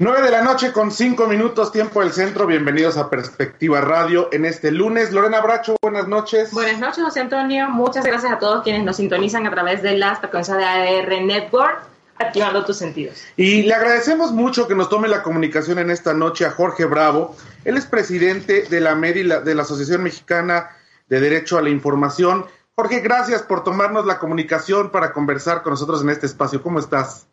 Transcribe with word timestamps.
9 0.00 0.22
de 0.22 0.30
la 0.30 0.40
noche 0.40 0.72
con 0.72 0.90
5 0.90 1.26
minutos, 1.26 1.72
tiempo 1.72 2.00
del 2.00 2.10
centro. 2.10 2.46
Bienvenidos 2.46 2.96
a 2.96 3.10
Perspectiva 3.10 3.82
Radio 3.82 4.30
en 4.32 4.46
este 4.46 4.70
lunes. 4.70 5.12
Lorena 5.12 5.42
Bracho, 5.42 5.76
buenas 5.82 6.08
noches. 6.08 6.52
Buenas 6.52 6.78
noches, 6.78 7.04
José 7.04 7.20
Antonio. 7.20 7.68
Muchas 7.68 8.06
gracias 8.06 8.32
a 8.32 8.38
todos 8.38 8.64
quienes 8.64 8.82
nos 8.82 8.96
sintonizan 8.96 9.46
a 9.46 9.50
través 9.50 9.82
de 9.82 9.98
las 9.98 10.18
frecuencias 10.20 10.56
de 10.56 10.64
AR 10.64 11.22
Network, 11.22 11.82
activando 12.18 12.64
tus 12.64 12.78
sentidos. 12.78 13.22
Y 13.36 13.64
le 13.64 13.74
agradecemos 13.74 14.32
mucho 14.32 14.66
que 14.66 14.74
nos 14.74 14.88
tome 14.88 15.06
la 15.06 15.22
comunicación 15.22 15.78
en 15.78 15.90
esta 15.90 16.14
noche 16.14 16.46
a 16.46 16.50
Jorge 16.50 16.86
Bravo. 16.86 17.36
Él 17.66 17.76
es 17.76 17.84
presidente 17.84 18.62
de 18.70 18.80
la 18.80 18.94
MEDI, 18.94 19.24
de 19.44 19.54
la 19.54 19.64
Asociación 19.64 20.02
Mexicana 20.02 20.70
de 21.10 21.20
Derecho 21.20 21.58
a 21.58 21.62
la 21.62 21.68
Información. 21.68 22.46
Jorge, 22.74 23.00
gracias 23.00 23.42
por 23.42 23.64
tomarnos 23.64 24.06
la 24.06 24.18
comunicación 24.18 24.92
para 24.92 25.12
conversar 25.12 25.62
con 25.62 25.72
nosotros 25.72 26.00
en 26.00 26.08
este 26.08 26.24
espacio. 26.24 26.62
¿Cómo 26.62 26.78
estás? 26.78 27.26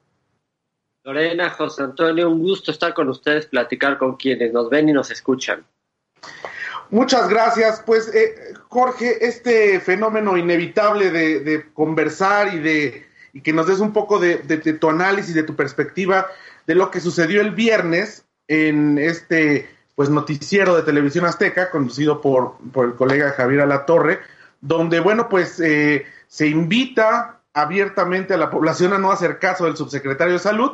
Lorena, 1.07 1.49
José 1.51 1.83
Antonio, 1.83 2.29
un 2.29 2.41
gusto 2.41 2.69
estar 2.69 2.93
con 2.93 3.07
ustedes, 3.07 3.45
platicar 3.45 3.97
con 3.97 4.17
quienes 4.17 4.51
nos 4.51 4.69
ven 4.69 4.89
y 4.89 4.91
nos 4.91 5.09
escuchan. 5.09 5.65
Muchas 6.89 7.29
gracias. 7.29 7.81
Pues, 7.85 8.13
eh, 8.13 8.53
Jorge, 8.67 9.25
este 9.25 9.79
fenómeno 9.79 10.35
inevitable 10.35 11.09
de, 11.09 11.65
conversar 11.73 12.53
y 12.53 12.59
de 12.59 13.07
y 13.31 13.39
que 13.39 13.53
nos 13.53 13.67
des 13.67 13.79
un 13.79 13.93
poco 13.93 14.19
de, 14.19 14.35
tu 14.37 14.89
análisis, 14.89 15.33
de 15.33 15.43
tu 15.43 15.55
perspectiva 15.55 16.27
de 16.65 16.75
lo 16.75 16.91
que 16.91 16.99
sucedió 16.99 17.39
el 17.39 17.51
viernes 17.51 18.25
en 18.49 18.97
este 18.97 19.69
pues 19.95 20.09
noticiero 20.09 20.75
de 20.75 20.83
televisión 20.83 21.23
azteca 21.23 21.71
conducido 21.71 22.19
por, 22.19 22.57
por 22.73 22.85
el 22.85 22.95
colega 22.95 23.31
Javier 23.31 23.61
Alatorre, 23.61 24.19
donde 24.59 24.99
bueno 24.99 25.29
pues 25.29 25.59
eh, 25.61 26.05
se 26.27 26.47
invita 26.47 27.39
abiertamente 27.53 28.33
a 28.33 28.37
la 28.37 28.49
población 28.49 28.91
a 28.91 28.97
no 28.97 29.11
hacer 29.11 29.39
caso 29.39 29.65
del 29.65 29.77
subsecretario 29.77 30.33
de 30.33 30.39
salud 30.39 30.71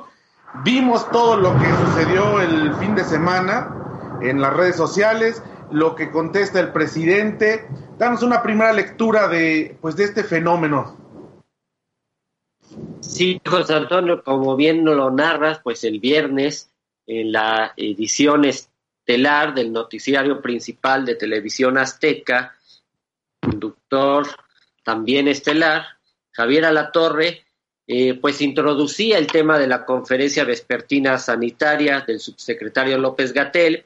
Vimos 0.63 1.09
todo 1.12 1.35
lo 1.38 1.57
que 1.57 1.66
sucedió 1.85 2.39
el 2.39 2.73
fin 2.75 2.95
de 2.95 3.03
semana 3.03 4.20
en 4.21 4.39
las 4.39 4.53
redes 4.53 4.76
sociales, 4.76 5.41
lo 5.71 5.95
que 5.95 6.12
contesta 6.12 6.60
el 6.60 6.71
presidente. 6.71 7.68
Danos 7.98 8.21
una 8.21 8.43
primera 8.43 8.71
lectura 8.71 9.27
de, 9.27 9.77
pues, 9.82 9.95
de 9.95 10.04
este 10.04 10.23
fenómeno. 10.23 10.98
Sí, 13.01 13.41
José 13.45 13.73
Antonio, 13.73 14.23
como 14.23 14.55
bien 14.55 14.85
lo 14.85 15.12
narras, 15.12 15.60
pues 15.60 15.84
el 15.84 15.99
viernes 15.99 16.71
en 17.05 17.32
la 17.32 17.73
edición 17.76 18.45
estelar 18.45 19.54
del 19.54 19.73
noticiario 19.73 20.41
principal 20.41 21.05
de 21.05 21.15
televisión 21.15 21.77
azteca, 21.77 22.55
conductor 23.41 24.27
también 24.84 25.27
estelar, 25.27 25.85
Javier 26.32 26.65
Alatorre, 26.65 27.43
eh, 27.87 28.13
pues 28.15 28.41
introducía 28.41 29.17
el 29.17 29.27
tema 29.27 29.59
de 29.59 29.67
la 29.67 29.85
conferencia 29.85 30.45
vespertina 30.45 31.17
sanitaria 31.17 32.01
del 32.07 32.20
subsecretario 32.20 32.98
López 32.98 33.34
Gatel 33.34 33.85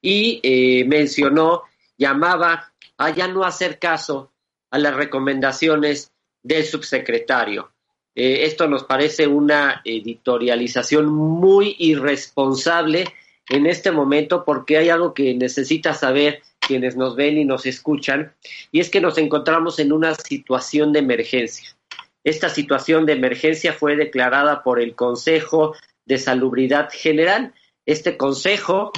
y 0.00 0.40
eh, 0.42 0.84
mencionó, 0.86 1.62
llamaba 1.98 2.72
a 2.96 3.10
ya 3.10 3.28
no 3.28 3.44
hacer 3.44 3.78
caso 3.78 4.32
a 4.70 4.78
las 4.78 4.94
recomendaciones 4.94 6.12
del 6.42 6.64
subsecretario. 6.64 7.70
Eh, 8.14 8.44
esto 8.44 8.66
nos 8.68 8.84
parece 8.84 9.26
una 9.26 9.82
editorialización 9.84 11.06
muy 11.06 11.76
irresponsable 11.78 13.04
en 13.48 13.66
este 13.66 13.90
momento 13.90 14.44
porque 14.44 14.78
hay 14.78 14.88
algo 14.88 15.14
que 15.14 15.34
necesita 15.34 15.94
saber 15.94 16.42
quienes 16.60 16.96
nos 16.96 17.16
ven 17.16 17.38
y 17.38 17.44
nos 17.44 17.66
escuchan, 17.66 18.32
y 18.70 18.80
es 18.80 18.88
que 18.88 19.00
nos 19.00 19.18
encontramos 19.18 19.78
en 19.78 19.92
una 19.92 20.14
situación 20.14 20.92
de 20.92 21.00
emergencia. 21.00 21.76
Esta 22.24 22.48
situación 22.48 23.06
de 23.06 23.14
emergencia 23.14 23.72
fue 23.72 23.96
declarada 23.96 24.62
por 24.62 24.80
el 24.80 24.94
Consejo 24.94 25.74
de 26.04 26.18
Salubridad 26.18 26.88
General. 26.92 27.52
Este 27.84 28.16
consejo, 28.16 28.92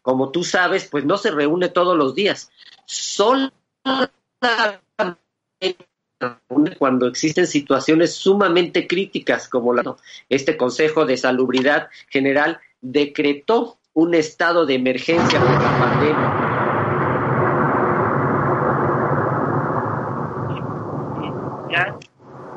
como 0.00 0.30
tú 0.30 0.42
sabes, 0.42 0.88
pues 0.90 1.04
no 1.04 1.18
se 1.18 1.30
reúne 1.30 1.68
todos 1.68 1.96
los 1.96 2.14
días. 2.14 2.50
Solo 2.86 3.50
cuando 6.78 7.06
existen 7.06 7.46
situaciones 7.46 8.14
sumamente 8.14 8.86
críticas 8.86 9.48
como 9.48 9.74
la 9.74 9.96
este 10.28 10.56
Consejo 10.56 11.04
de 11.04 11.16
Salubridad 11.16 11.88
General 12.08 12.60
decretó 12.80 13.78
un 13.92 14.14
estado 14.14 14.64
de 14.64 14.74
emergencia 14.74 15.40
por 15.40 15.50
la 15.50 15.78
pandemia 15.78 16.41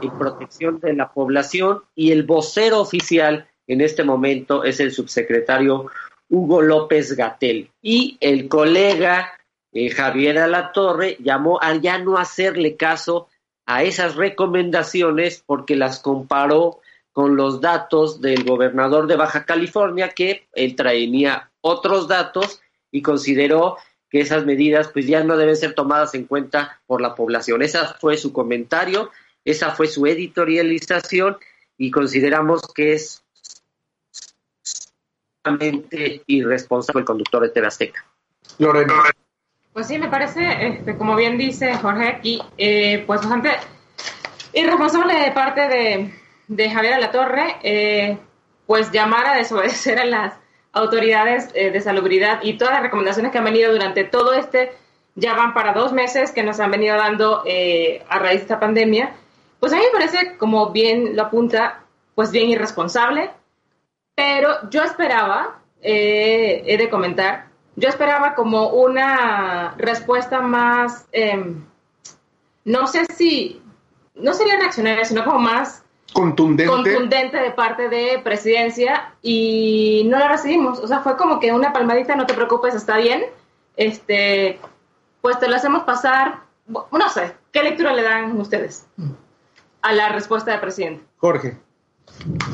y 0.06 0.10
protección 0.10 0.80
de 0.80 0.94
la 0.94 1.12
población 1.12 1.84
y 1.96 2.12
el 2.12 2.24
vocero 2.24 2.80
oficial 2.80 3.48
en 3.68 3.82
este 3.82 4.04
momento 4.04 4.64
es 4.64 4.80
el 4.80 4.92
subsecretario 4.92 5.88
Hugo 6.30 6.62
López 6.62 7.16
Gatel. 7.16 7.70
Y 7.82 8.18
el 8.20 8.48
colega 8.48 9.34
eh, 9.72 9.90
Javier 9.90 10.40
Alatorre 10.40 11.18
llamó 11.20 11.60
a 11.62 11.76
ya 11.76 11.98
no 11.98 12.18
hacerle 12.18 12.76
caso 12.76 13.28
a 13.66 13.84
esas 13.84 14.16
recomendaciones 14.16 15.44
porque 15.46 15.76
las 15.76 16.00
comparó 16.00 16.80
con 17.12 17.36
los 17.36 17.62
datos 17.62 18.22
del 18.22 18.44
gobernador 18.44 19.08
de 19.08 19.16
Baja 19.16 19.46
California 19.46 20.10
que 20.10 20.48
él 20.54 20.76
traía 20.76 21.50
otros 21.62 22.08
datos 22.08 22.62
y 22.92 23.02
consideró 23.02 23.78
que 24.10 24.22
esas 24.22 24.46
medidas 24.46 24.90
pues 24.90 25.08
ya 25.08 25.24
no 25.24 25.36
deben 25.36 25.56
ser 25.56 25.74
tomadas 25.74 26.14
en 26.14 26.26
cuenta 26.26 26.82
por 26.86 27.02
la 27.02 27.16
población. 27.16 27.62
Ese 27.62 27.80
fue 28.00 28.18
su 28.18 28.32
comentario 28.32 29.10
esa 29.46 29.72
fue 29.72 29.88
su 29.88 30.06
editorialización 30.08 31.38
y 31.78 31.92
consideramos 31.92 32.62
que 32.74 32.94
es 32.94 33.24
totalmente 35.44 36.24
irresponsable 36.26 37.02
el 37.02 37.06
conductor 37.06 37.44
de 37.44 37.50
TV 37.50 37.94
Lorena. 38.58 39.04
Pues 39.72 39.88
sí, 39.88 39.98
me 39.98 40.10
parece, 40.10 40.68
este, 40.68 40.98
como 40.98 41.16
bien 41.16 41.38
dice 41.38 41.76
Jorge 41.76 42.08
aquí, 42.08 42.42
eh, 42.58 43.04
pues 43.06 43.22
bastante 43.22 43.52
irresponsable 44.54 45.14
de 45.14 45.32
parte 45.32 45.68
de, 45.68 46.14
de 46.48 46.70
Javier 46.70 46.94
Alatorre, 46.94 47.58
eh, 47.62 48.18
pues 48.66 48.92
llamar 48.92 49.28
a 49.28 49.36
desobedecer 49.36 50.00
a 50.00 50.06
las 50.06 50.34
autoridades 50.72 51.50
eh, 51.54 51.72
de 51.72 51.82
salubridad 51.82 52.40
y 52.42 52.58
todas 52.58 52.74
las 52.74 52.84
recomendaciones 52.84 53.32
que 53.32 53.38
han 53.38 53.46
venido 53.46 53.72
durante 53.72 54.04
todo 54.06 54.34
este, 54.34 54.72
ya 55.16 55.34
van 55.34 55.54
para 55.54 55.74
dos 55.74 55.94
meses 55.94 56.32
que 56.32 56.44
nos 56.44 56.60
han 56.60 56.72
venido 56.72 56.98
dando 56.98 57.44
eh, 57.46 58.04
a 58.10 58.20
raíz 58.20 58.40
de 58.40 58.44
esta 58.44 58.60
pandemia 58.60 59.14
pues 59.66 59.74
a 59.74 59.78
mí 59.78 59.84
me 59.84 60.00
parece, 60.00 60.38
como 60.38 60.70
bien 60.70 61.16
lo 61.16 61.24
apunta, 61.24 61.82
pues 62.14 62.30
bien 62.30 62.50
irresponsable, 62.50 63.32
pero 64.14 64.70
yo 64.70 64.84
esperaba, 64.84 65.60
eh, 65.82 66.62
he 66.68 66.78
de 66.78 66.88
comentar, 66.88 67.48
yo 67.76 67.90
esperaba 67.90 68.36
como 68.36 68.68
una 68.68 69.74
respuesta 69.76 70.40
más, 70.40 71.08
em, 71.12 71.66
no 72.64 72.86
sé 72.86 73.06
si, 73.06 73.60
no 74.14 74.36
sería 74.36 74.58
reaccionaria, 74.58 75.04
sino 75.04 75.26
como 75.26 75.40
más 75.40 75.84
contundente. 76.14 76.72
contundente 76.72 77.38
de 77.38 77.50
parte 77.50 77.90
de 77.90 78.20
presidencia 78.24 79.16
y 79.24 80.04
no 80.06 80.20
la 80.20 80.28
recibimos. 80.28 80.78
O 80.78 80.86
sea, 80.88 81.00
fue 81.00 81.18
como 81.18 81.40
que 81.40 81.52
una 81.52 81.74
palmadita, 81.74 82.16
no 82.16 82.28
te 82.28 82.36
preocupes, 82.36 82.76
está 82.76 82.98
bien. 82.98 83.24
Este, 83.78 84.60
pues 85.22 85.40
te 85.40 85.48
lo 85.50 85.56
hacemos 85.56 85.86
pasar. 85.86 86.42
No 86.68 87.10
sé, 87.10 87.34
¿qué 87.52 87.64
lectura 87.64 87.94
le 87.94 88.04
dan 88.04 88.40
ustedes? 88.40 88.86
A 89.86 89.94
la 89.94 90.10
respuesta 90.10 90.50
del 90.50 90.62
presidente. 90.62 91.04
Jorge. 91.18 91.60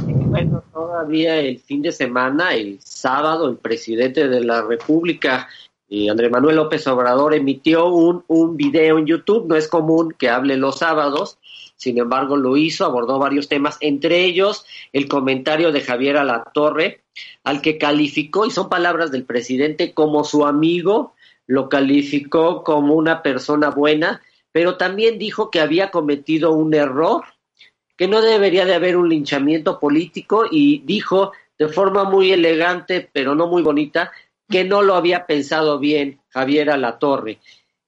Bueno, 0.03 0.65
todavía 0.73 1.37
el 1.37 1.59
fin 1.59 1.81
de 1.81 1.93
semana, 1.93 2.53
el 2.53 2.81
sábado, 2.81 3.47
el 3.47 3.55
presidente 3.55 4.27
de 4.27 4.43
la 4.43 4.63
República, 4.63 5.47
eh, 5.89 6.09
Andrés 6.09 6.29
Manuel 6.29 6.57
López 6.57 6.85
Obrador, 6.87 7.33
emitió 7.33 7.87
un, 7.87 8.25
un 8.27 8.57
video 8.57 8.97
en 8.97 9.05
YouTube. 9.05 9.47
No 9.47 9.55
es 9.55 9.69
común 9.69 10.13
que 10.17 10.29
hable 10.29 10.57
los 10.57 10.79
sábados, 10.79 11.37
sin 11.77 11.97
embargo 11.99 12.35
lo 12.35 12.57
hizo, 12.57 12.83
abordó 12.83 13.17
varios 13.17 13.47
temas, 13.47 13.77
entre 13.79 14.25
ellos 14.25 14.65
el 14.91 15.07
comentario 15.07 15.71
de 15.71 15.79
Javier 15.79 16.17
Alatorre, 16.17 17.01
al 17.45 17.61
que 17.61 17.77
calificó, 17.77 18.45
y 18.45 18.51
son 18.51 18.67
palabras 18.67 19.09
del 19.09 19.23
presidente, 19.23 19.93
como 19.93 20.25
su 20.25 20.45
amigo, 20.45 21.13
lo 21.47 21.69
calificó 21.69 22.65
como 22.65 22.93
una 22.95 23.23
persona 23.23 23.69
buena, 23.69 24.21
pero 24.51 24.77
también 24.77 25.17
dijo 25.17 25.49
que 25.49 25.61
había 25.61 25.91
cometido 25.91 26.51
un 26.51 26.73
error, 26.73 27.23
que 27.97 28.07
no 28.07 28.21
debería 28.21 28.65
de 28.65 28.73
haber 28.73 28.97
un 28.97 29.09
linchamiento 29.09 29.79
político 29.79 30.45
y 30.49 30.79
dijo 30.79 31.31
de 31.57 31.67
forma 31.67 32.03
muy 32.03 32.31
elegante, 32.31 33.09
pero 33.13 33.35
no 33.35 33.47
muy 33.47 33.61
bonita, 33.61 34.11
que 34.49 34.63
no 34.63 34.81
lo 34.81 34.95
había 34.95 35.25
pensado 35.25 35.79
bien 35.79 36.19
Javier 36.29 36.69
Alatorre. 36.71 37.39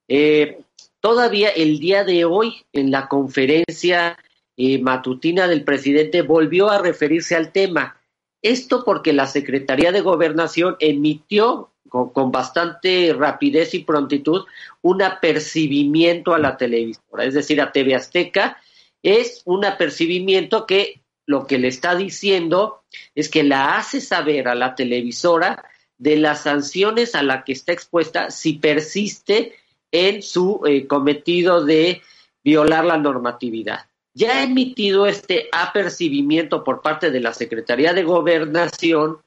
Eh, 0.08 0.62
todavía 1.00 1.50
el 1.50 1.80
día 1.80 2.04
de 2.04 2.24
hoy, 2.24 2.64
en 2.72 2.92
la 2.92 3.08
conferencia 3.08 4.18
eh, 4.56 4.80
matutina 4.80 5.48
del 5.48 5.64
presidente, 5.64 6.22
volvió 6.22 6.70
a 6.70 6.78
referirse 6.78 7.36
al 7.36 7.52
tema. 7.52 8.00
Esto 8.42 8.84
porque 8.86 9.12
la 9.12 9.28
Secretaría 9.28 9.92
de 9.92 10.02
Gobernación 10.02 10.76
emitió 10.80 11.73
con, 11.94 12.32
bastante 12.32 13.14
rapidez 13.14 13.76
y 13.76 13.84
prontitud 13.84 14.46
un 14.82 15.04
apercibimiento 15.04 16.34
a 16.34 16.40
la 16.40 16.58
televisora, 16.58 17.24
es 17.24 17.36
decir, 17.36 17.62
a 17.62 17.72
TV 17.72 17.94
Azteca, 17.94 18.58
es 19.04 19.44
un 19.46 19.64
apercibimiento 19.64 20.66
que 20.66 21.02
lo 21.28 21.46
que 21.46 21.60
le 21.60 21.68
está 21.68 21.94
diciendo 21.96 22.82
es 23.14 23.30
que 23.30 23.44
la 23.44 23.78
hace 23.78 24.02
saber 24.02 24.48
a 24.48 24.56
la 24.56 24.74
televisora 24.74 25.64
de 26.00 26.18
las 26.18 26.42
sanciones 26.42 27.14
a 27.14 27.22
las 27.22 27.44
que 27.44 27.54
está 27.54 27.74
expuesta 27.74 28.32
si 28.32 28.54
persiste 28.54 29.54
en 29.92 30.24
su 30.24 30.62
eh, 30.66 30.88
cometido 30.88 31.64
de 31.64 32.02
violar 32.44 32.86
la 32.86 32.98
normatividad. 32.98 33.86
Ya 34.16 34.40
ha 34.40 34.44
emitido 34.44 35.06
este 35.06 35.48
apercibimiento 35.52 36.64
por 36.64 36.82
parte 36.82 37.12
de 37.12 37.20
la 37.20 37.34
Secretaría 37.34 37.94
de 37.94 38.04
Gobernación. 38.04 39.20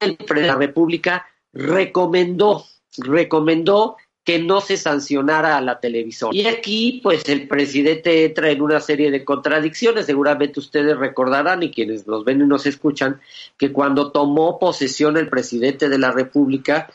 La 0.00 0.56
República 0.56 1.26
recomendó, 1.52 2.64
recomendó 2.98 3.96
que 4.26 4.40
no 4.40 4.60
se 4.60 4.76
sancionara 4.76 5.56
a 5.56 5.60
la 5.60 5.78
televisora. 5.78 6.36
Y 6.36 6.46
aquí, 6.46 7.00
pues, 7.00 7.28
el 7.28 7.46
presidente 7.46 8.24
entra 8.24 8.50
en 8.50 8.60
una 8.60 8.80
serie 8.80 9.12
de 9.12 9.24
contradicciones. 9.24 10.06
Seguramente 10.06 10.58
ustedes 10.58 10.96
recordarán, 10.96 11.62
y 11.62 11.70
quienes 11.70 12.08
nos 12.08 12.24
ven 12.24 12.40
y 12.40 12.44
nos 12.46 12.66
escuchan, 12.66 13.20
que 13.56 13.70
cuando 13.70 14.10
tomó 14.10 14.58
posesión 14.58 15.16
el 15.16 15.28
presidente 15.28 15.88
de 15.88 15.98
la 15.98 16.10
República, 16.10 16.90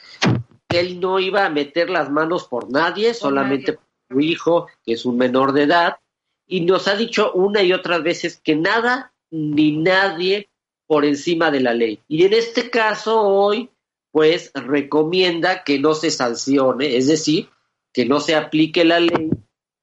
él 0.68 1.00
no 1.00 1.19
iba 1.19 1.45
a 1.45 1.50
meter 1.50 1.89
las 1.89 2.12
manos 2.12 2.50
por 2.50 2.69
nadie, 2.69 3.13
solamente 3.13 3.74
por 3.74 3.86
su 4.09 4.19
hijo, 4.19 4.68
que 4.83 4.94
es 4.94 5.06
un 5.06 5.15
menor 5.15 5.53
de 5.53 5.63
edad, 5.63 5.98
y 6.45 6.62
nos 6.62 6.89
ha 6.89 6.98
dicho 6.98 7.31
una 7.31 7.63
y 7.63 7.71
otras 7.71 8.03
veces 8.03 8.42
que 8.44 8.57
nada 8.57 9.13
ni 9.30 9.77
nadie 9.77 10.50
por 10.92 11.06
encima 11.06 11.52
de 11.52 11.62
la 11.62 11.74
ley. 11.74 12.02
Y 12.10 12.26
en 12.26 12.34
este 12.34 12.70
caso, 12.70 13.22
hoy, 13.22 13.70
pues 14.12 14.52
recomienda 14.54 15.64
que 15.64 15.80
no 15.80 15.94
se 15.94 16.12
sancione, 16.12 16.98
es 16.98 17.08
decir, 17.08 17.50
que 17.94 18.06
no 18.06 18.20
se 18.20 18.36
aplique 18.36 18.84
la 18.84 19.00
ley 19.00 19.30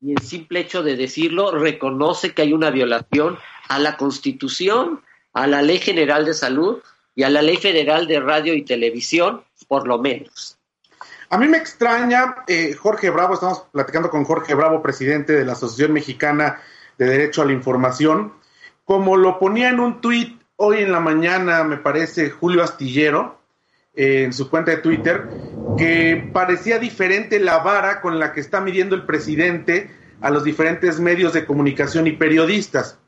y 0.03 0.13
el 0.13 0.19
simple 0.19 0.61
hecho 0.61 0.83
de 0.83 0.97
decirlo 0.97 1.51
reconoce 1.51 2.35
que 2.35 2.43
hay 2.43 2.53
una 2.53 2.69
violación 2.69 3.39
a 3.71 3.79
la 3.79 3.97
Constitución, 3.97 5.01
a 5.33 5.47
la 5.47 5.63
Ley 5.63 5.79
General 5.79 6.27
de 6.27 6.35
Salud 6.35 6.83
y 7.15 7.23
a 7.23 7.31
la 7.31 7.41
Ley 7.41 7.57
Federal 7.57 8.07
de 8.07 8.21
Radio 8.21 8.53
y 8.53 8.67
Televisión, 8.67 9.45
por 9.67 9.89
lo 9.89 9.97
menos. 9.97 10.59
A 11.31 11.39
mí 11.39 11.49
me 11.49 11.57
extraña, 11.57 12.45
eh, 12.47 12.75
Jorge 12.75 13.09
Bravo, 13.09 13.33
estamos 13.33 13.63
platicando 13.73 14.11
con 14.11 14.25
Jorge 14.25 14.53
Bravo, 14.53 14.83
presidente 14.83 15.33
de 15.33 15.47
la 15.47 15.53
Asociación 15.53 15.95
Mexicana 15.95 16.61
de 16.99 17.07
Derecho 17.07 17.41
a 17.41 17.47
la 17.47 17.53
Información, 17.53 18.35
como 18.85 19.17
lo 19.17 19.39
ponía 19.39 19.71
en 19.71 19.81
un 19.81 20.03
tuit 20.03 20.38
hoy 20.61 20.79
en 20.79 20.93
la 20.93 21.01
mañana, 21.01 21.63
me 21.65 21.77
parece, 21.77 22.31
Julio 22.31 22.63
Astillero, 22.63 23.39
en 23.95 24.33
su 24.33 24.51
cuenta 24.51 24.73
de 24.73 24.79
Twitter, 24.79 25.29
que 25.77 26.31
parecía 26.33 26.79
diferente 26.79 27.39
la 27.41 27.59
vara 27.59 28.01
con 28.01 28.19
la 28.19 28.33
que 28.33 28.41
está 28.41 28.61
midiendo 28.61 28.95
el 28.95 29.07
presidente 29.07 29.91
a 30.21 30.31
los 30.31 30.45
diferentes 30.45 30.99
medios 30.99 31.33
de 31.33 31.47
comunicación 31.47 32.07
y 32.09 32.13
periodistas. 32.13 32.99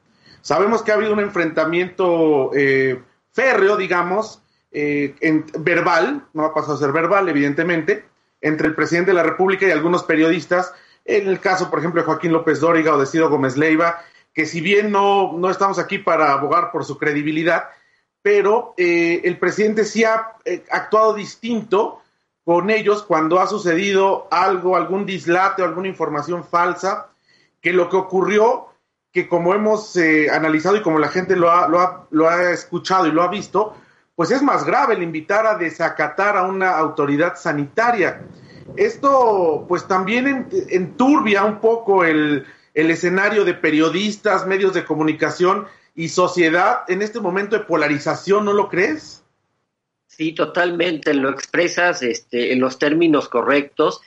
Sabemos 0.43 0.83
que 0.83 0.93
ha 0.93 0.95
habido 0.95 1.13
un 1.13 1.21
enfrentamiento 1.21 2.53
eh, 2.55 3.01
férreo, 3.33 3.77
digamos, 3.77 4.43
eh, 4.71 5.17
en, 5.21 5.45
verbal, 5.59 6.27
no 6.33 6.45
ha 6.45 6.55
pasado 6.55 6.75
a 6.75 6.79
ser 6.79 6.93
verbal, 6.93 7.29
evidentemente, 7.29 8.05
entre 8.41 8.69
el 8.69 8.77
presidente 8.77 9.11
de 9.11 9.17
la 9.17 9.25
República 9.25 9.67
y 9.67 9.73
algunos 9.73 10.05
periodistas, 10.05 10.73
en 11.05 11.29
el 11.29 11.41
caso, 11.41 11.69
por 11.69 11.81
ejemplo, 11.81 12.01
de 12.01 12.07
Joaquín 12.07 12.33
López 12.33 12.61
Dóriga 12.61 12.95
o 12.95 13.01
de 13.01 13.07
Ciro 13.07 13.29
Gómez 13.29 13.57
Leiva, 13.57 14.05
que 14.33 14.47
si 14.47 14.61
bien 14.61 14.91
no, 14.91 15.33
no 15.37 15.51
estamos 15.51 15.79
aquí 15.79 15.99
para 15.99 16.33
abogar 16.33 16.71
por 16.71 16.85
su 16.85 16.99
credibilidad, 16.99 17.65
pero 18.23 18.75
eh, 18.77 19.23
el 19.25 19.39
presidente 19.39 19.85
sí 19.85 20.05
ha 20.05 20.35
eh, 20.45 20.65
actuado 20.71 21.15
distinto 21.15 22.01
con 22.45 22.71
ellos 22.71 23.03
cuando 23.03 23.41
ha 23.41 23.47
sucedido 23.47 24.29
algo, 24.31 24.77
algún 24.77 25.07
dislate 25.07 25.63
o 25.63 25.65
alguna 25.65 25.89
información 25.89 26.45
falsa, 26.45 27.09
que 27.61 27.73
lo 27.73 27.89
que 27.89 27.97
ocurrió, 27.97 28.69
que 29.13 29.29
como 29.29 29.55
hemos 29.55 29.97
eh, 29.97 30.31
analizado 30.31 30.77
y 30.77 30.83
como 30.83 30.99
la 30.99 31.09
gente 31.09 31.37
lo 31.37 31.51
ha, 31.51 31.69
lo, 31.69 31.81
ha, 31.81 32.07
lo 32.11 32.29
ha 32.29 32.51
escuchado 32.51 33.07
y 33.07 33.13
lo 33.13 33.23
ha 33.23 33.29
visto, 33.29 33.75
pues 34.15 34.31
es 34.31 34.43
más 34.43 34.65
grave 34.65 34.95
el 34.95 35.03
invitar 35.03 35.47
a 35.47 35.57
desacatar 35.57 36.37
a 36.37 36.43
una 36.43 36.77
autoridad 36.77 37.37
sanitaria. 37.37 38.23
Esto 38.77 39.65
pues 39.67 39.87
también 39.87 40.49
enturbia 40.69 41.45
un 41.45 41.59
poco 41.61 42.05
el, 42.05 42.47
el 42.81 42.91
escenario 42.91 43.45
de 43.45 43.55
periodistas, 43.55 44.47
medios 44.47 44.75
de 44.75 44.85
comunicación 44.85 45.67
y 45.95 46.09
sociedad 46.09 46.85
en 46.89 47.03
este 47.03 47.21
momento 47.21 47.57
de 47.57 47.65
polarización, 47.65 48.45
¿no 48.45 48.53
lo 48.53 48.69
crees? 48.69 49.23
Sí, 50.07 50.33
totalmente, 50.33 51.15
lo 51.15 51.31
expresas 51.31 52.03
este, 52.03 52.53
en 52.53 52.61
los 52.61 52.79
términos 52.79 53.29
correctos. 53.29 54.01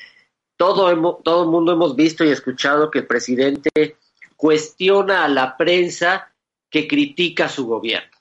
Todo, 0.57 1.17
todo 1.23 1.43
el 1.43 1.49
mundo 1.49 1.73
hemos 1.73 1.95
visto 1.95 2.23
y 2.23 2.29
escuchado 2.29 2.91
que 2.91 2.99
el 2.99 3.07
presidente 3.07 3.97
cuestiona 4.35 5.23
a 5.23 5.29
la 5.29 5.55
prensa 5.55 6.31
que 6.69 6.87
critica 6.87 7.45
a 7.45 7.49
su 7.49 7.65
gobierno. 7.65 8.11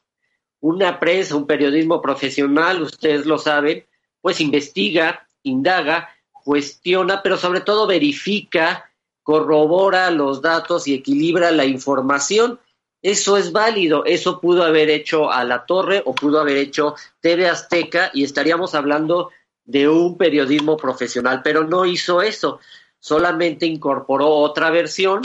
Una 0.60 1.00
prensa, 1.00 1.34
un 1.34 1.46
periodismo 1.46 2.00
profesional, 2.00 2.82
ustedes 2.82 3.26
lo 3.26 3.38
saben, 3.38 3.84
pues 4.20 4.40
investiga, 4.40 5.26
indaga, 5.42 6.08
cuestiona, 6.30 7.22
pero 7.22 7.36
sobre 7.36 7.60
todo 7.60 7.86
verifica, 7.86 8.91
corrobora 9.22 10.10
los 10.10 10.42
datos 10.42 10.86
y 10.86 10.94
equilibra 10.94 11.50
la 11.50 11.64
información. 11.64 12.58
Eso 13.02 13.36
es 13.36 13.50
válido, 13.52 14.04
eso 14.04 14.40
pudo 14.40 14.62
haber 14.62 14.88
hecho 14.88 15.30
a 15.32 15.44
la 15.44 15.66
torre 15.66 16.02
o 16.04 16.14
pudo 16.14 16.40
haber 16.40 16.56
hecho 16.56 16.94
TV 17.20 17.48
Azteca 17.48 18.10
y 18.14 18.22
estaríamos 18.22 18.74
hablando 18.74 19.30
de 19.64 19.88
un 19.88 20.16
periodismo 20.16 20.76
profesional, 20.76 21.40
pero 21.42 21.64
no 21.64 21.84
hizo 21.84 22.22
eso, 22.22 22.60
solamente 22.98 23.66
incorporó 23.66 24.28
otra 24.28 24.70
versión 24.70 25.22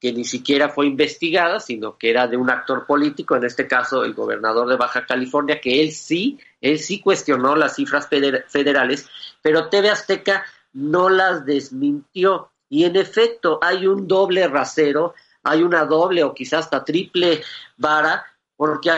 que 0.00 0.12
ni 0.12 0.24
siquiera 0.24 0.68
fue 0.68 0.86
investigada, 0.86 1.58
sino 1.60 1.98
que 1.98 2.10
era 2.10 2.28
de 2.28 2.36
un 2.36 2.50
actor 2.50 2.86
político, 2.86 3.36
en 3.36 3.44
este 3.44 3.66
caso 3.66 4.04
el 4.04 4.14
gobernador 4.14 4.68
de 4.68 4.76
Baja 4.76 5.04
California, 5.04 5.60
que 5.60 5.82
él 5.82 5.92
sí, 5.92 6.38
él 6.60 6.78
sí 6.78 7.00
cuestionó 7.00 7.56
las 7.56 7.74
cifras 7.74 8.08
federales, 8.08 9.08
pero 9.42 9.68
TV 9.68 9.90
Azteca 9.90 10.44
no 10.72 11.08
las 11.08 11.44
desmintió. 11.44 12.50
Y 12.68 12.84
en 12.84 12.96
efecto, 12.96 13.58
hay 13.62 13.86
un 13.86 14.06
doble 14.06 14.46
rasero 14.48 15.14
hay 15.48 15.62
una 15.62 15.84
doble 15.84 16.22
o 16.24 16.34
quizás 16.34 16.64
hasta 16.66 16.84
triple 16.84 17.42
vara, 17.76 18.24
porque 18.56 18.90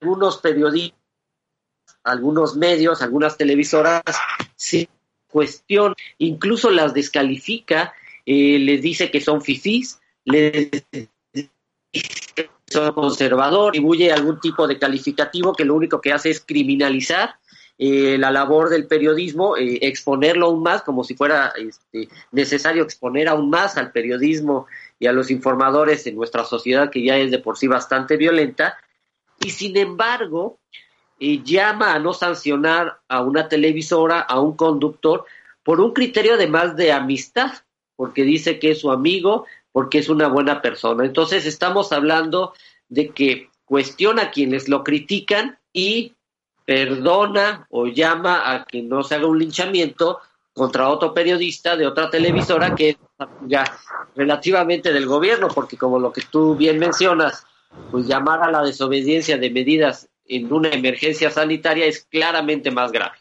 algunos 0.00 0.38
periodistas, 0.38 0.98
algunos 2.04 2.56
medios, 2.56 3.02
algunas 3.02 3.36
televisoras 3.36 4.02
se 4.56 4.88
cuestionan, 5.30 5.94
incluso 6.18 6.70
las 6.70 6.94
descalifica, 6.94 7.92
eh, 8.24 8.58
les 8.58 8.80
dice 8.80 9.10
que 9.10 9.20
son 9.20 9.42
fifís, 9.42 10.00
les 10.24 10.70
dice 10.70 11.08
son 12.66 12.92
conservador, 12.92 13.70
atribuye 13.70 14.12
algún 14.12 14.40
tipo 14.40 14.66
de 14.66 14.78
calificativo 14.78 15.54
que 15.54 15.64
lo 15.64 15.74
único 15.74 16.02
que 16.02 16.12
hace 16.12 16.28
es 16.30 16.40
criminalizar 16.44 17.36
eh, 17.80 18.18
la 18.18 18.32
labor 18.32 18.70
del 18.70 18.88
periodismo, 18.88 19.56
eh, 19.56 19.78
exponerlo 19.82 20.46
aún 20.46 20.64
más, 20.64 20.82
como 20.82 21.04
si 21.04 21.14
fuera 21.14 21.52
este, 21.56 22.08
necesario 22.32 22.82
exponer 22.82 23.28
aún 23.28 23.50
más 23.50 23.76
al 23.76 23.92
periodismo 23.92 24.66
y 24.98 25.06
a 25.06 25.12
los 25.12 25.30
informadores 25.30 26.04
en 26.08 26.16
nuestra 26.16 26.44
sociedad, 26.44 26.90
que 26.90 27.04
ya 27.04 27.16
es 27.16 27.30
de 27.30 27.38
por 27.38 27.56
sí 27.56 27.68
bastante 27.68 28.16
violenta, 28.16 28.76
y 29.38 29.50
sin 29.50 29.76
embargo 29.76 30.58
eh, 31.20 31.40
llama 31.44 31.94
a 31.94 32.00
no 32.00 32.12
sancionar 32.14 32.98
a 33.06 33.22
una 33.22 33.48
televisora, 33.48 34.20
a 34.20 34.40
un 34.40 34.56
conductor, 34.56 35.24
por 35.62 35.80
un 35.80 35.92
criterio 35.92 36.34
además 36.34 36.74
de 36.74 36.90
amistad, 36.90 37.52
porque 37.94 38.24
dice 38.24 38.58
que 38.58 38.72
es 38.72 38.80
su 38.80 38.90
amigo, 38.90 39.46
porque 39.70 39.98
es 39.98 40.08
una 40.08 40.26
buena 40.26 40.62
persona. 40.62 41.04
Entonces 41.04 41.46
estamos 41.46 41.92
hablando 41.92 42.54
de 42.88 43.10
que 43.10 43.50
cuestiona 43.64 44.22
a 44.22 44.30
quienes 44.32 44.68
lo 44.68 44.82
critican 44.82 45.58
y 45.72 46.14
perdona 46.68 47.66
o 47.70 47.86
llama 47.86 48.52
a 48.52 48.66
que 48.66 48.82
no 48.82 49.02
se 49.02 49.14
haga 49.14 49.26
un 49.26 49.38
linchamiento 49.38 50.20
contra 50.52 50.90
otro 50.90 51.14
periodista 51.14 51.78
de 51.78 51.86
otra 51.86 52.10
televisora 52.10 52.74
que 52.74 52.90
es 52.90 52.96
ya 53.46 53.64
relativamente 54.14 54.92
del 54.92 55.06
gobierno, 55.06 55.48
porque 55.48 55.78
como 55.78 55.98
lo 55.98 56.12
que 56.12 56.20
tú 56.30 56.56
bien 56.56 56.78
mencionas, 56.78 57.46
pues 57.90 58.06
llamar 58.06 58.42
a 58.42 58.50
la 58.50 58.62
desobediencia 58.62 59.38
de 59.38 59.48
medidas 59.48 60.10
en 60.26 60.52
una 60.52 60.68
emergencia 60.68 61.30
sanitaria 61.30 61.86
es 61.86 62.04
claramente 62.10 62.70
más 62.70 62.92
grave. 62.92 63.16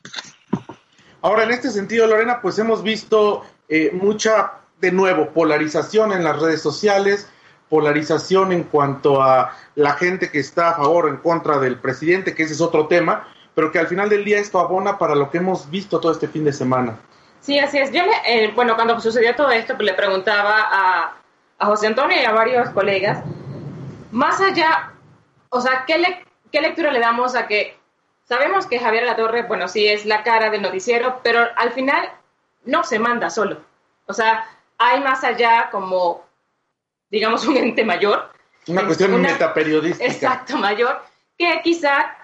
Ahora, 1.21 1.45
en 1.45 1.51
este 1.51 1.69
sentido, 1.69 2.05
Lorena, 2.05 2.41
pues 2.41 2.59
hemos 2.59 2.83
visto 2.83 3.45
eh, 3.69 3.91
mucha, 3.93 4.55
de 4.81 4.91
nuevo, 4.91 5.29
polarización 5.29 6.11
en 6.11 6.25
las 6.25 6.37
redes 6.37 6.61
sociales, 6.61 7.29
polarización 7.69 8.51
en 8.51 8.63
cuanto 8.63 9.21
a 9.21 9.55
la 9.75 9.93
gente 9.93 10.31
que 10.31 10.39
está 10.39 10.71
a 10.71 10.75
favor 10.75 11.05
o 11.05 11.07
en 11.07 11.17
contra 11.17 11.59
del 11.59 11.79
presidente, 11.79 12.35
que 12.35 12.43
ese 12.43 12.53
es 12.53 12.61
otro 12.61 12.87
tema, 12.87 13.25
pero 13.57 13.71
que 13.71 13.79
al 13.79 13.87
final 13.87 14.07
del 14.07 14.23
día 14.23 14.37
esto 14.37 14.59
abona 14.59 14.99
para 14.99 15.15
lo 15.15 15.31
que 15.31 15.39
hemos 15.39 15.67
visto 15.71 15.99
todo 15.99 16.11
este 16.11 16.27
fin 16.27 16.45
de 16.45 16.53
semana. 16.53 16.95
Sí, 17.39 17.57
así 17.57 17.79
es. 17.79 17.91
Yo, 17.91 18.03
eh, 18.27 18.51
bueno, 18.53 18.75
cuando 18.75 19.01
sucedió 19.01 19.35
todo 19.35 19.49
esto, 19.49 19.73
pues 19.73 19.87
le 19.87 19.95
preguntaba 19.95 20.67
a, 20.71 21.15
a, 21.57 21.65
José 21.65 21.87
Antonio 21.87 22.21
y 22.21 22.23
a 22.23 22.33
varios 22.33 22.69
colegas, 22.69 23.23
más 24.11 24.39
allá, 24.41 24.91
o 25.49 25.59
sea, 25.59 25.85
¿qué, 25.87 25.97
le, 25.97 26.23
¿qué 26.51 26.61
lectura 26.61 26.91
le 26.91 26.99
damos 26.99 27.33
a 27.33 27.47
que 27.47 27.75
sabemos 28.25 28.67
que 28.67 28.79
Javier 28.79 29.05
Latorre, 29.05 29.47
bueno, 29.47 29.67
sí 29.67 29.87
es 29.87 30.05
la 30.05 30.21
cara 30.21 30.51
del 30.51 30.61
noticiero, 30.61 31.19
pero 31.23 31.47
al 31.55 31.71
final 31.71 32.11
no 32.63 32.83
se 32.83 32.99
manda 32.99 33.31
solo. 33.31 33.57
O 34.05 34.13
sea, 34.13 34.45
hay 34.77 35.01
más 35.01 35.23
allá 35.23 35.69
como, 35.71 36.23
digamos, 37.09 37.43
un 37.47 37.57
ente 37.57 37.83
mayor 37.83 38.29
Una 38.67 38.85
cuestión 38.85 39.19
metaperiodística. 39.19 40.05
Exacto, 40.05 40.57
mayor, 40.57 41.01
que 41.39 41.59
quizá, 41.63 42.15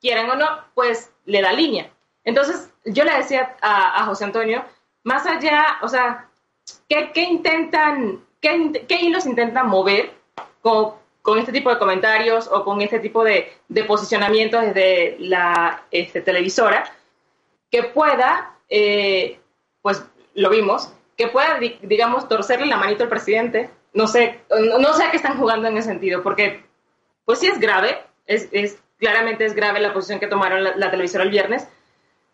quieran 0.00 0.30
o 0.30 0.36
no, 0.36 0.46
pues 0.74 1.12
le 1.26 1.42
da 1.42 1.52
línea. 1.52 1.90
Entonces, 2.24 2.72
yo 2.84 3.04
le 3.04 3.16
decía 3.16 3.56
a, 3.60 4.04
José 4.06 4.24
Antonio, 4.24 4.64
más 5.04 5.26
allá, 5.26 5.78
o 5.82 5.88
sea, 5.88 6.28
¿qué, 6.88 7.10
intentan, 7.14 8.24
qué, 8.40 8.98
hilos 9.00 9.26
intentan 9.26 9.68
mover 9.68 10.12
con, 10.62 10.98
este 11.38 11.52
tipo 11.52 11.70
de 11.70 11.78
comentarios 11.78 12.48
o 12.48 12.64
con 12.64 12.80
este 12.80 12.98
tipo 12.98 13.22
de, 13.22 13.52
de 13.68 13.84
posicionamientos 13.84 14.62
desde 14.62 15.16
la 15.20 15.84
este, 15.90 16.20
televisora 16.22 16.92
que 17.70 17.84
pueda, 17.84 18.56
eh, 18.68 19.38
pues 19.80 20.04
lo 20.34 20.50
vimos, 20.50 20.92
que 21.16 21.28
pueda, 21.28 21.58
digamos, 21.82 22.28
torcerle 22.28 22.66
la 22.66 22.78
manito 22.78 23.04
al 23.04 23.08
presidente. 23.08 23.70
No 23.92 24.06
sé, 24.06 24.40
no, 24.50 24.92
sé 24.94 25.04
a 25.04 25.10
qué 25.10 25.18
están 25.18 25.38
jugando 25.38 25.68
en 25.68 25.76
ese 25.76 25.88
sentido, 25.88 26.22
porque 26.22 26.64
pues 27.24 27.38
sí 27.38 27.46
es 27.46 27.60
grave, 27.60 28.02
es 28.26 28.80
claramente 29.00 29.44
es 29.44 29.54
grave 29.54 29.80
la 29.80 29.92
posición 29.92 30.20
que 30.20 30.28
tomaron 30.28 30.62
la 30.62 30.90
televisora 30.90 31.24
el 31.24 31.30
viernes, 31.30 31.66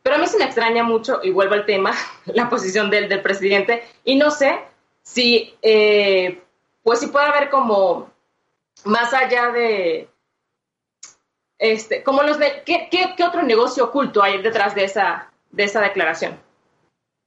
pero 0.02 0.16
a 0.16 0.18
mí 0.18 0.26
se 0.26 0.38
me 0.38 0.44
extraña 0.44 0.82
mucho, 0.82 1.20
y 1.22 1.30
vuelvo 1.30 1.54
al 1.54 1.64
tema, 1.64 1.94
la 2.26 2.50
posición 2.50 2.90
del, 2.90 3.22
presidente, 3.22 3.84
y 4.04 4.16
no 4.16 4.30
sé 4.30 4.58
si, 5.02 5.54
eh, 5.62 6.42
pues 6.82 7.00
si 7.00 7.06
puede 7.06 7.26
haber 7.26 7.48
como, 7.48 8.10
más 8.84 9.14
allá 9.14 9.50
de, 9.50 10.08
este, 11.58 12.02
como 12.02 12.22
los 12.22 12.38
de, 12.38 12.62
¿qué, 12.66 12.88
qué, 12.90 13.24
otro 13.24 13.42
negocio 13.42 13.84
oculto 13.84 14.22
hay 14.22 14.42
detrás 14.42 14.74
de 14.74 14.84
esa, 14.84 15.30
de 15.50 15.64
esa 15.64 15.80
declaración? 15.80 16.38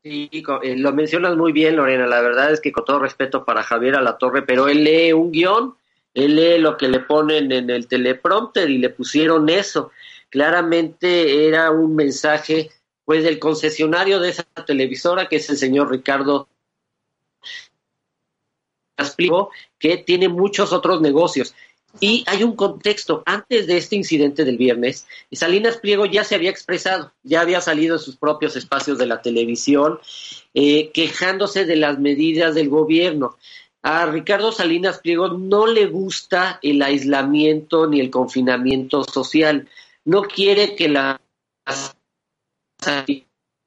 Sí, 0.03 0.29
eh, 0.31 0.77
lo 0.77 0.93
mencionas 0.93 1.36
muy 1.36 1.51
bien, 1.51 1.75
Lorena. 1.75 2.08
La 2.08 2.22
verdad 2.22 2.53
es 2.53 2.62
que 2.62 2.72
con 2.72 2.86
todo 2.86 3.00
respeto 3.00 3.43
para 3.43 3.63
Javier 3.63 3.96
Alatorre, 3.96 4.43
pero 4.43 4.69
él 4.69 4.86
lee 4.86 5.12
un 5.12 5.31
guion, 5.31 5.75
él 6.20 6.36
lee 6.36 6.60
lo 6.60 6.78
que 6.78 6.88
le 6.88 7.00
ponen 7.00 7.52
en 7.52 7.70
el 7.70 7.88
teleprompter 7.88 8.70
y 8.70 8.78
le 8.78 8.90
pusieron 8.90 9.50
eso 9.50 9.92
claramente 10.30 11.48
era 11.48 11.72
un 11.72 11.96
mensaje 11.96 12.70
pues 13.06 13.24
del 13.24 13.40
concesionario 13.40 14.20
de 14.20 14.30
esa 14.30 14.44
televisora 14.44 15.28
que 15.28 15.38
es 15.38 15.50
el 15.50 15.58
señor 15.58 15.90
Ricardo 15.90 16.48
que 19.80 19.98
tiene 19.98 20.30
muchos 20.30 20.74
otros 20.74 21.02
negocios. 21.02 21.56
Y 22.00 22.24
hay 22.28 22.44
un 22.44 22.56
contexto. 22.56 23.24
Antes 23.26 23.66
de 23.66 23.78
este 23.78 23.96
incidente 23.96 24.46
del 24.46 24.58
viernes, 24.58 25.08
Salinas 25.32 25.78
Pliego 25.78 26.06
ya 26.06 26.24
se 26.24 26.36
había 26.36 26.52
expresado, 26.52 27.14
ya 27.24 27.42
había 27.42 27.62
salido 27.62 27.96
en 27.96 28.02
sus 28.02 28.16
propios 28.16 28.56
espacios 28.56 29.00
de 29.00 29.08
la 29.08 29.22
televisión, 29.22 30.00
eh, 30.54 30.92
quejándose 30.92 31.66
de 31.66 31.78
las 31.78 31.98
medidas 31.98 32.54
del 32.54 32.70
gobierno. 32.70 33.38
A 33.81 34.05
Ricardo 34.05 34.51
Salinas 34.51 35.00
Pliego 35.00 35.29
no 35.29 35.65
le 35.65 35.86
gusta 35.86 36.59
el 36.62 36.81
aislamiento 36.81 37.88
ni 37.88 38.00
el 38.00 38.09
confinamiento 38.09 39.03
social 39.03 39.67
no 40.05 40.24
quiere 40.24 40.75
que 40.75 40.89
las 40.89 41.19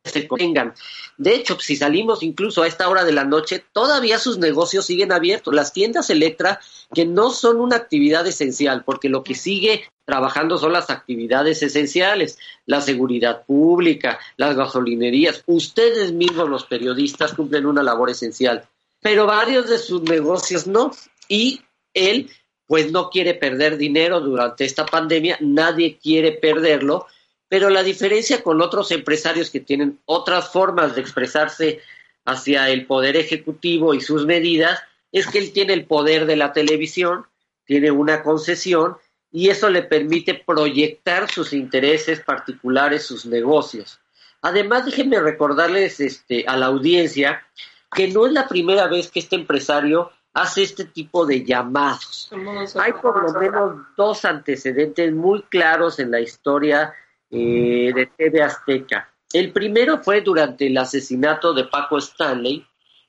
se 0.04 0.26
contengan. 0.26 0.74
De 1.16 1.34
hecho, 1.34 1.58
si 1.60 1.76
salimos 1.76 2.22
incluso 2.22 2.62
a 2.62 2.66
esta 2.66 2.88
hora 2.88 3.04
de 3.04 3.12
la 3.12 3.24
noche, 3.24 3.64
todavía 3.72 4.18
sus 4.18 4.38
negocios 4.38 4.86
siguen 4.86 5.12
abiertos. 5.12 5.54
Las 5.54 5.72
tiendas 5.72 6.10
Electra, 6.10 6.60
que 6.92 7.04
no 7.04 7.30
son 7.30 7.60
una 7.60 7.76
actividad 7.76 8.26
esencial, 8.26 8.82
porque 8.84 9.08
lo 9.08 9.22
que 9.22 9.36
sigue 9.36 9.84
trabajando 10.04 10.58
son 10.58 10.72
las 10.72 10.90
actividades 10.90 11.62
esenciales, 11.62 12.38
la 12.66 12.80
seguridad 12.80 13.44
pública, 13.46 14.18
las 14.36 14.56
gasolinerías. 14.56 15.44
Ustedes 15.46 16.12
mismos, 16.12 16.48
los 16.48 16.64
periodistas, 16.64 17.34
cumplen 17.34 17.66
una 17.66 17.84
labor 17.84 18.10
esencial, 18.10 18.64
pero 19.02 19.26
varios 19.26 19.68
de 19.68 19.78
sus 19.78 20.02
negocios 20.02 20.66
no. 20.66 20.92
Y 21.28 21.60
él 21.92 22.30
pues 22.66 22.90
no 22.90 23.10
quiere 23.10 23.34
perder 23.34 23.76
dinero 23.76 24.20
durante 24.20 24.64
esta 24.64 24.86
pandemia, 24.86 25.36
nadie 25.40 25.98
quiere 25.98 26.32
perderlo, 26.32 27.06
pero 27.48 27.68
la 27.68 27.82
diferencia 27.82 28.42
con 28.42 28.62
otros 28.62 28.90
empresarios 28.92 29.50
que 29.50 29.60
tienen 29.60 29.98
otras 30.06 30.50
formas 30.50 30.94
de 30.94 31.02
expresarse 31.02 31.80
hacia 32.24 32.70
el 32.70 32.86
poder 32.86 33.16
ejecutivo 33.16 33.92
y 33.92 34.00
sus 34.00 34.24
medidas 34.24 34.80
es 35.10 35.26
que 35.26 35.38
él 35.38 35.52
tiene 35.52 35.74
el 35.74 35.84
poder 35.84 36.24
de 36.24 36.36
la 36.36 36.54
televisión, 36.54 37.26
tiene 37.66 37.90
una 37.90 38.22
concesión 38.22 38.96
y 39.30 39.50
eso 39.50 39.68
le 39.68 39.82
permite 39.82 40.34
proyectar 40.34 41.30
sus 41.30 41.52
intereses 41.52 42.20
particulares, 42.20 43.04
sus 43.04 43.26
negocios. 43.26 43.98
Además, 44.40 44.86
déjenme 44.86 45.20
recordarles 45.20 46.00
este, 46.00 46.44
a 46.46 46.56
la 46.56 46.66
audiencia 46.66 47.46
que 47.94 48.08
no 48.08 48.26
es 48.26 48.32
la 48.32 48.48
primera 48.48 48.86
vez 48.88 49.10
que 49.10 49.20
este 49.20 49.36
empresario 49.36 50.10
hace 50.32 50.62
este 50.62 50.86
tipo 50.86 51.26
de 51.26 51.44
llamados. 51.44 52.30
Hay 52.76 52.92
por 52.94 53.22
lo 53.22 53.38
menos 53.38 53.86
dos 53.96 54.24
antecedentes 54.24 55.12
muy 55.12 55.42
claros 55.42 55.98
en 55.98 56.10
la 56.10 56.20
historia 56.20 56.94
eh, 57.30 57.92
de 57.94 58.06
TV 58.16 58.42
Azteca. 58.42 59.12
El 59.32 59.52
primero 59.52 59.98
fue 60.02 60.20
durante 60.20 60.66
el 60.66 60.76
asesinato 60.78 61.52
de 61.52 61.64
Paco 61.64 61.98
Stanley. 61.98 62.66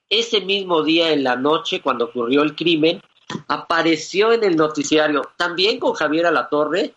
Ese 0.09 0.41
mismo 0.41 0.83
día 0.83 1.11
en 1.11 1.23
la 1.23 1.35
noche, 1.35 1.81
cuando 1.81 2.05
ocurrió 2.05 2.43
el 2.43 2.55
crimen, 2.55 3.01
apareció 3.47 4.31
en 4.33 4.43
el 4.43 4.55
noticiario, 4.55 5.21
también 5.37 5.79
con 5.79 5.93
Javier 5.93 6.27
Alatorre, 6.27 6.93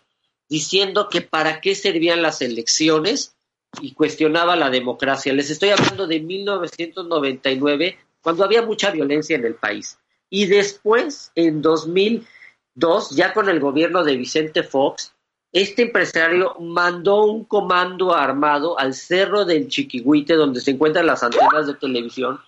diciendo 0.49 1.09
que 1.09 1.21
para 1.21 1.61
qué 1.61 1.75
servían 1.75 2.21
las 2.21 2.41
elecciones 2.41 3.36
y 3.81 3.93
cuestionaba 3.93 4.55
la 4.55 4.69
democracia. 4.69 5.33
Les 5.33 5.49
estoy 5.49 5.69
hablando 5.69 6.07
de 6.07 6.19
1999, 6.19 7.97
cuando 8.21 8.43
había 8.43 8.61
mucha 8.61 8.91
violencia 8.91 9.35
en 9.35 9.45
el 9.45 9.55
país. 9.55 9.97
Y 10.29 10.45
después, 10.47 11.31
en 11.35 11.61
2002, 11.61 13.11
ya 13.11 13.33
con 13.33 13.49
el 13.49 13.59
gobierno 13.59 14.03
de 14.03 14.17
Vicente 14.17 14.63
Fox, 14.63 15.13
este 15.53 15.83
empresario 15.83 16.55
mandó 16.59 17.23
un 17.23 17.45
comando 17.45 18.13
armado 18.13 18.77
al 18.77 18.93
cerro 18.93 19.45
del 19.45 19.67
Chiquihuite, 19.69 20.33
donde 20.33 20.59
se 20.59 20.71
encuentran 20.71 21.05
las 21.05 21.23
antenas 21.23 21.67
de 21.67 21.75
televisión, 21.75 22.39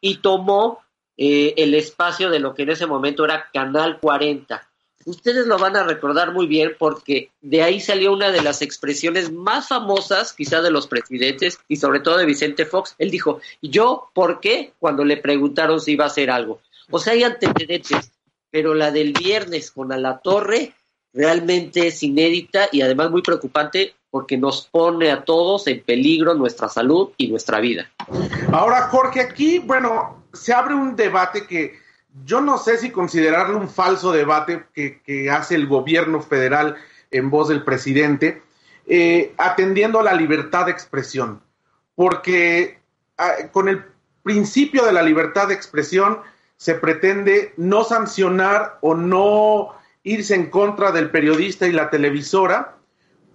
y 0.00 0.16
tomó 0.16 0.80
eh, 1.16 1.54
el 1.56 1.74
espacio 1.74 2.30
de 2.30 2.40
lo 2.40 2.54
que 2.54 2.62
en 2.62 2.70
ese 2.70 2.86
momento 2.86 3.24
era 3.24 3.48
Canal 3.52 3.98
40. 4.00 4.68
Ustedes 5.08 5.46
lo 5.46 5.58
van 5.58 5.74
a 5.74 5.84
recordar 5.84 6.34
muy 6.34 6.46
bien 6.46 6.76
porque 6.78 7.30
de 7.40 7.62
ahí 7.62 7.80
salió 7.80 8.12
una 8.12 8.30
de 8.30 8.42
las 8.42 8.60
expresiones 8.60 9.32
más 9.32 9.68
famosas, 9.68 10.34
quizá 10.34 10.60
de 10.60 10.70
los 10.70 10.86
presidentes 10.86 11.58
y 11.66 11.76
sobre 11.76 12.00
todo 12.00 12.18
de 12.18 12.26
Vicente 12.26 12.66
Fox. 12.66 12.94
Él 12.98 13.10
dijo, 13.10 13.40
¿yo 13.62 14.10
por 14.12 14.38
qué? 14.38 14.74
Cuando 14.78 15.06
le 15.06 15.16
preguntaron 15.16 15.80
si 15.80 15.92
iba 15.92 16.04
a 16.04 16.08
hacer 16.08 16.30
algo. 16.30 16.60
O 16.90 16.98
sea, 16.98 17.14
hay 17.14 17.22
antecedentes, 17.22 18.12
pero 18.50 18.74
la 18.74 18.90
del 18.90 19.14
viernes 19.14 19.70
con 19.70 19.92
a 19.92 19.96
la 19.96 20.18
torre 20.18 20.74
realmente 21.14 21.86
es 21.86 22.02
inédita 22.02 22.68
y 22.70 22.82
además 22.82 23.10
muy 23.10 23.22
preocupante 23.22 23.94
porque 24.10 24.36
nos 24.36 24.66
pone 24.66 25.10
a 25.10 25.24
todos 25.24 25.68
en 25.68 25.82
peligro 25.82 26.34
nuestra 26.34 26.68
salud 26.68 27.12
y 27.16 27.28
nuestra 27.28 27.60
vida. 27.60 27.90
Ahora, 28.52 28.88
Jorge, 28.88 29.22
aquí, 29.22 29.58
bueno, 29.58 30.24
se 30.34 30.52
abre 30.52 30.74
un 30.74 30.94
debate 30.96 31.46
que 31.46 31.87
yo 32.24 32.40
no 32.40 32.58
sé 32.58 32.78
si 32.78 32.90
considerarlo 32.90 33.58
un 33.58 33.68
falso 33.68 34.12
debate 34.12 34.66
que, 34.74 35.30
hace 35.30 35.54
el 35.54 35.66
gobierno 35.66 36.20
federal 36.20 36.76
en 37.10 37.30
voz 37.30 37.48
del 37.48 37.64
presidente, 37.64 38.42
eh, 38.86 39.34
atendiendo 39.38 40.00
a 40.00 40.02
la 40.02 40.14
libertad 40.14 40.66
de 40.66 40.72
expresión, 40.72 41.42
porque 41.94 42.78
ah, 43.18 43.34
con 43.52 43.68
el 43.68 43.84
principio 44.22 44.84
de 44.84 44.92
la 44.92 45.02
libertad 45.02 45.48
de 45.48 45.54
expresión, 45.54 46.20
se 46.56 46.74
pretende 46.74 47.54
no 47.56 47.84
sancionar 47.84 48.78
o 48.80 48.94
no 48.94 49.74
irse 50.02 50.34
en 50.34 50.50
contra 50.50 50.90
del 50.90 51.10
periodista 51.10 51.66
y 51.66 51.72
la 51.72 51.88
televisora, 51.88 52.74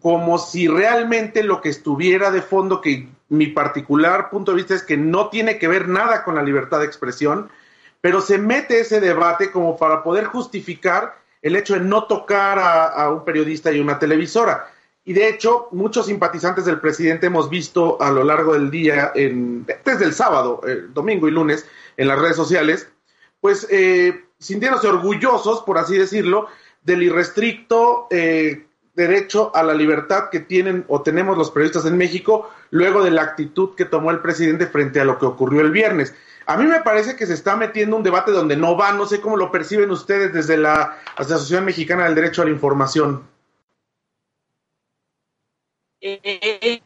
como 0.01 0.37
si 0.37 0.67
realmente 0.67 1.41
lo 1.43 1.61
que 1.61 1.69
estuviera 1.69 2.31
de 2.31 2.41
fondo, 2.41 2.81
que 2.81 3.07
mi 3.29 3.47
particular 3.47 4.29
punto 4.29 4.51
de 4.51 4.57
vista 4.57 4.75
es 4.75 4.83
que 4.83 4.97
no 4.97 5.29
tiene 5.29 5.57
que 5.57 5.69
ver 5.69 5.87
nada 5.87 6.23
con 6.25 6.35
la 6.35 6.43
libertad 6.43 6.79
de 6.79 6.85
expresión, 6.85 7.49
pero 8.03 8.19
se 8.19 8.37
mete 8.37 8.81
ese 8.81 8.99
debate 8.99 9.49
como 9.49 9.77
para 9.77 10.03
poder 10.03 10.25
justificar 10.25 11.15
el 11.41 11.55
hecho 11.55 11.75
de 11.75 11.79
no 11.79 12.03
tocar 12.03 12.59
a, 12.59 13.09
un 13.09 13.23
periodista 13.23 13.71
y 13.71 13.79
una 13.79 13.97
televisora. 13.97 14.69
Y 15.05 15.13
de 15.13 15.29
hecho, 15.29 15.69
muchos 15.71 16.07
simpatizantes 16.07 16.65
del 16.65 16.81
presidente 16.81 17.27
hemos 17.27 17.49
visto 17.49 18.01
a 18.01 18.11
lo 18.11 18.25
largo 18.25 18.55
del 18.55 18.69
día, 18.69 19.13
en, 19.15 19.65
desde 19.85 20.03
el 20.03 20.13
sábado, 20.13 20.59
el 20.67 20.93
domingo 20.93 21.29
y 21.29 21.31
lunes, 21.31 21.65
en 21.95 22.09
las 22.09 22.19
redes 22.19 22.35
sociales, 22.35 22.89
pues 23.39 23.67
eh, 23.71 24.25
sintiéndose 24.37 24.89
orgullosos, 24.89 25.61
por 25.61 25.77
así 25.77 25.97
decirlo, 25.97 26.47
del 26.81 27.03
irrestricto 27.03 28.07
eh, 28.09 28.65
derecho 28.93 29.55
a 29.55 29.63
la 29.63 29.73
libertad 29.73 30.29
que 30.31 30.39
tienen 30.39 30.85
o 30.87 31.01
tenemos 31.01 31.37
los 31.37 31.51
periodistas 31.51 31.85
en 31.85 31.97
México 31.97 32.51
luego 32.69 33.03
de 33.03 33.11
la 33.11 33.23
actitud 33.23 33.75
que 33.75 33.85
tomó 33.85 34.11
el 34.11 34.19
presidente 34.19 34.67
frente 34.67 34.99
a 34.99 35.05
lo 35.05 35.17
que 35.17 35.25
ocurrió 35.25 35.61
el 35.61 35.71
viernes. 35.71 36.13
A 36.45 36.57
mí 36.57 36.65
me 36.65 36.81
parece 36.81 37.15
que 37.15 37.25
se 37.25 37.33
está 37.33 37.55
metiendo 37.55 37.95
un 37.95 38.03
debate 38.03 38.31
donde 38.31 38.57
no 38.57 38.75
va, 38.77 38.91
no 38.91 39.05
sé 39.05 39.21
cómo 39.21 39.37
lo 39.37 39.51
perciben 39.51 39.91
ustedes 39.91 40.33
desde 40.33 40.57
la 40.57 40.99
Asociación 41.15 41.65
Mexicana 41.65 42.05
del 42.05 42.15
Derecho 42.15 42.41
a 42.41 42.45
la 42.45 42.51
Información. 42.51 43.27
Eh, 46.01 46.81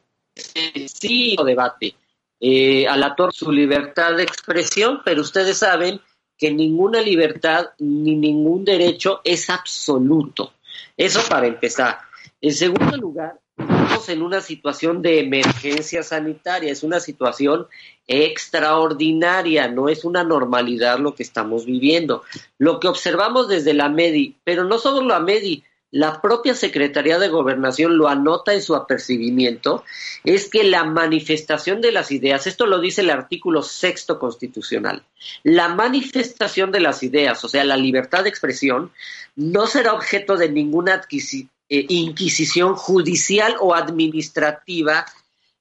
sí, 0.87 1.35
debate. 1.43 1.95
Eh, 2.39 2.87
a 2.87 2.95
la 2.95 3.15
su 3.31 3.51
libertad 3.51 4.15
de 4.15 4.23
expresión, 4.23 5.01
pero 5.03 5.21
ustedes 5.21 5.57
saben 5.57 5.99
que 6.37 6.51
ninguna 6.51 7.01
libertad 7.01 7.71
ni 7.79 8.15
ningún 8.15 8.63
derecho 8.63 9.21
es 9.23 9.49
absoluto. 9.49 10.53
Eso 10.97 11.21
para 11.29 11.45
empezar. 11.45 11.99
En 12.41 12.53
segundo 12.53 12.97
lugar, 12.97 13.39
estamos 13.55 14.09
en 14.09 14.21
una 14.23 14.41
situación 14.41 15.01
de 15.01 15.19
emergencia 15.19 16.01
sanitaria, 16.03 16.71
es 16.71 16.83
una 16.83 16.99
situación 16.99 17.67
extraordinaria, 18.07 19.67
no 19.67 19.89
es 19.89 20.03
una 20.03 20.23
normalidad 20.23 20.99
lo 20.99 21.13
que 21.13 21.23
estamos 21.23 21.65
viviendo. 21.65 22.23
Lo 22.57 22.79
que 22.79 22.87
observamos 22.87 23.47
desde 23.47 23.73
la 23.73 23.89
MEDI, 23.89 24.37
pero 24.43 24.63
no 24.63 24.79
solo 24.79 25.07
la 25.07 25.19
MEDI, 25.19 25.63
la 25.91 26.22
propia 26.22 26.53
Secretaría 26.53 27.17
de 27.17 27.29
Gobernación 27.29 27.98
lo 27.98 28.08
anota 28.08 28.53
en 28.53 28.62
su 28.62 28.75
apercibimiento, 28.75 29.86
es 30.24 30.50
que 30.50 30.63
la 30.63 30.84
manifestación 30.84 31.79
de 31.82 31.91
las 31.91 32.12
ideas, 32.12 32.46
esto 32.46 32.65
lo 32.65 32.79
dice 32.79 33.01
el 33.01 33.10
artículo 33.10 33.62
sexto 33.63 34.20
constitucional, 34.20 35.03
la 35.44 35.70
manifestación 35.70 36.72
de 36.72 36.82
las 36.82 37.03
ideas, 37.03 37.44
o 37.44 37.50
sea, 37.50 37.63
la 37.63 37.77
libertad 37.77 38.24
de 38.24 38.29
expresión, 38.29 38.91
no 39.36 39.67
será 39.67 39.94
objeto 39.94 40.36
de 40.36 40.50
ninguna 40.50 41.01
eh, 41.12 41.86
inquisición 41.89 42.75
judicial 42.75 43.56
o 43.60 43.74
administrativa, 43.74 45.06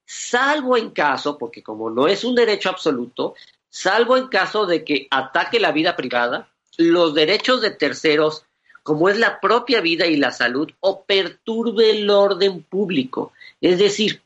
salvo 0.04 0.76
en 0.76 0.90
caso, 0.90 1.38
porque 1.38 1.62
como 1.62 1.90
no 1.90 2.08
es 2.08 2.24
un 2.24 2.34
derecho 2.34 2.68
absoluto, 2.68 3.34
salvo 3.68 4.16
en 4.16 4.26
caso 4.26 4.66
de 4.66 4.84
que 4.84 5.06
ataque 5.10 5.60
la 5.60 5.72
vida 5.72 5.94
privada, 5.94 6.48
los 6.78 7.14
derechos 7.14 7.60
de 7.60 7.70
terceros, 7.70 8.44
como 8.86 9.08
es 9.08 9.18
la 9.18 9.40
propia 9.40 9.80
vida 9.80 10.06
y 10.06 10.14
la 10.16 10.30
salud, 10.30 10.70
o 10.78 11.02
perturbe 11.02 11.90
el 11.90 12.08
orden 12.08 12.62
público. 12.62 13.32
Es 13.60 13.80
decir, 13.80 14.22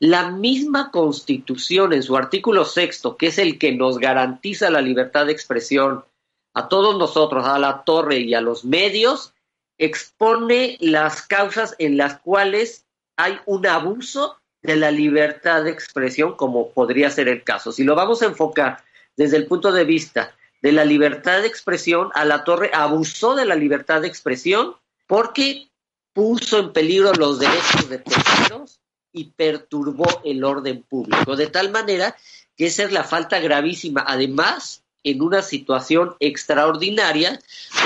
la 0.00 0.30
misma 0.30 0.90
Constitución 0.90 1.94
en 1.94 2.02
su 2.02 2.14
artículo 2.14 2.66
sexto, 2.66 3.16
que 3.16 3.28
es 3.28 3.38
el 3.38 3.58
que 3.58 3.72
nos 3.72 3.96
garantiza 3.98 4.68
la 4.68 4.82
libertad 4.82 5.24
de 5.24 5.32
expresión 5.32 6.04
a 6.52 6.68
todos 6.68 6.98
nosotros, 6.98 7.46
a 7.46 7.58
la 7.58 7.84
torre 7.84 8.18
y 8.18 8.34
a 8.34 8.42
los 8.42 8.66
medios, 8.66 9.32
expone 9.78 10.76
las 10.80 11.22
causas 11.22 11.74
en 11.78 11.96
las 11.96 12.20
cuales 12.20 12.84
hay 13.16 13.38
un 13.46 13.66
abuso 13.66 14.36
de 14.60 14.76
la 14.76 14.90
libertad 14.90 15.64
de 15.64 15.70
expresión, 15.70 16.36
como 16.36 16.68
podría 16.68 17.08
ser 17.08 17.28
el 17.28 17.44
caso. 17.44 17.72
Si 17.72 17.82
lo 17.82 17.94
vamos 17.94 18.20
a 18.20 18.26
enfocar 18.26 18.84
desde 19.16 19.38
el 19.38 19.46
punto 19.46 19.72
de 19.72 19.84
vista 19.84 20.34
de 20.62 20.72
la 20.72 20.84
libertad 20.84 21.42
de 21.42 21.48
expresión, 21.48 22.10
a 22.14 22.24
la 22.24 22.44
torre 22.44 22.70
abusó 22.72 23.34
de 23.34 23.44
la 23.44 23.56
libertad 23.56 24.00
de 24.00 24.08
expresión 24.08 24.76
porque 25.06 25.68
puso 26.12 26.58
en 26.58 26.72
peligro 26.72 27.12
los 27.14 27.40
derechos 27.40 27.88
de 27.88 27.98
terceros 27.98 28.80
y 29.12 29.24
perturbó 29.32 30.06
el 30.24 30.44
orden 30.44 30.82
público, 30.82 31.36
de 31.36 31.48
tal 31.48 31.70
manera 31.70 32.16
que 32.56 32.66
esa 32.66 32.84
es 32.84 32.92
la 32.92 33.04
falta 33.04 33.40
gravísima. 33.40 34.04
Además, 34.06 34.82
en 35.04 35.20
una 35.20 35.42
situación 35.42 36.14
extraordinaria 36.20 37.40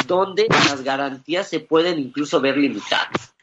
donde 0.07 0.47
las 0.51 0.83
garantías 0.83 1.49
se 1.49 1.61
pueden 1.61 1.99
incluso 1.99 2.41
ver 2.41 2.59
limitadas. 2.59 3.35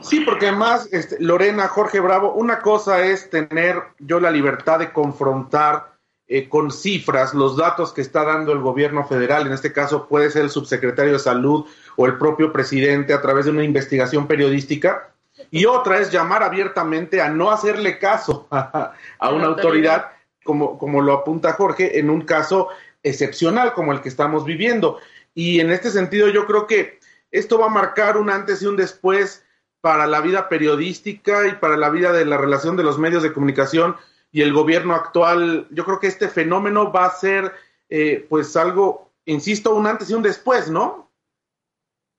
Sí, 0.00 0.20
porque 0.20 0.48
además, 0.48 0.88
este, 0.92 1.16
Lorena, 1.20 1.68
Jorge 1.68 2.00
Bravo, 2.00 2.32
una 2.32 2.60
cosa 2.60 3.04
es 3.04 3.30
tener 3.30 3.82
yo 3.98 4.20
la 4.20 4.30
libertad 4.30 4.78
de 4.78 4.92
confrontar 4.92 5.97
eh, 6.28 6.48
con 6.48 6.70
cifras 6.70 7.32
los 7.32 7.56
datos 7.56 7.92
que 7.92 8.02
está 8.02 8.22
dando 8.22 8.52
el 8.52 8.58
gobierno 8.58 9.06
federal, 9.06 9.46
en 9.46 9.52
este 9.54 9.72
caso 9.72 10.06
puede 10.08 10.30
ser 10.30 10.42
el 10.42 10.50
subsecretario 10.50 11.14
de 11.14 11.18
salud 11.18 11.64
o 11.96 12.06
el 12.06 12.18
propio 12.18 12.52
presidente 12.52 13.14
a 13.14 13.22
través 13.22 13.46
de 13.46 13.50
una 13.50 13.64
investigación 13.64 14.26
periodística, 14.26 15.10
y 15.50 15.64
otra 15.64 15.98
es 15.98 16.10
llamar 16.10 16.42
abiertamente 16.42 17.22
a 17.22 17.30
no 17.30 17.50
hacerle 17.50 17.98
caso 17.98 18.46
a, 18.50 18.92
una 19.30 19.46
autoridad, 19.46 20.10
como, 20.44 20.78
como 20.78 21.00
lo 21.00 21.14
apunta 21.14 21.54
Jorge, 21.54 21.98
en 21.98 22.10
un 22.10 22.22
caso 22.22 22.68
excepcional 23.02 23.72
como 23.72 23.92
el 23.92 24.00
que 24.00 24.08
estamos 24.08 24.44
viviendo. 24.44 24.98
Y 25.34 25.60
en 25.60 25.70
este 25.70 25.90
sentido 25.90 26.28
yo 26.28 26.46
creo 26.46 26.66
que 26.66 26.98
esto 27.30 27.58
va 27.58 27.66
a 27.66 27.70
marcar 27.70 28.16
un 28.16 28.28
antes 28.28 28.62
y 28.62 28.66
un 28.66 28.76
después 28.76 29.44
para 29.80 30.06
la 30.06 30.20
vida 30.20 30.48
periodística 30.48 31.46
y 31.46 31.52
para 31.52 31.76
la 31.76 31.90
vida 31.90 32.12
de 32.12 32.24
la 32.24 32.36
relación 32.36 32.76
de 32.76 32.82
los 32.82 32.98
medios 32.98 33.22
de 33.22 33.32
comunicación 33.32 33.96
y 34.30 34.42
el 34.42 34.52
gobierno 34.52 34.94
actual, 34.94 35.66
yo 35.70 35.84
creo 35.84 36.00
que 36.00 36.06
este 36.06 36.28
fenómeno 36.28 36.92
va 36.92 37.06
a 37.06 37.16
ser 37.16 37.52
eh, 37.88 38.26
pues 38.28 38.56
algo, 38.56 39.12
insisto, 39.24 39.74
un 39.74 39.86
antes 39.86 40.10
y 40.10 40.14
un 40.14 40.22
después, 40.22 40.70
¿no? 40.70 41.10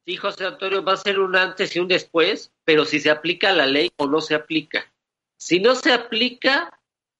Sí, 0.06 0.16
José 0.16 0.46
Antonio, 0.46 0.84
va 0.84 0.94
a 0.94 0.98
ser 0.98 1.20
un 1.20 1.36
antes 1.36 1.76
y 1.76 1.80
un 1.80 1.88
después, 1.88 2.52
pero 2.64 2.86
si 2.86 3.00
se 3.00 3.12
aplica 3.12 3.52
la 3.54 3.68
ley 3.68 3.92
o 3.98 4.08
no 4.08 4.22
se 4.22 4.34
aplica. 4.34 4.92
Si 5.38 5.60
no 5.60 5.76
se 5.76 5.94
aplica, 5.94 6.80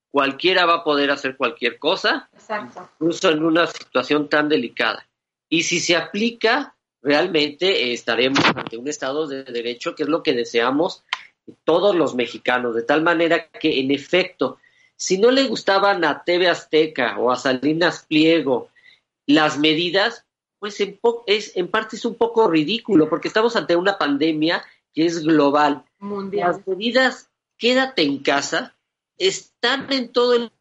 cualquiera 0.10 0.66
va 0.66 0.76
a 0.76 0.84
poder 0.84 1.12
hacer 1.12 1.38
cualquier 1.38 1.78
cosa, 1.78 2.30
Exacto. 2.34 2.90
incluso 3.00 3.30
en 3.30 3.44
una 3.44 3.68
situación 3.68 4.28
tan 4.28 4.50
delicada. 4.50 5.08
Y 5.50 5.64
si 5.64 5.80
se 5.80 5.96
aplica, 5.96 6.76
realmente 7.02 7.94
estaremos 7.94 8.44
ante 8.56 8.78
un 8.78 8.88
Estado 8.88 9.28
de 9.28 9.44
Derecho, 9.44 9.94
que 9.94 10.04
es 10.04 10.10
lo 10.10 10.24
que 10.24 10.34
deseamos 10.34 11.04
todos 11.64 11.96
los 11.96 12.16
mexicanos, 12.16 12.76
de 12.76 12.84
tal 12.84 13.02
manera 13.02 13.48
que, 13.50 13.80
en 13.80 13.92
efecto, 13.92 14.58
si 15.00 15.18
no 15.18 15.32
le 15.32 15.48
gustaban 15.48 16.04
a 16.04 16.24
TV 16.24 16.50
Azteca 16.50 17.18
o 17.18 17.32
a 17.32 17.38
Salinas 17.38 18.06
Pliego 18.06 18.70
las 19.26 19.58
medidas, 19.58 20.26
pues 20.60 20.82
en, 20.82 21.00
es, 21.26 21.56
en 21.56 21.70
parte 21.70 21.96
es 21.96 22.04
un 22.04 22.16
poco 22.16 22.50
ridículo, 22.50 23.08
porque 23.08 23.30
estamos 23.30 23.56
ante 23.56 23.78
una 23.78 23.98
pandemia 23.98 24.66
que 24.94 25.06
es 25.06 25.24
global. 25.24 25.86
Mundial. 26.00 26.52
Las 26.52 26.68
medidas, 26.68 27.30
quédate 27.58 28.02
en 28.02 28.20
casa, 28.20 28.76
están 29.18 29.92
en 29.94 30.12
todo 30.12 30.34
el 30.36 30.52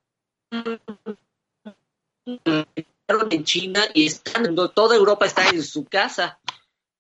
en 3.31 3.44
China 3.44 3.83
y 3.92 4.07
están, 4.07 4.55
toda 4.55 4.94
Europa 4.94 5.27
está 5.27 5.48
en 5.48 5.64
su 5.64 5.85
casa. 5.85 6.38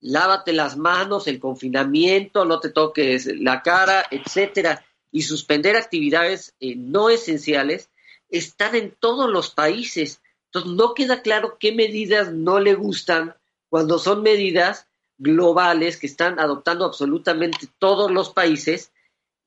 Lávate 0.00 0.52
las 0.52 0.76
manos, 0.76 1.28
el 1.28 1.38
confinamiento, 1.38 2.44
no 2.44 2.58
te 2.58 2.70
toques 2.70 3.26
la 3.26 3.62
cara, 3.62 4.06
etcétera 4.10 4.84
y 5.10 5.22
suspender 5.22 5.76
actividades 5.76 6.54
eh, 6.60 6.74
no 6.76 7.10
esenciales 7.10 7.90
están 8.28 8.74
en 8.74 8.94
todos 8.98 9.30
los 9.30 9.50
países. 9.50 10.20
Entonces 10.46 10.72
no 10.72 10.94
queda 10.94 11.22
claro 11.22 11.56
qué 11.58 11.72
medidas 11.72 12.32
no 12.32 12.60
le 12.60 12.74
gustan 12.74 13.34
cuando 13.68 13.98
son 13.98 14.22
medidas 14.22 14.86
globales 15.18 15.96
que 15.96 16.06
están 16.06 16.38
adoptando 16.38 16.84
absolutamente 16.84 17.68
todos 17.78 18.10
los 18.10 18.30
países 18.30 18.92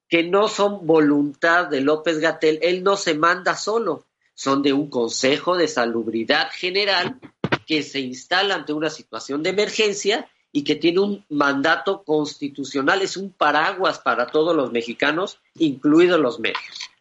que 0.10 0.24
no 0.24 0.50
son 0.50 0.86
voluntad 0.86 1.68
de 1.68 1.80
López 1.80 2.20
Gatel, 2.20 2.60
él 2.62 2.84
no 2.84 2.98
se 2.98 3.14
manda 3.14 3.56
solo, 3.56 4.06
son 4.34 4.62
de 4.62 4.74
un 4.74 4.90
Consejo 4.90 5.56
de 5.56 5.70
Salubridad 5.70 6.50
General 6.52 7.18
que 7.66 7.82
se 7.82 8.02
instala 8.02 8.56
ante 8.56 8.74
una 8.74 8.90
situación 8.90 9.42
de 9.42 9.52
emergencia 9.52 10.30
y 10.52 10.64
que 10.64 10.76
tiene 10.76 11.00
un 11.00 11.26
mandato 11.30 12.04
constitucional, 12.04 13.02
es 13.02 13.18
un 13.18 13.32
paraguas 13.32 14.00
para 14.00 14.28
todos 14.28 14.56
los 14.56 14.72
mexicanos, 14.72 15.40
incluidos 15.56 16.20
los 16.20 16.40
medios. 16.40 16.92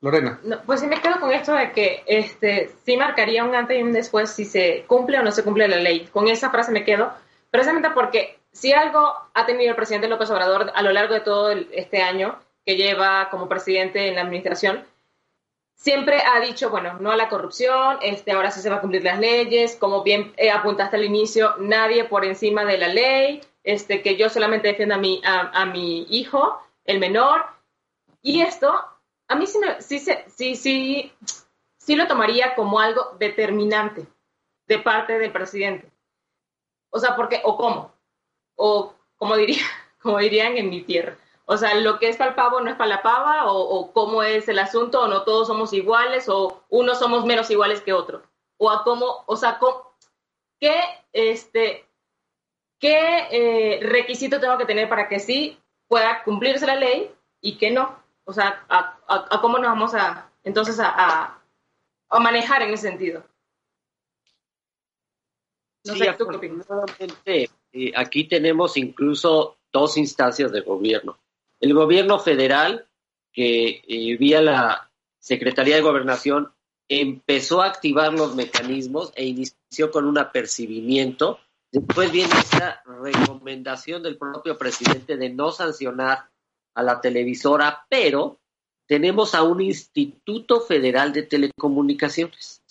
Lorena. 0.00 0.40
pues 0.64 0.80
sí 0.80 0.86
me 0.86 1.00
quedo 1.00 1.18
con 1.18 1.32
esto 1.32 1.52
de 1.52 1.72
que 1.72 2.04
este 2.06 2.70
sí 2.84 2.96
marcaría 2.96 3.42
un 3.42 3.54
antes 3.56 3.76
y 3.76 3.82
un 3.82 3.92
después 3.92 4.30
si 4.30 4.44
se 4.44 4.84
cumple 4.86 5.18
o 5.18 5.24
no 5.24 5.32
se 5.32 5.42
cumple 5.42 5.66
la 5.66 5.78
ley. 5.78 6.06
Con 6.12 6.28
esa 6.28 6.50
frase 6.50 6.70
me 6.70 6.84
quedo, 6.84 7.12
precisamente 7.50 7.90
porque 7.90 8.38
si 8.52 8.72
algo 8.72 9.12
ha 9.34 9.46
tenido 9.46 9.70
el 9.70 9.76
presidente 9.76 10.08
López 10.08 10.30
Obrador 10.30 10.70
a 10.72 10.82
lo 10.82 10.92
largo 10.92 11.14
de 11.14 11.20
todo 11.20 11.50
este 11.50 12.00
año 12.00 12.38
que 12.64 12.76
lleva 12.76 13.28
como 13.30 13.48
presidente 13.48 14.08
en 14.08 14.14
la 14.14 14.22
administración, 14.22 14.84
siempre 15.78 16.20
ha 16.20 16.40
dicho, 16.40 16.70
bueno, 16.70 16.98
no 17.00 17.12
a 17.12 17.16
la 17.16 17.28
corrupción, 17.28 17.98
este, 18.02 18.32
ahora 18.32 18.50
sí 18.50 18.60
se 18.60 18.68
va 18.68 18.76
a 18.76 18.80
cumplir 18.80 19.04
las 19.04 19.18
leyes, 19.18 19.76
como 19.76 20.02
bien 20.02 20.34
eh, 20.36 20.50
apuntaste 20.50 20.96
al 20.96 21.04
inicio, 21.04 21.54
nadie 21.58 22.04
por 22.04 22.24
encima 22.24 22.64
de 22.64 22.78
la 22.78 22.88
ley, 22.88 23.40
este, 23.62 24.02
que 24.02 24.16
yo 24.16 24.28
solamente 24.28 24.68
defiendo 24.68 24.96
a 24.96 24.98
mi, 24.98 25.22
a, 25.24 25.64
mi 25.66 26.02
hijo, 26.10 26.60
el 26.84 26.98
menor, 26.98 27.46
y 28.20 28.40
esto, 28.40 28.74
a 29.28 29.36
mí 29.36 29.46
sí, 29.46 29.58
sí, 29.78 30.00
sí, 30.26 30.56
sí, 30.56 31.12
sí 31.78 31.96
lo 31.96 32.08
tomaría 32.08 32.54
como 32.56 32.80
algo 32.80 33.16
determinante 33.18 34.06
de 34.66 34.78
parte 34.80 35.18
del 35.18 35.32
presidente. 35.32 35.90
O 36.90 36.98
sea, 36.98 37.14
porque, 37.14 37.40
o 37.44 37.56
cómo, 37.56 37.94
o 38.56 38.94
como 39.16 39.36
diría, 39.36 39.62
como 40.02 40.18
dirían 40.18 40.56
en 40.56 40.70
mi 40.70 40.82
tierra, 40.82 41.16
o 41.50 41.56
sea, 41.56 41.74
lo 41.76 41.98
que 41.98 42.10
es 42.10 42.18
para 42.18 42.30
el 42.30 42.36
pavo 42.36 42.60
no 42.60 42.68
es 42.68 42.76
para 42.76 42.90
la 42.96 43.02
pava, 43.02 43.50
o, 43.50 43.90
cómo 43.94 44.22
es 44.22 44.46
el 44.48 44.58
asunto, 44.58 45.00
o 45.00 45.08
no 45.08 45.22
todos 45.22 45.46
somos 45.46 45.72
iguales, 45.72 46.28
o 46.28 46.62
unos 46.68 46.98
somos 46.98 47.24
menos 47.24 47.50
iguales 47.50 47.80
que 47.80 47.94
otros. 47.94 48.22
O 48.58 48.70
a 48.70 48.84
cómo, 48.84 49.24
o 49.24 49.34
sea, 49.34 49.58
qué, 50.60 50.78
este, 51.10 51.86
qué 52.78 53.28
eh, 53.30 53.80
requisito 53.82 54.38
tengo 54.38 54.58
que 54.58 54.66
tener 54.66 54.90
para 54.90 55.08
que 55.08 55.20
sí 55.20 55.58
pueda 55.86 56.22
cumplirse 56.22 56.66
la 56.66 56.76
ley 56.76 57.10
y 57.40 57.56
que 57.56 57.70
no. 57.70 57.98
O 58.24 58.34
sea, 58.34 58.66
a, 58.68 59.40
cómo 59.40 59.56
nos 59.56 59.68
vamos 59.68 59.94
a, 59.94 60.30
entonces, 60.44 60.78
a, 60.78 61.40
a, 62.10 62.20
manejar 62.20 62.60
en 62.60 62.74
ese 62.74 62.90
sentido. 62.90 63.24
No 65.86 65.94
sí, 65.94 66.00
sé, 67.24 67.50
eh, 67.72 67.92
aquí 67.96 68.24
tenemos 68.24 68.76
incluso 68.76 69.56
dos 69.72 69.96
instancias 69.96 70.52
de 70.52 70.60
gobierno 70.60 71.18
el 71.60 71.74
gobierno 71.74 72.18
federal, 72.18 72.88
que 73.32 73.82
eh, 73.86 74.16
vía 74.16 74.40
la 74.40 74.90
Secretaría 75.18 75.76
de 75.76 75.82
Gobernación 75.82 76.52
empezó 76.88 77.60
a 77.60 77.66
activar 77.66 78.12
los 78.14 78.34
mecanismos 78.34 79.12
e 79.14 79.26
inició 79.26 79.90
con 79.90 80.06
un 80.06 80.18
apercibimiento. 80.18 81.38
Después 81.70 82.10
viene 82.10 82.32
esta 82.38 82.82
recomendación 82.86 84.02
del 84.02 84.16
propio 84.16 84.56
presidente 84.56 85.16
de 85.16 85.28
no 85.28 85.52
sancionar 85.52 86.30
a 86.74 86.82
la 86.82 87.00
televisora, 87.00 87.84
pero 87.90 88.38
tenemos 88.86 89.34
a 89.34 89.42
un 89.42 89.60
Instituto 89.60 90.62
Federal 90.62 91.12
de 91.12 91.24
Telecomunicaciones. 91.24 92.62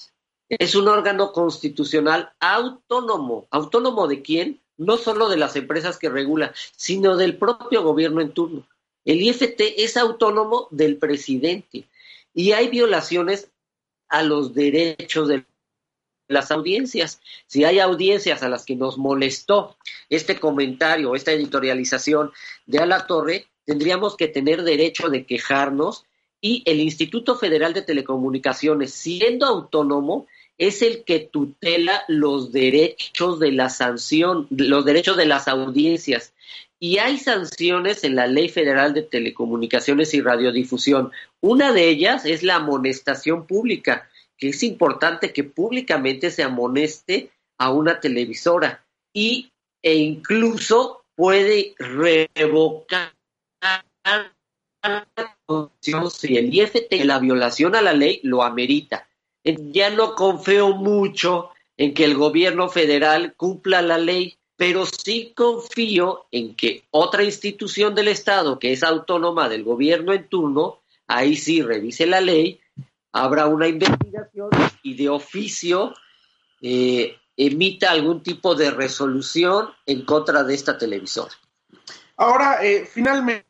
Es 0.49 0.73
un 0.75 0.87
órgano 0.87 1.31
constitucional 1.31 2.33
autónomo. 2.39 3.47
¿Autónomo 3.51 4.07
de 4.07 4.23
quién? 4.23 4.61
No 4.77 4.97
solo 4.97 5.29
de 5.29 5.37
las 5.37 5.55
empresas 5.55 5.99
que 5.99 6.09
regula, 6.09 6.53
sino 6.75 7.17
del 7.17 7.37
propio 7.37 7.83
gobierno 7.83 8.21
en 8.21 8.31
turno. 8.31 8.67
El 9.07 9.21
IFT 9.21 9.61
es 9.77 9.95
autónomo 9.95 10.67
del 10.69 10.97
presidente 10.97 11.85
y 12.33 12.51
hay 12.51 12.67
violaciones 12.67 13.49
a 14.09 14.21
los 14.21 14.53
derechos 14.53 15.29
de 15.29 15.45
las 16.27 16.51
audiencias. 16.51 17.21
Si 17.45 17.63
hay 17.63 17.79
audiencias 17.79 18.43
a 18.43 18.49
las 18.49 18.65
que 18.65 18.75
nos 18.75 18.97
molestó 18.97 19.77
este 20.09 20.41
comentario, 20.41 21.15
esta 21.15 21.31
editorialización 21.31 22.33
de 22.65 22.79
A 22.79 22.85
la 22.85 23.07
Torre, 23.07 23.47
tendríamos 23.63 24.17
que 24.17 24.27
tener 24.27 24.63
derecho 24.63 25.07
de 25.07 25.25
quejarnos 25.25 26.03
y 26.41 26.63
el 26.65 26.81
Instituto 26.81 27.37
Federal 27.37 27.73
de 27.73 27.83
Telecomunicaciones, 27.83 28.93
siendo 28.93 29.45
autónomo, 29.45 30.27
es 30.57 30.81
el 30.81 31.05
que 31.05 31.19
tutela 31.19 32.03
los 32.09 32.51
derechos 32.51 33.39
de 33.39 33.53
la 33.53 33.69
sanción, 33.69 34.47
los 34.49 34.83
derechos 34.83 35.15
de 35.15 35.27
las 35.27 35.47
audiencias. 35.47 36.33
Y 36.79 36.99
hay 36.99 37.17
sanciones 37.17 38.03
en 38.03 38.15
la 38.15 38.27
Ley 38.27 38.49
Federal 38.49 38.93
de 38.93 39.01
Telecomunicaciones 39.01 40.13
y 40.13 40.21
Radiodifusión. 40.21 41.11
Una 41.41 41.73
de 41.73 41.89
ellas 41.89 42.25
es 42.25 42.43
la 42.43 42.57
amonestación 42.57 43.47
pública, 43.47 44.09
que 44.37 44.49
es 44.49 44.61
importante 44.61 45.33
que 45.33 45.43
públicamente 45.43 46.29
se 46.29 46.43
amoneste 46.43 47.31
a 47.57 47.71
una 47.71 47.99
televisora 47.99 48.85
y, 49.11 49.51
e 49.81 49.95
incluso 49.95 51.03
puede 51.15 51.73
revocar 51.79 53.11
si 55.79 56.37
el 56.37 56.53
IFT, 56.53 57.03
la 57.03 57.19
violación 57.19 57.75
a 57.75 57.81
la 57.81 57.93
ley, 57.93 58.19
lo 58.23 58.43
amerita. 58.43 59.07
Ya 59.43 59.89
no 59.89 60.13
confío 60.15 60.69
mucho 60.69 61.49
en 61.77 61.93
que 61.93 62.05
el 62.05 62.15
gobierno 62.15 62.69
federal 62.69 63.33
cumpla 63.35 63.81
la 63.81 63.97
ley 63.97 64.36
pero 64.57 64.85
sí 64.87 65.33
confío 65.35 66.25
en 66.31 66.55
que 66.55 66.83
otra 66.89 67.23
institución 67.23 67.93
del 67.93 68.07
Estado, 68.07 68.57
que 68.57 68.73
es 68.73 68.83
autónoma 68.83 69.47
del 69.47 69.63
gobierno 69.63 70.13
en 70.13 70.27
turno, 70.27 70.79
ahí 71.05 71.37
sí 71.37 71.61
revise 71.61 72.07
la 72.07 72.19
ley, 72.19 72.59
habrá 73.11 73.45
una 73.45 73.67
investigación 73.67 74.49
y 74.81 74.95
de 74.95 75.09
oficio 75.09 75.93
eh, 76.61 77.15
emita 77.37 77.91
algún 77.91 78.23
tipo 78.23 78.55
de 78.55 78.71
resolución 78.71 79.69
en 79.85 80.03
contra 80.05 80.43
de 80.43 80.55
esta 80.55 80.75
televisora. 80.75 81.33
Ahora, 82.17 82.65
eh, 82.65 82.89
finalmente, 82.91 83.45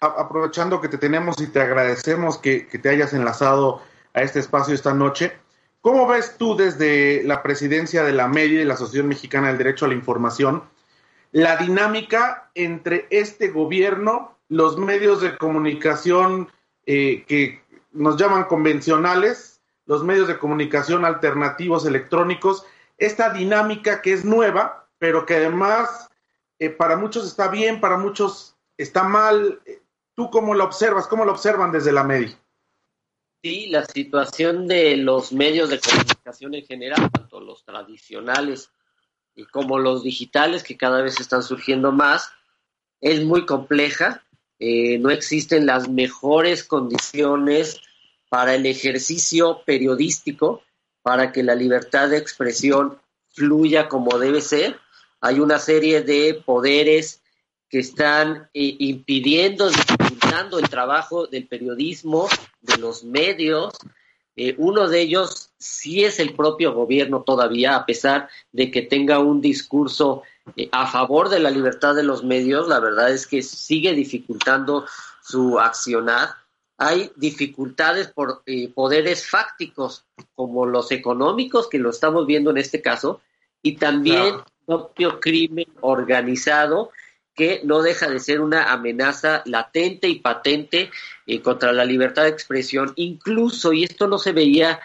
aprovechando 0.00 0.80
que 0.80 0.88
te 0.88 0.98
tenemos 0.98 1.40
y 1.40 1.46
te 1.46 1.60
agradecemos 1.60 2.38
que, 2.38 2.66
que 2.66 2.78
te 2.80 2.88
hayas 2.88 3.14
enlazado 3.14 3.80
a 4.12 4.22
este 4.22 4.40
espacio 4.40 4.74
esta 4.74 4.92
noche, 4.92 5.32
¿Cómo 5.82 6.06
ves 6.06 6.36
tú 6.36 6.56
desde 6.56 7.22
la 7.24 7.42
presidencia 7.42 8.02
de 8.02 8.12
la 8.12 8.28
MEDI, 8.28 8.56
de 8.56 8.64
la 8.66 8.74
Asociación 8.74 9.08
Mexicana 9.08 9.48
del 9.48 9.58
Derecho 9.58 9.86
a 9.86 9.88
la 9.88 9.94
Información, 9.94 10.62
la 11.32 11.56
dinámica 11.56 12.50
entre 12.54 13.06
este 13.08 13.48
gobierno, 13.48 14.36
los 14.48 14.76
medios 14.76 15.22
de 15.22 15.38
comunicación 15.38 16.50
eh, 16.84 17.24
que 17.26 17.62
nos 17.92 18.18
llaman 18.18 18.44
convencionales, 18.44 19.62
los 19.86 20.04
medios 20.04 20.28
de 20.28 20.38
comunicación 20.38 21.06
alternativos 21.06 21.86
electrónicos, 21.86 22.66
esta 22.98 23.30
dinámica 23.30 24.02
que 24.02 24.12
es 24.12 24.24
nueva, 24.24 24.86
pero 24.98 25.24
que 25.24 25.36
además 25.36 26.10
eh, 26.58 26.68
para 26.68 26.96
muchos 26.96 27.26
está 27.26 27.48
bien, 27.48 27.80
para 27.80 27.96
muchos 27.96 28.54
está 28.76 29.02
mal. 29.02 29.62
¿Tú 30.14 30.30
cómo 30.30 30.54
lo 30.54 30.64
observas? 30.64 31.06
¿Cómo 31.06 31.24
lo 31.24 31.32
observan 31.32 31.72
desde 31.72 31.90
la 31.90 32.04
MEDI? 32.04 32.36
Sí, 33.42 33.68
la 33.68 33.86
situación 33.86 34.66
de 34.66 34.98
los 34.98 35.32
medios 35.32 35.70
de 35.70 35.80
comunicación 35.80 36.54
en 36.54 36.66
general, 36.66 37.10
tanto 37.10 37.40
los 37.40 37.64
tradicionales 37.64 38.70
y 39.34 39.46
como 39.46 39.78
los 39.78 40.02
digitales, 40.02 40.62
que 40.62 40.76
cada 40.76 41.00
vez 41.00 41.20
están 41.20 41.42
surgiendo 41.42 41.90
más, 41.90 42.30
es 43.00 43.24
muy 43.24 43.46
compleja. 43.46 44.22
Eh, 44.58 44.98
no 44.98 45.08
existen 45.08 45.64
las 45.64 45.88
mejores 45.88 46.64
condiciones 46.64 47.80
para 48.28 48.54
el 48.54 48.66
ejercicio 48.66 49.62
periodístico, 49.64 50.62
para 51.00 51.32
que 51.32 51.42
la 51.42 51.54
libertad 51.54 52.10
de 52.10 52.18
expresión 52.18 53.00
fluya 53.30 53.88
como 53.88 54.18
debe 54.18 54.42
ser. 54.42 54.78
Hay 55.22 55.40
una 55.40 55.58
serie 55.58 56.02
de 56.02 56.34
poderes 56.44 57.22
que 57.70 57.78
están 57.78 58.50
eh, 58.52 58.76
impidiendo, 58.80 59.70
dificultando 60.30 60.58
el 60.58 60.68
trabajo 60.68 61.26
del 61.26 61.46
periodismo, 61.46 62.28
de 62.60 62.78
los 62.78 63.04
medios. 63.04 63.74
Eh, 64.36 64.54
uno 64.58 64.88
de 64.88 65.00
ellos 65.00 65.50
sí 65.58 66.04
es 66.04 66.20
el 66.20 66.34
propio 66.34 66.72
gobierno 66.72 67.22
todavía, 67.22 67.76
a 67.76 67.84
pesar 67.84 68.28
de 68.52 68.70
que 68.70 68.82
tenga 68.82 69.18
un 69.18 69.40
discurso 69.40 70.22
eh, 70.56 70.68
a 70.72 70.86
favor 70.86 71.28
de 71.28 71.40
la 71.40 71.50
libertad 71.50 71.94
de 71.94 72.04
los 72.04 72.22
medios, 72.22 72.68
la 72.68 72.78
verdad 72.80 73.10
es 73.10 73.26
que 73.26 73.42
sigue 73.42 73.92
dificultando 73.92 74.86
su 75.22 75.58
accionar. 75.58 76.30
Hay 76.78 77.10
dificultades 77.16 78.08
por 78.08 78.42
poderes 78.74 79.28
fácticos, 79.28 80.06
como 80.34 80.64
los 80.64 80.92
económicos, 80.92 81.68
que 81.68 81.78
lo 81.78 81.90
estamos 81.90 82.26
viendo 82.26 82.50
en 82.50 82.56
este 82.56 82.80
caso, 82.80 83.20
y 83.62 83.76
también 83.76 84.36
propio 84.64 85.20
crimen 85.20 85.66
organizado 85.82 86.90
que 87.34 87.60
no 87.64 87.82
deja 87.82 88.08
de 88.08 88.20
ser 88.20 88.40
una 88.40 88.72
amenaza 88.72 89.42
latente 89.46 90.08
y 90.08 90.20
patente 90.20 90.90
eh, 91.26 91.40
contra 91.40 91.72
la 91.72 91.84
libertad 91.84 92.24
de 92.24 92.30
expresión, 92.30 92.92
incluso, 92.96 93.72
y 93.72 93.84
esto 93.84 94.06
no 94.06 94.18
se 94.18 94.32
veía 94.32 94.80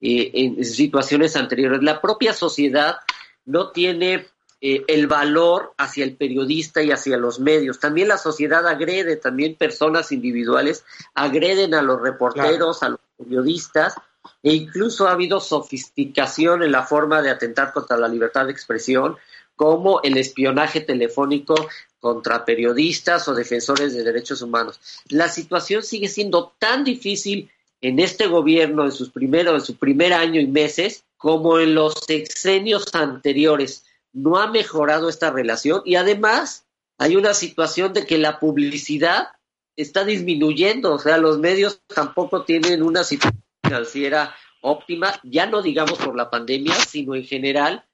eh, 0.00 0.30
en 0.32 0.64
situaciones 0.64 1.36
anteriores, 1.36 1.82
la 1.82 2.00
propia 2.00 2.32
sociedad 2.32 2.96
no 3.44 3.70
tiene 3.70 4.26
eh, 4.62 4.84
el 4.88 5.06
valor 5.06 5.72
hacia 5.78 6.04
el 6.04 6.16
periodista 6.16 6.82
y 6.82 6.90
hacia 6.90 7.16
los 7.16 7.40
medios. 7.40 7.80
También 7.80 8.08
la 8.08 8.18
sociedad 8.18 8.66
agrede, 8.66 9.16
también 9.16 9.56
personas 9.56 10.12
individuales 10.12 10.84
agreden 11.14 11.74
a 11.74 11.82
los 11.82 12.00
reporteros, 12.00 12.82
a 12.82 12.90
los 12.90 13.00
periodistas, 13.16 13.94
e 14.42 14.52
incluso 14.52 15.08
ha 15.08 15.12
habido 15.12 15.40
sofisticación 15.40 16.62
en 16.62 16.72
la 16.72 16.82
forma 16.82 17.22
de 17.22 17.30
atentar 17.30 17.72
contra 17.72 17.96
la 17.96 18.08
libertad 18.08 18.46
de 18.46 18.52
expresión, 18.52 19.16
como 19.60 20.00
el 20.02 20.16
espionaje 20.16 20.80
telefónico 20.80 21.54
contra 21.98 22.46
periodistas 22.46 23.28
o 23.28 23.34
defensores 23.34 23.92
de 23.92 24.02
derechos 24.02 24.40
humanos. 24.40 24.80
La 25.10 25.28
situación 25.28 25.82
sigue 25.82 26.08
siendo 26.08 26.54
tan 26.58 26.82
difícil 26.82 27.50
en 27.82 27.98
este 27.98 28.26
gobierno 28.26 28.86
en 28.86 28.92
sus 28.92 29.10
primeros, 29.10 29.54
en 29.54 29.60
su 29.60 29.76
primer 29.76 30.14
año 30.14 30.40
y 30.40 30.46
meses, 30.46 31.04
como 31.18 31.58
en 31.58 31.74
los 31.74 31.92
sexenios 32.06 32.86
anteriores. 32.94 33.84
No 34.14 34.38
ha 34.38 34.50
mejorado 34.50 35.10
esta 35.10 35.30
relación 35.30 35.82
y 35.84 35.96
además 35.96 36.64
hay 36.96 37.16
una 37.16 37.34
situación 37.34 37.92
de 37.92 38.06
que 38.06 38.16
la 38.16 38.40
publicidad 38.40 39.28
está 39.76 40.06
disminuyendo, 40.06 40.94
o 40.94 40.98
sea, 40.98 41.18
los 41.18 41.38
medios 41.38 41.82
tampoco 41.94 42.44
tienen 42.44 42.82
una 42.82 43.04
situación 43.04 43.44
financiera 43.62 44.34
óptima, 44.62 45.20
ya 45.22 45.44
no 45.44 45.60
digamos 45.60 45.98
por 45.98 46.16
la 46.16 46.30
pandemia, 46.30 46.76
sino 46.76 47.14
en 47.14 47.24
general, 47.24 47.84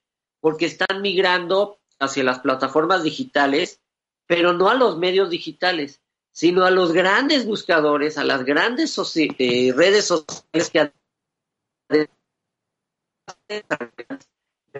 porque 0.47 0.67
están 0.67 1.03
migrando 1.03 1.81
hacia 1.99 2.23
las 2.23 2.39
plataformas 2.39 3.03
digitales, 3.03 3.81
pero 4.29 4.53
no 4.53 4.69
a 4.69 4.77
los 4.77 4.97
medios 4.97 5.29
digitales, 5.29 6.01
sino 6.31 6.65
a 6.65 6.71
los 6.71 6.93
grandes 6.93 7.45
buscadores, 7.47 8.17
a 8.17 8.23
las 8.23 8.45
grandes 8.45 8.97
eh, 9.17 9.73
redes 9.75 10.05
sociales 10.05 10.71
que 10.73 10.93
me 11.91 12.07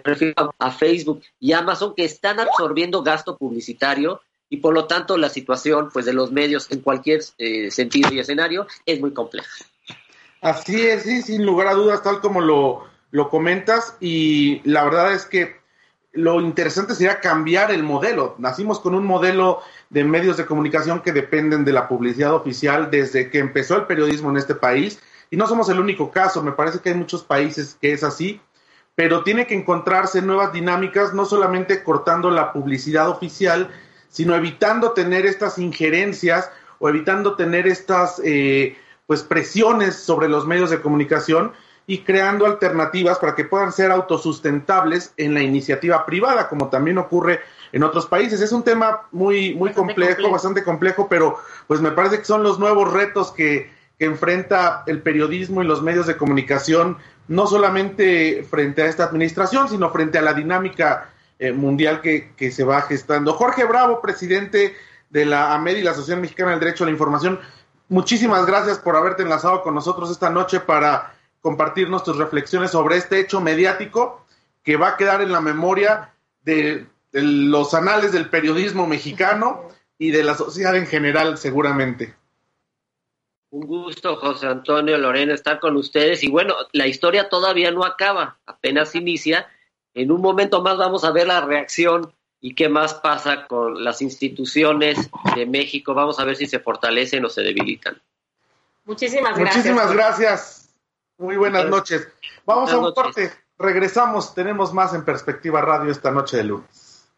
refiero 0.05 0.55
a 0.57 0.71
Facebook 0.71 1.21
y 1.37 1.51
Amazon 1.51 1.93
que 1.93 2.05
están 2.05 2.39
absorbiendo 2.39 3.03
gasto 3.03 3.37
publicitario 3.37 4.21
y 4.47 4.61
por 4.61 4.73
lo 4.73 4.87
tanto 4.87 5.17
la 5.17 5.27
situación 5.27 5.89
pues 5.91 6.05
de 6.05 6.13
los 6.13 6.31
medios 6.31 6.71
en 6.71 6.79
cualquier 6.79 7.19
eh, 7.39 7.71
sentido 7.71 8.09
y 8.13 8.19
escenario 8.19 8.67
es 8.85 9.01
muy 9.01 9.11
compleja. 9.13 9.65
Así 10.39 10.79
es, 10.79 11.03
sí, 11.03 11.21
sin 11.23 11.45
lugar 11.45 11.67
a 11.67 11.73
dudas, 11.73 12.01
tal 12.03 12.21
como 12.21 12.39
lo, 12.39 12.87
lo 13.17 13.29
comentas 13.29 13.97
y 13.99 14.61
la 14.63 14.83
verdad 14.83 15.11
es 15.11 15.25
que 15.25 15.57
lo 16.13 16.39
interesante 16.39 16.93
sería 16.93 17.19
cambiar 17.19 17.71
el 17.71 17.81
modelo. 17.81 18.35
Nacimos 18.37 18.79
con 18.79 18.93
un 18.93 19.05
modelo 19.05 19.61
de 19.89 20.03
medios 20.03 20.37
de 20.37 20.45
comunicación 20.45 21.01
que 21.01 21.11
dependen 21.11 21.65
de 21.65 21.73
la 21.73 21.87
publicidad 21.87 22.35
oficial 22.35 22.91
desde 22.91 23.31
que 23.31 23.39
empezó 23.39 23.75
el 23.75 23.87
periodismo 23.87 24.29
en 24.29 24.37
este 24.37 24.53
país 24.53 24.99
y 25.31 25.35
no 25.35 25.47
somos 25.47 25.67
el 25.69 25.79
único 25.79 26.11
caso, 26.11 26.43
me 26.43 26.51
parece 26.51 26.79
que 26.79 26.89
hay 26.89 26.95
muchos 26.95 27.23
países 27.23 27.75
que 27.81 27.91
es 27.91 28.03
así, 28.03 28.39
pero 28.93 29.23
tiene 29.23 29.47
que 29.47 29.55
encontrarse 29.55 30.21
nuevas 30.21 30.53
dinámicas, 30.53 31.13
no 31.15 31.25
solamente 31.25 31.83
cortando 31.83 32.29
la 32.29 32.53
publicidad 32.53 33.09
oficial, 33.09 33.71
sino 34.09 34.35
evitando 34.35 34.91
tener 34.91 35.25
estas 35.25 35.57
injerencias 35.57 36.51
o 36.77 36.87
evitando 36.87 37.35
tener 37.35 37.65
estas... 37.65 38.21
Eh, 38.23 38.77
pues 39.07 39.23
presiones 39.23 39.95
sobre 39.95 40.27
los 40.27 40.45
medios 40.45 40.69
de 40.69 40.81
comunicación 40.81 41.53
y 41.89 41.99
creando 41.99 42.45
alternativas 42.45 43.17
para 43.17 43.33
que 43.33 43.45
puedan 43.45 43.71
ser 43.71 43.91
autosustentables 43.91 45.13
en 45.15 45.33
la 45.33 45.41
iniciativa 45.41 46.05
privada, 46.05 46.49
como 46.49 46.67
también 46.67 46.97
ocurre 46.97 47.39
en 47.71 47.81
otros 47.81 48.07
países. 48.07 48.41
Es 48.41 48.51
un 48.51 48.63
tema 48.63 49.07
muy, 49.13 49.55
muy 49.55 49.71
complejo, 49.71 50.29
bastante 50.29 50.65
complejo, 50.65 51.07
pero 51.09 51.37
pues 51.65 51.79
me 51.79 51.91
parece 51.91 52.19
que 52.19 52.25
son 52.25 52.43
los 52.43 52.59
nuevos 52.59 52.91
retos 52.91 53.31
que, 53.31 53.71
que 53.97 54.03
enfrenta 54.03 54.83
el 54.85 55.01
periodismo 55.01 55.63
y 55.63 55.65
los 55.65 55.81
medios 55.81 56.07
de 56.07 56.17
comunicación, 56.17 56.97
no 57.29 57.47
solamente 57.47 58.45
frente 58.49 58.81
a 58.81 58.87
esta 58.87 59.05
administración, 59.05 59.69
sino 59.69 59.89
frente 59.89 60.17
a 60.17 60.21
la 60.21 60.33
dinámica 60.33 61.09
eh, 61.39 61.53
mundial 61.53 62.01
que, 62.01 62.33
que, 62.35 62.51
se 62.51 62.65
va 62.65 62.81
gestando. 62.81 63.31
Jorge 63.31 63.63
Bravo, 63.63 64.01
presidente 64.01 64.75
de 65.09 65.25
la 65.25 65.53
AMED 65.53 65.77
y 65.77 65.83
la 65.83 65.91
Asociación 65.91 66.19
Mexicana 66.19 66.51
del 66.51 66.59
Derecho 66.59 66.83
a 66.83 66.87
la 66.87 66.91
Información, 66.91 67.39
muchísimas 67.87 68.45
gracias 68.45 68.77
por 68.77 68.97
haberte 68.97 69.23
enlazado 69.23 69.61
con 69.63 69.73
nosotros 69.73 70.11
esta 70.11 70.29
noche 70.29 70.59
para 70.59 71.13
compartirnos 71.47 72.03
tus 72.03 72.17
reflexiones 72.17 72.71
sobre 72.71 72.97
este 72.97 73.21
hecho 73.21 73.39
mediático 73.39 74.25
que 74.65 74.75
va 74.75 74.89
a 74.89 74.97
quedar 74.97 75.21
en 75.21 75.31
la 75.31 75.39
memoria 75.39 76.13
de, 76.43 76.87
los 77.13 77.73
anales 77.73 78.11
del 78.11 78.29
periodismo 78.29 78.85
mexicano 78.85 79.69
y 79.97 80.11
de 80.11 80.25
la 80.25 80.35
sociedad 80.35 80.75
en 80.75 80.87
general, 80.87 81.37
seguramente. 81.37 82.13
Un 83.51 83.65
gusto, 83.65 84.17
José 84.17 84.47
Antonio 84.47 84.97
Lorena, 84.97 85.33
estar 85.33 85.61
con 85.61 85.77
ustedes. 85.77 86.21
Y 86.21 86.29
bueno, 86.29 86.53
la 86.73 86.85
historia 86.85 87.29
todavía 87.29 87.71
no 87.71 87.85
acaba, 87.85 88.39
apenas 88.45 88.93
inicia. 88.93 89.47
En 89.93 90.11
un 90.11 90.19
momento 90.19 90.61
más 90.61 90.75
vamos 90.77 91.05
a 91.05 91.11
ver 91.11 91.27
la 91.27 91.39
reacción 91.39 92.11
y 92.41 92.55
qué 92.55 92.67
más 92.67 92.93
pasa 92.95 93.47
con 93.47 93.85
las 93.85 94.01
instituciones 94.01 95.09
de 95.33 95.45
México. 95.45 95.93
Vamos 95.93 96.19
a 96.19 96.25
ver 96.25 96.35
si 96.35 96.45
se 96.45 96.59
fortalecen 96.59 97.23
o 97.23 97.29
se 97.29 97.41
debilitan. 97.41 98.01
Muchísimas 98.83 99.37
gracias. 99.37 99.65
Muchísimas 99.65 99.93
gracias. 99.93 100.66
Muy 101.17 101.35
buenas 101.35 101.65
noches. 101.65 102.07
Vamos 102.45 102.71
a 102.71 102.77
un 102.77 102.93
corte. 102.93 103.31
Regresamos. 103.57 104.35
Tenemos 104.35 104.73
más 104.73 104.93
en 104.93 105.03
Perspectiva 105.03 105.61
Radio 105.61 105.91
esta 105.91 106.11
noche 106.11 106.37
de 106.37 106.43
lunes. 106.43 107.09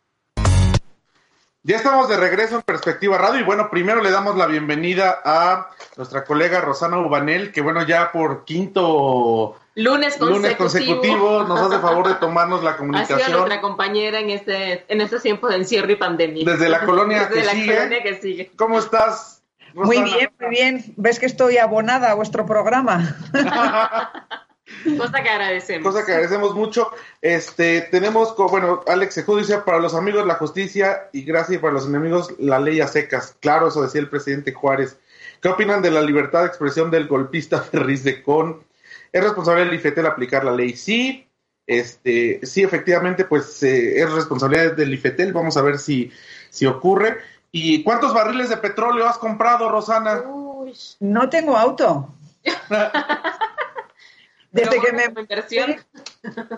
Ya 1.64 1.76
estamos 1.76 2.08
de 2.08 2.16
regreso 2.16 2.56
en 2.56 2.62
Perspectiva 2.62 3.18
Radio 3.18 3.42
y 3.42 3.44
bueno, 3.44 3.70
primero 3.70 4.02
le 4.02 4.12
damos 4.12 4.38
la 4.38 4.48
bienvenida 4.48 5.22
a 5.26 5.70
nuestra 5.98 6.24
colega 6.24 6.62
Rosana 6.62 6.98
Ubanel, 6.98 7.52
que 7.52 7.60
bueno, 7.60 7.86
ya 7.86 8.14
por 8.14 8.46
quinto 8.46 9.58
lunes 9.76 10.16
consecutivo, 10.58 11.44
nos 11.44 11.60
hace 11.60 11.80
favor 11.80 12.08
de 12.08 12.16
tomarnos 12.16 12.64
la 12.64 12.78
comunicación. 12.78 13.20
Ha 13.22 13.26
sido 13.26 13.40
nuestra 13.40 13.60
compañera 13.60 14.22
en 14.22 14.30
este, 14.30 14.86
en 14.88 15.02
este 15.02 15.20
tiempo 15.20 15.50
de 15.50 15.58
encierro 15.58 15.92
y 15.92 15.98
pandemia. 15.98 16.50
Desde 16.50 16.70
la 16.70 16.86
colonia, 16.86 17.26
Desde 17.26 17.44
la 17.44 17.76
colonia 17.76 18.04
que 18.04 18.22
sigue. 18.22 18.52
¿Cómo 18.56 18.80
estás? 18.80 19.38
Muy 19.74 20.02
bien, 20.04 20.30
muy 20.40 20.50
bien. 20.50 20.94
¿Ves 20.98 21.20
que 21.20 21.26
estoy 21.26 21.58
abonada 21.58 22.12
a 22.12 22.14
vuestro 22.16 22.46
programa? 22.46 23.18
Cosa 24.98 25.24
que 25.24 25.30
agradecemos. 25.30 25.94
Cosa 25.94 26.06
que 26.06 26.12
agradecemos 26.12 26.54
mucho. 26.56 26.92
Este, 27.22 27.82
tenemos, 27.92 28.36
bueno, 28.38 28.84
Alex 28.88 29.16
Sejudo 29.16 29.38
dice, 29.38 29.58
para 29.60 29.80
los 29.80 29.96
amigos 29.96 30.26
la 30.26 30.36
justicia 30.36 31.10
y 31.12 31.24
gracia 31.24 31.56
y 31.56 31.60
para 31.60 31.74
los 31.74 31.88
enemigos 31.88 32.34
la 32.40 32.60
ley 32.60 32.80
a 32.80 32.88
secas. 32.88 33.36
Claro, 33.40 33.68
eso 33.68 33.82
decía 33.82 34.02
el 34.02 34.10
presidente 34.10 34.54
Juárez. 34.54 34.98
¿Qué 35.42 35.50
opinan 35.50 35.82
de 35.82 35.92
la 35.92 36.02
libertad 36.02 36.42
de 36.42 36.48
expresión 36.48 36.92
del 36.92 37.08
golpista 37.08 37.62
Ferriz 37.72 38.04
de 38.04 38.22
Con? 38.22 38.64
¿Es 39.12 39.24
responsable 39.24 39.66
del 39.66 39.74
IFETEL 39.74 40.06
aplicar 40.06 40.44
la 40.44 40.52
ley? 40.52 40.76
Sí. 40.76 41.26
Este, 41.66 42.40
sí, 42.44 42.64
efectivamente, 42.64 43.26
pues 43.26 43.62
eh, 43.64 44.02
es 44.02 44.12
responsabilidad 44.12 44.74
del 44.74 44.94
IFETEL. 44.94 45.34
Vamos 45.34 45.56
a 45.58 45.62
ver 45.62 45.78
si, 45.78 46.12
si 46.50 46.66
ocurre. 46.66 47.18
¿Y 47.52 47.84
cuántos 47.84 48.14
barriles 48.14 48.50
de 48.50 48.58
petróleo 48.58 49.08
has 49.08 49.18
comprado, 49.18 49.70
Rosana? 49.70 50.24
No 51.00 51.30
tengo 51.30 51.58
auto. 51.58 52.10
desde, 54.52 54.80
que 54.80 54.94
me, 54.94 55.10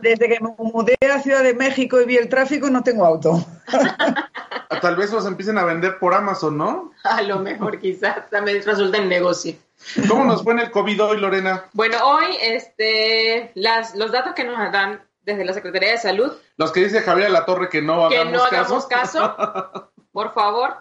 desde 0.01 0.27
que 0.27 0.39
me 0.41 0.53
mudé 0.57 0.97
a 1.13 1.19
Ciudad 1.19 1.43
de 1.43 1.53
México 1.53 2.01
y 2.01 2.05
vi 2.05 2.17
el 2.17 2.29
tráfico, 2.29 2.69
no 2.69 2.83
tengo 2.83 3.05
auto. 3.05 3.43
Tal 4.81 4.95
vez 4.95 5.11
los 5.11 5.25
empiecen 5.25 5.57
a 5.57 5.63
vender 5.63 5.99
por 5.99 6.13
Amazon, 6.13 6.57
¿no? 6.57 6.91
A 7.03 7.21
lo 7.21 7.39
mejor, 7.39 7.79
quizás 7.79 8.29
también 8.29 8.61
resulta 8.63 8.97
en 8.97 9.09
negocio. 9.09 9.55
¿Cómo 10.07 10.25
nos 10.25 10.43
fue 10.43 10.53
en 10.53 10.59
el 10.59 10.71
COVID 10.71 11.03
hoy, 11.03 11.19
Lorena? 11.19 11.65
Bueno, 11.73 11.97
hoy 12.03 12.25
este, 12.41 13.51
las, 13.55 13.95
los 13.95 14.11
datos 14.11 14.33
que 14.33 14.43
nos 14.43 14.57
dan 14.71 15.01
desde 15.23 15.45
la 15.45 15.53
Secretaría 15.53 15.91
de 15.91 15.97
Salud. 15.97 16.33
Los 16.57 16.71
que 16.71 16.83
dice 16.83 17.01
Javier 17.01 17.31
La 17.31 17.45
Torre 17.45 17.69
que 17.69 17.81
no 17.81 18.05
hagamos 18.05 18.13
que 18.13 18.25
no 18.25 18.43
hagamos 18.43 18.85
caso 18.87 19.90
por 20.11 20.33
favor. 20.33 20.75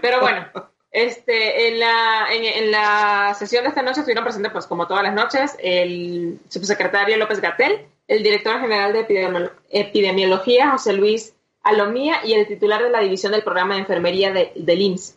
Pero 0.00 0.20
bueno, 0.20 0.46
este, 0.90 1.68
en 1.68 1.80
la, 1.80 2.26
en, 2.32 2.70
la 2.70 3.34
sesión 3.34 3.64
de 3.64 3.70
esta 3.70 3.82
noche 3.82 4.00
estuvieron 4.00 4.24
presentes, 4.24 4.52
pues 4.52 4.66
como 4.66 4.86
todas 4.86 5.02
las 5.02 5.14
noches, 5.14 5.56
el 5.58 6.38
subsecretario 6.48 7.16
López 7.16 7.40
Gatel, 7.40 7.86
el 8.06 8.22
director 8.22 8.60
general 8.60 8.92
de 8.92 9.50
epidemiología, 9.70 10.70
José 10.70 10.92
Luis 10.92 11.34
Alomía, 11.62 12.24
y 12.24 12.34
el 12.34 12.46
titular 12.46 12.82
de 12.82 12.90
la 12.90 13.00
división 13.00 13.32
del 13.32 13.42
programa 13.42 13.74
de 13.74 13.80
enfermería 13.80 14.32
de, 14.32 14.52
del 14.54 14.80
IMSS, 14.80 15.16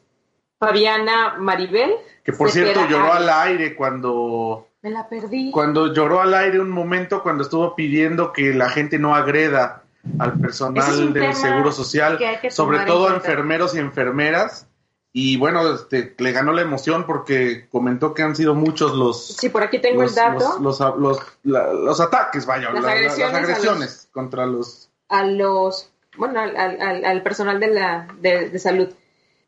Fabiana 0.60 1.36
Maribel. 1.38 1.92
Que 2.24 2.34
por 2.34 2.50
cierto 2.50 2.88
lloró 2.88 3.14
al 3.14 3.30
aire 3.30 3.76
cuando... 3.76 4.68
Me 4.82 4.92
la 4.92 5.10
perdí. 5.10 5.52
Cuando 5.52 5.94
lloró 5.94 6.22
al 6.22 6.34
aire 6.34 6.60
un 6.60 6.70
momento 6.70 7.24
cuando 7.24 7.44
estuvo 7.44 7.76
pidiendo 7.76 8.32
que 8.32 8.54
la 8.54 8.70
gente 8.70 9.00
no 9.00 9.16
agreda 9.16 9.84
al 10.20 10.40
personal 10.40 11.14
del 11.14 11.36
Seguro 11.36 11.72
Social, 11.72 12.20
sobre 12.50 12.80
todo 12.86 13.10
a 13.10 13.16
enfermeros 13.16 13.76
y 13.76 13.80
enfermeras. 13.80 14.68
Y 15.14 15.38
bueno, 15.38 15.74
este, 15.74 16.14
le 16.20 16.32
ganó 16.32 16.52
la 16.52 16.62
emoción 16.62 17.06
porque 17.08 17.68
comentó 17.70 18.14
que 18.14 18.22
han 18.22 18.36
sido 18.36 18.54
muchos 18.54 18.94
los... 18.94 19.26
Sí, 19.36 19.50
por 19.50 19.64
aquí 19.64 19.80
tengo 19.80 20.04
el 20.04 20.14
dato. 20.14 20.60
Los, 20.60 20.80
los, 21.44 22.00
ataques, 22.00 22.46
vaya, 22.46 22.70
las 22.72 23.20
agresiones, 23.20 24.10
contra 24.12 24.46
los... 24.46 24.90
A 25.10 25.24
los... 25.24 25.90
Bueno, 26.18 26.40
al, 26.40 26.56
al, 27.04 27.24
personal 27.24 27.60
de, 27.60 27.68
la, 27.68 28.08
de, 28.20 28.60
salud. 28.60 28.90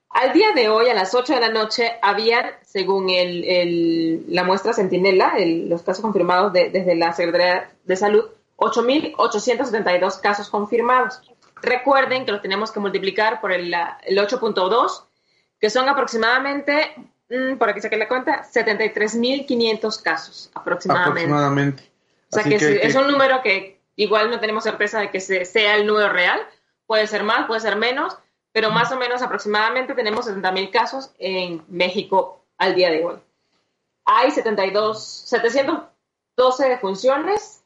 Al 0.10 0.34
día 0.34 0.54
de 0.56 0.70
hoy, 0.70 0.90
a 0.90 0.96
las 0.96 1.14
8 1.14 1.36
de 1.36 1.40
la 1.40 1.50
noche, 1.50 1.92
había, 2.02 2.60
según 2.64 3.10
el, 3.10 3.44
el, 3.44 4.26
la 4.28 4.44
muestra 4.44 4.74
Centinela, 4.74 5.34
los 5.68 5.84
casos 5.84 6.02
confirmados 6.02 6.52
desde 6.54 6.96
la 6.96 7.14
Secretaría 7.14 7.70
de 7.86 7.96
Salud, 7.96 8.26
8.872 8.60 10.20
casos 10.20 10.50
confirmados. 10.50 11.22
Recuerden 11.62 12.26
que 12.26 12.32
lo 12.32 12.42
tenemos 12.42 12.72
que 12.72 12.80
multiplicar 12.80 13.42
por 13.42 13.52
el, 13.52 13.74
el 13.74 14.18
8.2, 14.18 15.04
que 15.60 15.70
son 15.70 15.90
aproximadamente, 15.90 16.94
mm, 17.30 17.58
por 17.58 17.70
aquí 17.70 17.82
saqué 17.82 17.98
la 17.98 18.08
cuenta, 18.08 18.44
73.500 18.44 20.02
casos 20.02 20.52
aproximadamente. 20.54 21.22
Aproximadamente. 21.22 21.92
O 22.32 22.36
sea 22.36 22.44
que, 22.44 22.56
es 22.56 22.96
un 22.96 23.08
número 23.08 23.42
que 23.42 23.82
igual 23.96 24.30
no 24.30 24.40
tenemos 24.40 24.64
certeza 24.64 25.00
de 25.00 25.10
que 25.10 25.20
sea 25.20 25.76
el 25.76 25.88
número 25.88 26.10
real. 26.10 26.40
Puede 26.86 27.08
ser 27.08 27.24
más, 27.24 27.48
puede 27.48 27.62
ser 27.62 27.76
menos, 27.76 28.18
pero 28.52 28.72
más 28.72 28.92
o 28.92 28.98
menos 28.98 29.22
aproximadamente 29.22 29.94
tenemos 29.94 30.28
70.000 30.28 30.72
casos 30.72 31.12
en 31.18 31.64
México 31.68 32.46
al 32.58 32.76
día 32.76 32.90
de 32.90 33.06
hoy. 33.06 33.16
Hay 34.06 34.32
72, 34.32 35.04
712 35.26 36.78
funciones 36.78 37.59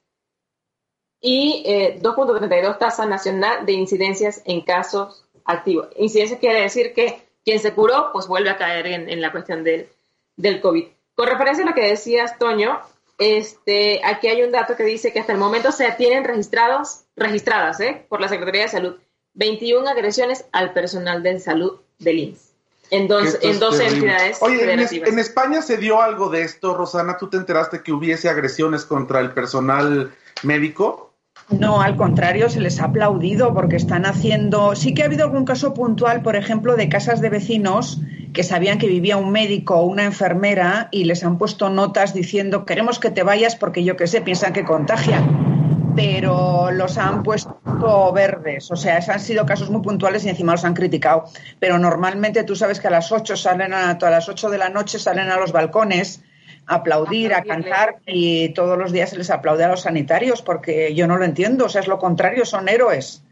y 1.25 1.63
2.32 2.01 2.51
eh, 2.51 2.75
tasa 2.77 3.05
nacional 3.05 3.65
de 3.65 3.71
incidencias 3.71 4.41
en 4.43 4.59
casos 4.61 5.23
activos. 5.45 5.87
Incidencia 5.95 6.37
quiere 6.37 6.61
decir 6.61 6.93
que 6.93 7.23
quien 7.45 7.59
se 7.59 7.73
curó, 7.73 8.09
pues 8.11 8.27
vuelve 8.27 8.49
a 8.49 8.57
caer 8.57 8.87
en, 8.87 9.21
la 9.21 9.31
cuestión 9.31 9.63
del, 9.63 9.87
del, 10.35 10.59
COVID. 10.59 10.85
Con 11.15 11.27
referencia 11.27 11.63
a 11.63 11.67
lo 11.69 11.73
que 11.73 11.87
decías, 11.87 12.37
Toño, 12.37 12.79
este, 13.17 14.01
aquí 14.03 14.27
hay 14.27 14.43
un 14.43 14.51
dato 14.51 14.75
que 14.75 14.83
dice 14.83 15.13
que 15.13 15.21
hasta 15.21 15.31
el 15.31 15.39
momento 15.39 15.71
se 15.71 15.89
tienen 15.93 16.25
registrados, 16.25 17.05
registradas 17.15 17.79
¿eh? 17.79 18.05
por 18.09 18.19
la 18.19 18.27
Secretaría 18.27 18.63
de 18.63 18.69
Salud 18.69 18.95
21 19.35 19.87
agresiones 19.87 20.45
al 20.51 20.73
personal 20.73 21.23
de 21.23 21.39
salud 21.39 21.79
del 21.99 22.19
INS. 22.19 22.49
En 22.91 23.07
dos, 23.07 23.39
en 23.41 23.59
dos 23.59 23.79
entidades. 23.79 24.37
Oye, 24.41 24.71
en, 24.71 25.19
España 25.19 25.61
se 25.61 25.77
dio 25.77 26.01
algo 26.01 26.29
de 26.29 26.43
esto, 26.43 26.75
Rosana. 26.75 27.17
¿Tú 27.17 27.27
te 27.29 27.37
enteraste 27.37 27.81
que 27.81 27.91
hubiese 27.91 28.29
agresiones 28.29 28.85
contra 28.85 29.19
el 29.19 29.31
personal 29.31 30.13
médico? 30.43 31.12
No, 31.49 31.81
al 31.81 31.95
contrario, 31.95 32.49
se 32.49 32.59
les 32.59 32.79
ha 32.79 32.85
aplaudido 32.85 33.53
porque 33.53 33.75
están 33.75 34.05
haciendo. 34.05 34.75
Sí 34.75 34.93
que 34.93 35.03
ha 35.03 35.05
habido 35.05 35.25
algún 35.25 35.45
caso 35.45 35.73
puntual, 35.73 36.21
por 36.21 36.35
ejemplo, 36.35 36.75
de 36.75 36.89
casas 36.89 37.21
de 37.21 37.29
vecinos 37.29 38.01
que 38.33 38.43
sabían 38.43 38.79
que 38.79 38.87
vivía 38.87 39.17
un 39.17 39.31
médico 39.31 39.75
o 39.75 39.85
una 39.85 40.05
enfermera 40.05 40.89
y 40.91 41.03
les 41.03 41.23
han 41.23 41.37
puesto 41.37 41.69
notas 41.69 42.13
diciendo 42.13 42.65
queremos 42.65 42.97
que 42.97 43.11
te 43.11 43.21
vayas 43.21 43.55
porque 43.55 43.83
yo 43.83 43.95
qué 43.95 44.07
sé, 44.07 44.21
piensan 44.21 44.53
que 44.53 44.65
contagian. 44.65 45.93
Pero 45.95 46.71
los 46.71 46.97
han 46.97 47.21
puesto 47.21 48.11
verdes, 48.13 48.71
o 48.71 48.75
sea, 48.75 48.97
han 49.07 49.19
sido 49.19 49.45
casos 49.45 49.69
muy 49.69 49.81
puntuales 49.81 50.25
y 50.25 50.29
encima 50.29 50.53
los 50.53 50.65
han 50.65 50.73
criticado. 50.73 51.25
Pero 51.59 51.77
normalmente 51.77 52.43
tú 52.43 52.55
sabes 52.55 52.79
que 52.79 52.87
a 52.87 52.91
las 52.91 53.11
8 53.11 53.35
salen 53.37 53.73
a, 53.73 53.95
las 54.01 54.27
8 54.27 54.49
de 54.49 54.57
la 54.57 54.69
noche 54.69 54.97
salen 54.97 55.29
a 55.29 55.37
los 55.37 55.51
balcones 55.51 56.23
aplaudir, 56.67 57.33
a 57.33 57.43
cantar 57.43 57.97
y 58.05 58.49
todos 58.49 58.77
los 58.77 58.91
días 58.91 59.09
se 59.09 59.17
les 59.17 59.29
aplaude 59.29 59.63
a 59.63 59.67
los 59.69 59.81
sanitarios 59.81 60.41
porque 60.41 60.93
yo 60.95 61.07
no 61.07 61.17
lo 61.17 61.25
entiendo, 61.25 61.65
o 61.65 61.69
sea, 61.69 61.81
es 61.81 61.87
lo 61.87 61.99
contrario, 61.99 62.45
son 62.45 62.69
héroes. 62.69 63.23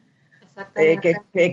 Eh, 0.75 0.97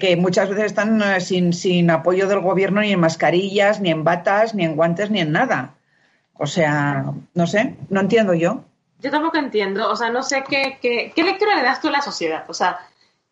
que, 0.01 0.17
muchas 0.17 0.49
veces 0.51 0.67
están 0.67 1.01
eh, 1.01 1.21
sin, 1.21 1.53
sin 1.53 1.89
apoyo 1.91 2.27
del 2.27 2.41
gobierno 2.41 2.81
ni 2.81 2.93
en 2.93 3.01
mascarillas, 3.01 3.81
ni 3.81 3.91
en 3.91 4.05
batas, 4.05 4.55
ni 4.55 4.65
en 4.65 4.75
guantes, 4.77 5.11
ni 5.11 5.21
en 5.21 5.33
nada. 5.33 5.75
O 6.35 6.47
sea, 6.47 7.05
no 7.35 7.47
sé, 7.47 7.77
no 7.89 8.01
entiendo 8.01 8.35
yo. 8.35 8.65
Yo 9.01 9.11
tampoco 9.11 9.39
entiendo, 9.39 9.89
o 9.91 9.97
sea, 9.97 10.11
no 10.11 10.23
sé 10.23 10.45
qué, 10.49 10.79
qué, 10.83 11.13
qué 11.15 11.23
lectura 11.23 11.55
le 11.55 11.63
das 11.63 11.81
tú 11.81 11.89
a 11.89 11.93
la 11.93 12.03
sociedad, 12.03 12.45
o 12.49 12.55
sea, 12.55 12.81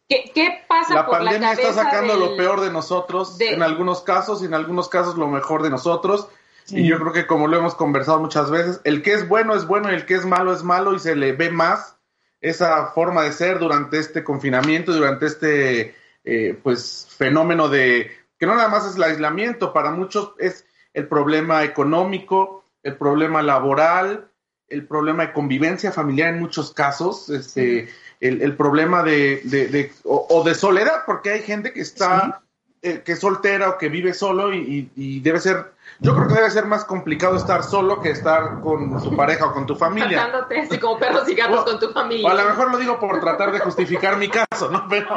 ¿qué, 0.09 0.31
qué 0.33 0.61
pasa 0.69 0.95
la 0.95 1.05
por 1.05 1.15
la 1.21 1.25
pandemia 1.25 1.51
cabeza 1.51 1.71
está 1.71 1.83
sacando 1.83 2.13
del- 2.13 2.21
lo 2.31 2.37
peor 2.37 2.61
de 2.61 2.71
nosotros 2.71 3.37
de- 3.37 3.53
en 3.55 3.63
algunos 3.63 4.03
casos 4.03 4.43
y 4.43 4.47
en 4.47 4.55
algunos 4.55 4.89
casos 4.89 5.17
lo 5.17 5.27
mejor 5.27 5.63
de 5.65 5.71
nosotros. 5.71 6.29
Sí. 6.67 6.81
Y 6.81 6.89
yo 6.89 6.99
creo 6.99 7.13
que 7.13 7.27
como 7.27 7.47
lo 7.49 7.57
hemos 7.57 7.75
conversado 7.75 8.21
muchas 8.21 8.51
veces, 8.51 8.81
el 8.85 9.03
que 9.03 9.15
es 9.15 9.27
bueno 9.29 9.55
es 9.55 9.67
bueno 9.67 9.91
y 9.91 9.95
el 9.95 10.05
que 10.05 10.15
es 10.15 10.27
malo 10.27 10.53
es 10.53 10.63
malo 10.63 10.95
y 10.95 10.99
se 10.99 11.17
le 11.17 11.33
ve 11.33 11.51
más 11.51 11.97
esa 12.41 12.89
forma 12.89 13.23
de 13.23 13.33
ser 13.33 13.59
durante 13.59 13.99
este 13.99 14.23
confinamiento, 14.23 14.93
durante 14.93 15.27
este 15.27 15.95
eh, 16.25 16.59
pues 16.63 17.07
fenómeno 17.17 17.69
de 17.69 18.11
que 18.39 18.47
no 18.47 18.55
nada 18.55 18.69
más 18.69 18.87
es 18.87 18.97
el 18.97 19.03
aislamiento, 19.05 19.73
para 19.73 19.91
muchos 19.93 20.33
es 20.39 20.67
el 20.93 21.07
problema 21.09 21.65
económico, 21.65 22.65
el 22.83 22.97
problema 22.97 23.43
laboral, 23.43 24.29
el 24.69 24.87
problema 24.87 25.27
de 25.27 25.33
convivencia 25.33 25.93
familiar 25.93 26.31
en 26.35 26.41
muchos 26.41 26.73
casos, 26.75 27.31
este, 27.31 27.89
el, 28.21 28.43
el 28.43 28.57
problema 28.57 29.03
de, 29.05 29.41
de- 29.45 29.69
de- 29.69 29.93
o, 30.05 30.27
o 30.29 30.43
de 30.45 30.55
soledad, 30.55 31.05
porque 31.07 31.31
hay 31.31 31.43
gente 31.43 31.73
que 31.73 31.81
está, 31.81 32.43
eh, 32.83 33.03
que 33.05 33.13
es 33.13 33.21
soltera 33.21 33.71
o 33.71 33.79
que 33.79 33.89
vive 33.89 34.13
solo 34.13 34.53
y, 34.53 34.59
y- 34.59 34.91
y 34.97 35.21
debe 35.21 35.41
ser, 35.41 35.73
yo 36.01 36.15
creo 36.15 36.29
que 36.29 36.35
debe 36.35 36.51
ser 36.51 36.67
más 36.67 36.85
complicado 36.85 37.37
estar 37.37 37.63
solo 37.63 38.01
que 38.01 38.11
estar 38.11 38.61
con 38.61 39.01
su 39.03 39.17
pareja 39.17 39.47
o 39.47 39.53
con 39.53 39.67
tu 39.67 39.75
familia. 39.77 40.09
Tratándote 40.25 40.61
así 40.61 40.79
como 40.79 40.99
perros 40.99 41.29
y 41.29 41.35
gatos 41.35 41.61
O- 41.61 41.65
con 41.65 41.79
tu 41.81 41.87
O 41.87 41.93
familia. 41.93 42.31
a 42.31 42.35
lo 42.35 42.45
mejor 42.45 42.71
lo 42.71 42.79
digo 42.79 42.99
por 43.01 43.21
tratar 43.21 43.53
de 43.53 43.61
justificar 43.61 44.17
mi 44.17 44.29
caso, 44.29 44.71
¿no? 44.71 44.87
Pero, 44.89 45.09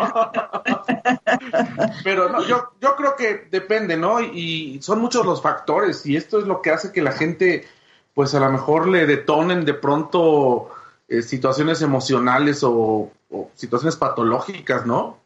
pero 2.04 2.30
no, 2.30 2.42
yo, 2.44 2.72
yo 2.82 2.96
creo 2.96 3.15
que 3.15 3.48
depende, 3.52 3.98
¿no? 3.98 4.20
Y 4.22 4.80
son 4.82 5.00
muchos 5.00 5.26
los 5.26 5.42
factores 5.42 6.06
y 6.06 6.15
esto 6.15 6.39
es 6.39 6.46
lo 6.46 6.62
que 6.62 6.72
hace 6.72 6.92
que 6.92 7.02
la 7.02 7.12
gente, 7.12 7.68
pues 8.13 8.34
a 8.36 8.39
lo 8.39 8.50
mejor 8.50 8.88
le 8.88 9.06
detonen 9.06 9.65
de 9.65 9.74
pronto 9.74 10.70
eh, 11.08 11.22
situaciones 11.22 11.82
emocionales 11.82 12.63
o, 12.63 13.12
o 13.32 13.50
situaciones 13.56 13.96
patológicas, 13.96 14.86
¿no? 14.86 15.19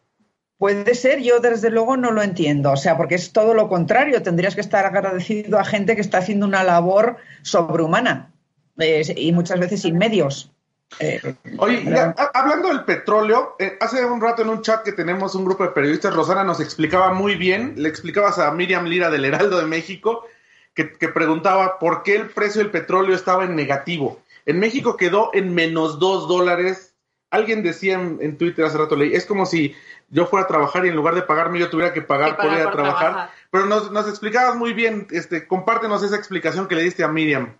Puede 0.64 0.96
ser, 0.96 1.20
yo 1.20 1.42
desde 1.42 1.70
luego 1.70 1.98
no 1.98 2.12
lo 2.12 2.22
entiendo, 2.22 2.72
o 2.72 2.78
sea, 2.78 2.96
porque 2.96 3.16
es 3.16 3.34
todo 3.34 3.54
lo 3.54 3.68
contrario, 3.68 4.24
tendrías 4.24 4.56
que 4.56 4.62
estar 4.62 4.86
agradecido 4.86 5.60
a 5.60 5.66
gente 5.66 5.94
que 5.94 6.00
está 6.00 6.20
haciendo 6.20 6.46
una 6.46 6.64
labor 6.64 7.18
sobrehumana 7.42 8.32
eh, 8.80 9.04
y 9.18 9.34
muchas 9.34 9.60
veces 9.60 9.82
sin 9.82 9.98
medios. 9.98 10.54
Eh, 11.02 11.20
Oye, 11.58 11.84
ya, 11.84 12.16
hablando 12.34 12.70
del 12.70 12.86
petróleo, 12.86 13.58
eh, 13.60 13.74
hace 13.82 14.06
un 14.06 14.22
rato 14.22 14.44
en 14.44 14.48
un 14.52 14.62
chat 14.62 14.84
que 14.84 14.94
tenemos 14.94 15.36
un 15.36 15.44
grupo 15.44 15.66
de 15.66 15.72
periodistas, 15.72 16.14
Rosana 16.14 16.46
nos 16.46 16.62
explicaba 16.62 17.12
muy 17.12 17.36
bien, 17.36 17.74
le 17.76 17.90
explicabas 17.90 18.40
a 18.40 18.50
Miriam 18.52 18.86
Lira 18.86 19.10
del 19.10 19.26
Heraldo 19.26 19.58
de 19.58 19.66
México, 19.66 20.26
que, 20.74 20.94
que 20.94 21.10
preguntaba 21.10 21.78
por 21.78 22.04
qué 22.04 22.16
el 22.16 22.30
precio 22.30 22.62
del 22.62 22.72
petróleo 22.72 23.14
estaba 23.18 23.44
en 23.44 23.58
negativo. 23.58 24.22
En 24.46 24.62
México 24.62 24.96
quedó 24.96 25.30
en 25.34 25.54
menos 25.54 26.00
dos 26.00 26.30
dólares. 26.30 26.93
Alguien 27.34 27.64
decía 27.64 27.96
en, 27.96 28.20
en 28.22 28.38
Twitter 28.38 28.64
hace 28.66 28.78
rato, 28.78 28.96
leí, 28.96 29.14
es 29.14 29.26
como 29.26 29.46
si 29.46 29.76
yo 30.10 30.28
fuera 30.28 30.46
a 30.46 30.48
trabajar 30.48 30.86
y 30.86 30.90
en 30.90 30.96
lugar 30.96 31.16
de 31.16 31.24
pagarme 31.24 31.60
yo 31.60 31.70
tuviera 31.70 31.92
que 31.92 32.02
pagar 32.04 32.38
Que 32.38 32.44
por 32.44 32.54
ir 32.54 32.60
a 32.60 32.64
por 32.66 32.74
trabajar. 32.74 33.12
trabajar. 33.12 33.30
Pero 33.52 33.66
nos, 33.66 33.92
nos 33.92 34.08
explicabas 34.08 34.56
muy 34.56 34.74
bien, 34.74 35.08
este, 35.12 35.48
compártenos 35.48 36.04
esa 36.04 36.16
explicación 36.16 36.68
que 36.68 36.76
le 36.76 36.84
diste 36.84 37.04
a 37.04 37.08
Miriam. 37.08 37.58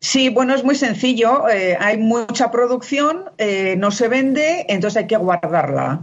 Sí, 0.00 0.28
bueno, 0.30 0.54
es 0.54 0.64
muy 0.64 0.74
sencillo. 0.74 1.48
eh, 1.48 1.76
hay 1.78 1.98
mucha 1.98 2.50
producción, 2.50 3.30
eh, 3.38 3.74
no 3.78 3.90
se 3.90 4.08
vende, 4.08 4.66
entonces 4.68 4.98
hay 5.02 5.06
que 5.06 5.16
guardarla. 5.16 6.00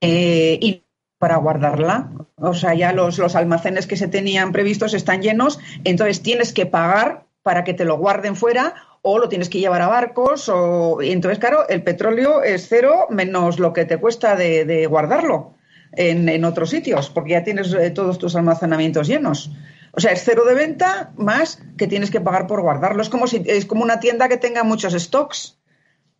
Eh, 0.00 0.58
y 0.60 0.82
para 1.18 1.36
guardarla, 1.36 2.10
o 2.36 2.52
sea, 2.54 2.74
ya 2.74 2.92
los, 2.92 3.18
los 3.18 3.36
almacenes 3.36 3.86
que 3.86 3.96
se 3.96 4.08
tenían 4.08 4.52
previstos 4.52 4.92
están 4.92 5.22
llenos, 5.22 5.58
entonces 5.84 6.22
tienes 6.22 6.52
que 6.52 6.66
pagar 6.66 7.24
para 7.42 7.64
que 7.64 7.72
te 7.74 7.84
lo 7.84 7.96
guarden 7.96 8.36
fuera 8.36 8.74
o 9.08 9.20
lo 9.20 9.28
tienes 9.28 9.48
que 9.48 9.60
llevar 9.60 9.82
a 9.82 9.86
barcos. 9.86 10.48
O... 10.48 11.00
y 11.00 11.12
entonces, 11.12 11.38
claro, 11.38 11.68
el 11.68 11.84
petróleo 11.84 12.42
es 12.42 12.66
cero 12.68 13.06
menos 13.08 13.60
lo 13.60 13.72
que 13.72 13.84
te 13.84 13.98
cuesta 13.98 14.34
de, 14.34 14.64
de 14.64 14.86
guardarlo 14.86 15.54
en, 15.92 16.28
en 16.28 16.44
otros 16.44 16.70
sitios, 16.70 17.08
porque 17.08 17.30
ya 17.30 17.44
tienes 17.44 17.72
eh, 17.72 17.90
todos 17.90 18.18
tus 18.18 18.34
almacenamientos 18.34 19.06
llenos. 19.06 19.52
O 19.92 20.00
sea, 20.00 20.10
es 20.10 20.24
cero 20.24 20.44
de 20.44 20.54
venta 20.54 21.12
más 21.16 21.62
que 21.78 21.86
tienes 21.86 22.10
que 22.10 22.20
pagar 22.20 22.48
por 22.48 22.62
guardarlo. 22.62 23.00
Es 23.00 23.08
como 23.08 23.28
si 23.28 23.44
es 23.46 23.64
como 23.64 23.84
una 23.84 24.00
tienda 24.00 24.28
que 24.28 24.38
tenga 24.38 24.64
muchos 24.64 24.92
stocks. 24.92 25.56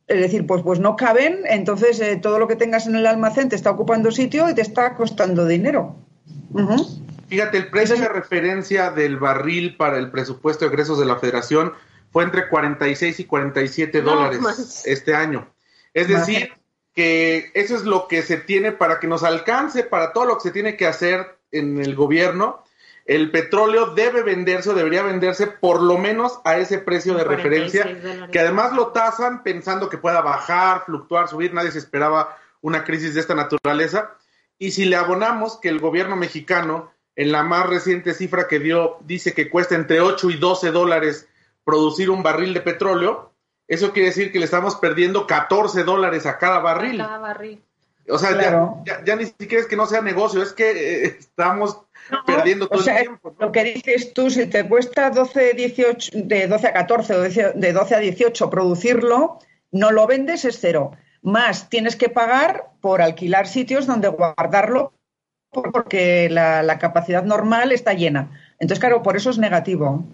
Es 0.06 0.20
decir, 0.20 0.46
pues, 0.46 0.62
pues 0.62 0.78
no 0.78 0.94
caben, 0.94 1.40
entonces 1.46 1.98
eh, 1.98 2.14
todo 2.14 2.38
lo 2.38 2.46
que 2.46 2.54
tengas 2.54 2.86
en 2.86 2.94
el 2.94 3.06
almacén 3.08 3.48
te 3.48 3.56
está 3.56 3.72
ocupando 3.72 4.12
sitio 4.12 4.48
y 4.48 4.54
te 4.54 4.62
está 4.62 4.94
costando 4.94 5.44
dinero. 5.44 5.96
Fíjate, 7.26 7.58
el 7.58 7.68
precio 7.70 7.96
de 7.96 8.08
referencia 8.08 8.92
del 8.92 9.16
barril 9.16 9.76
para 9.76 9.98
el 9.98 10.12
presupuesto 10.12 10.64
de 10.64 10.70
egresos 10.70 11.00
de 11.00 11.06
la 11.06 11.16
federación 11.16 11.72
fue 12.16 12.24
entre 12.24 12.48
46 12.48 13.20
y 13.20 13.24
47 13.26 14.00
No 14.00 14.12
dólares 14.12 14.84
este 14.86 15.14
año. 15.14 15.52
Es 15.92 16.08
decir, 16.08 16.50
que 16.94 17.50
eso 17.52 17.76
es 17.76 17.82
lo 17.82 18.08
que 18.08 18.22
se 18.22 18.38
tiene 18.38 18.72
para 18.72 19.00
que 19.00 19.06
nos 19.06 19.22
alcance 19.22 19.82
para 19.82 20.14
todo 20.14 20.24
lo 20.24 20.36
que 20.36 20.44
se 20.44 20.50
tiene 20.50 20.78
que 20.78 20.86
hacer 20.86 21.36
en 21.50 21.78
el 21.78 21.94
gobierno. 21.94 22.64
El 23.04 23.30
petróleo 23.30 23.88
debe 23.88 24.22
venderse 24.22 24.70
o 24.70 24.74
debería 24.74 25.02
venderse 25.02 25.46
por 25.46 25.82
lo 25.82 25.98
menos 25.98 26.40
a 26.46 26.56
ese 26.56 26.78
precio 26.78 27.12
de 27.12 27.24
46 27.26 27.36
referencia, 27.36 28.00
dólares. 28.02 28.30
que 28.32 28.40
además 28.40 28.72
lo 28.72 28.86
tasan 28.92 29.42
pensando 29.42 29.90
que 29.90 29.98
pueda 29.98 30.22
bajar, 30.22 30.84
fluctuar, 30.86 31.28
subir. 31.28 31.52
Nadie 31.52 31.72
se 31.72 31.80
esperaba 31.80 32.34
una 32.62 32.82
crisis 32.82 33.12
de 33.12 33.20
esta 33.20 33.34
naturaleza. 33.34 34.16
Y 34.58 34.70
si 34.70 34.86
le 34.86 34.96
abonamos 34.96 35.58
que 35.58 35.68
el 35.68 35.80
gobierno 35.80 36.16
mexicano, 36.16 36.90
en 37.14 37.30
la 37.30 37.42
más 37.42 37.68
reciente 37.68 38.14
cifra 38.14 38.48
que 38.48 38.58
dio, 38.58 38.96
dice 39.00 39.34
que 39.34 39.50
cuesta 39.50 39.74
entre 39.74 40.00
8 40.00 40.30
y 40.30 40.36
12 40.38 40.70
dólares 40.70 41.28
producir 41.66 42.08
un 42.10 42.22
barril 42.22 42.54
de 42.54 42.60
petróleo, 42.60 43.32
eso 43.68 43.92
quiere 43.92 44.10
decir 44.10 44.30
que 44.30 44.38
le 44.38 44.44
estamos 44.44 44.76
perdiendo 44.76 45.26
14 45.26 45.82
dólares 45.82 46.24
a 46.24 46.38
cada 46.38 46.60
barril. 46.60 46.98
Cada 46.98 47.18
barril. 47.18 47.60
O 48.08 48.16
sea, 48.18 48.30
ya- 48.30 48.38
Claro. 48.38 48.82
ya, 48.86 49.04
ya 49.04 49.16
ni 49.16 49.26
siquiera 49.26 49.60
es 49.60 49.66
que 49.66 49.74
no 49.76 49.84
sea 49.86 50.00
negocio, 50.00 50.40
es 50.40 50.52
que 50.52 50.70
eh, 50.70 51.16
estamos 51.18 51.80
perdiendo 52.24 52.68
todo 52.68 52.78
O 52.78 52.82
sea, 52.82 52.98
el 52.98 53.02
tiempo. 53.08 53.34
¿no? 53.36 53.46
lo 53.46 53.52
que 53.52 53.64
dices 53.64 54.12
tú, 54.14 54.30
si 54.30 54.46
te 54.46 54.68
cuesta 54.68 55.10
12, 55.10 55.54
18, 55.54 56.12
de 56.14 56.46
12 56.46 56.68
a 56.68 56.72
14 56.72 57.14
o 57.16 57.20
de 57.22 57.52
de 57.56 57.72
12 57.72 57.94
a 57.96 57.98
18 57.98 58.48
producirlo, 58.48 59.40
no 59.72 59.90
lo 59.90 60.06
vendes, 60.06 60.44
es 60.44 60.60
cero. 60.60 60.92
Más 61.22 61.68
tienes 61.68 61.96
que 61.96 62.08
pagar 62.08 62.70
por 62.80 63.02
alquilar 63.02 63.48
sitios 63.48 63.88
donde 63.88 64.06
guardarlo 64.06 64.92
por- 65.50 65.72
porque 65.72 66.28
la, 66.30 66.62
la 66.62 66.78
capacidad 66.78 67.24
normal 67.24 67.72
está 67.72 67.92
llena. 67.94 68.30
Entonces, 68.60 68.78
claro, 68.78 69.02
por 69.02 69.16
eso 69.16 69.30
es 69.30 69.38
negativo. 69.38 70.04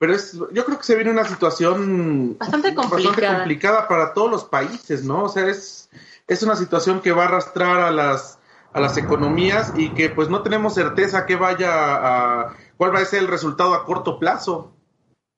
Pero 0.00 0.14
es, 0.14 0.32
yo 0.32 0.64
creo 0.64 0.78
que 0.78 0.84
se 0.84 0.94
viene 0.94 1.10
una 1.10 1.26
situación 1.26 2.38
Bastante 2.38 2.74
complicada. 2.74 3.36
complicada 3.40 3.86
para 3.86 4.14
todos 4.14 4.30
los 4.30 4.44
países, 4.44 5.04
¿no? 5.04 5.24
O 5.24 5.28
sea, 5.28 5.46
es, 5.46 5.90
es 6.26 6.42
una 6.42 6.56
situación 6.56 7.02
que 7.02 7.12
va 7.12 7.24
a 7.24 7.26
arrastrar 7.26 7.80
a 7.80 7.90
las, 7.90 8.38
a 8.72 8.80
las 8.80 8.96
economías 8.96 9.74
y 9.76 9.90
que 9.90 10.08
pues 10.08 10.30
no 10.30 10.42
tenemos 10.42 10.72
certeza 10.72 11.26
que 11.26 11.36
vaya 11.36 11.68
a, 11.70 12.56
cuál 12.78 12.94
va 12.94 13.00
a 13.00 13.04
ser 13.04 13.18
el 13.18 13.28
resultado 13.28 13.74
a 13.74 13.84
corto 13.84 14.18
plazo. 14.18 14.72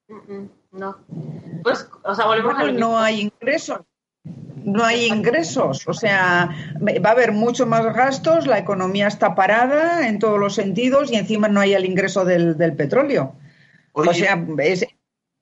Mm, 0.07 0.33
mm, 0.33 0.51
No. 0.71 0.97
Pues, 1.65 1.89
o 2.05 2.15
sea, 2.15 2.27
volvemos 2.27 2.57
a 2.57 2.71
no 2.71 3.01
hay 3.01 3.21
ingresos. 3.23 3.81
No 4.65 4.85
hay 4.85 5.07
ingresos, 5.07 5.89
o 5.89 5.93
sea, 5.93 6.49
va 6.81 7.09
a 7.09 7.13
haber 7.13 7.33
mucho 7.33 7.67
más 7.67 7.85
gastos, 7.93 8.47
la 8.47 8.61
economía 8.61 9.09
está 9.09 9.35
parada 9.35 10.07
en 10.07 10.21
todos 10.21 10.39
los 10.39 10.55
sentidos 10.55 11.11
y 11.11 11.17
encima 11.17 11.49
no 11.49 11.59
hay 11.59 11.75
el 11.75 11.85
ingreso 11.85 12.25
del, 12.25 12.57
del 12.57 12.77
petróleo. 12.77 13.35
Oye, 13.93 14.11
o 14.11 14.15
sea, 14.15 14.45
es- 14.59 14.87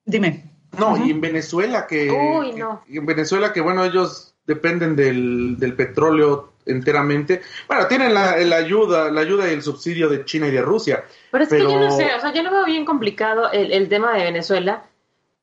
dime. 0.05 0.45
no, 0.79 0.97
y 1.05 1.11
en 1.11 1.21
Venezuela 1.21 1.87
que, 1.87 2.11
Uy, 2.11 2.53
que- 2.53 2.61
no. 2.61 2.83
en 2.89 3.07
Venezuela 3.07 3.53
que 3.53 3.61
bueno, 3.61 3.85
ellos 3.85 4.35
dependen 4.47 4.97
del, 4.97 5.57
del 5.59 5.75
petróleo 5.75 6.53
enteramente. 6.67 7.43
Bueno, 7.69 7.87
tienen 7.87 8.13
la, 8.15 8.37
la 8.39 8.57
ayuda, 8.57 9.11
la 9.11 9.21
ayuda 9.21 9.49
y 9.49 9.55
el 9.55 9.63
subsidio 9.63 10.09
de 10.09 10.25
China 10.25 10.49
y 10.49 10.51
de 10.53 10.63
Rusia. 10.63 11.05
Pero 11.31 11.45
es 11.45 11.51
que 11.51 11.57
Pero- 11.57 11.71
yo 11.71 11.79
no 11.81 11.91
sé, 11.91 12.15
o 12.15 12.21
sea, 12.21 12.33
yo 12.33 12.43
lo 12.43 12.51
veo 12.51 12.65
bien 12.65 12.85
complicado 12.85 13.51
el, 13.53 13.73
el 13.73 13.89
tema 13.89 14.13
de 14.15 14.25
Venezuela 14.25 14.85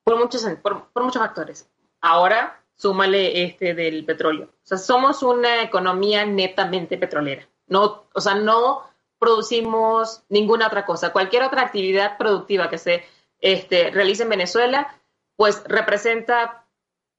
por 0.03 0.17
muchos, 0.17 0.45
por, 0.61 0.85
por 0.89 1.03
muchos 1.03 1.21
factores. 1.21 1.67
Ahora, 2.01 2.61
súmale 2.75 3.43
este 3.43 3.73
del 3.73 4.05
petróleo. 4.05 4.45
O 4.45 4.67
sea, 4.67 4.77
somos 4.77 5.23
una 5.23 5.63
economía 5.63 6.25
netamente 6.25 6.97
petrolera. 6.97 7.47
No, 7.67 8.05
o 8.13 8.21
sea, 8.21 8.35
no 8.35 8.83
producimos 9.19 10.23
ninguna 10.29 10.67
otra 10.67 10.85
cosa. 10.85 11.11
Cualquier 11.11 11.43
otra 11.43 11.61
actividad 11.61 12.17
productiva 12.17 12.69
que 12.69 12.77
se 12.77 13.05
este, 13.39 13.91
realice 13.91 14.23
en 14.23 14.29
Venezuela, 14.29 14.95
pues 15.35 15.63
representa, 15.65 16.65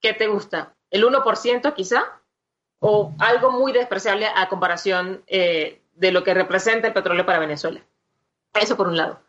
¿qué 0.00 0.12
te 0.12 0.28
gusta? 0.28 0.74
¿El 0.90 1.04
1% 1.04 1.74
quizá? 1.74 2.20
¿O 2.80 3.12
algo 3.18 3.50
muy 3.50 3.72
despreciable 3.72 4.26
a 4.34 4.48
comparación 4.48 5.24
eh, 5.26 5.82
de 5.94 6.12
lo 6.12 6.22
que 6.22 6.34
representa 6.34 6.86
el 6.86 6.92
petróleo 6.92 7.26
para 7.26 7.40
Venezuela? 7.40 7.80
Eso 8.54 8.76
por 8.76 8.88
un 8.88 8.96
lado. 8.96 9.20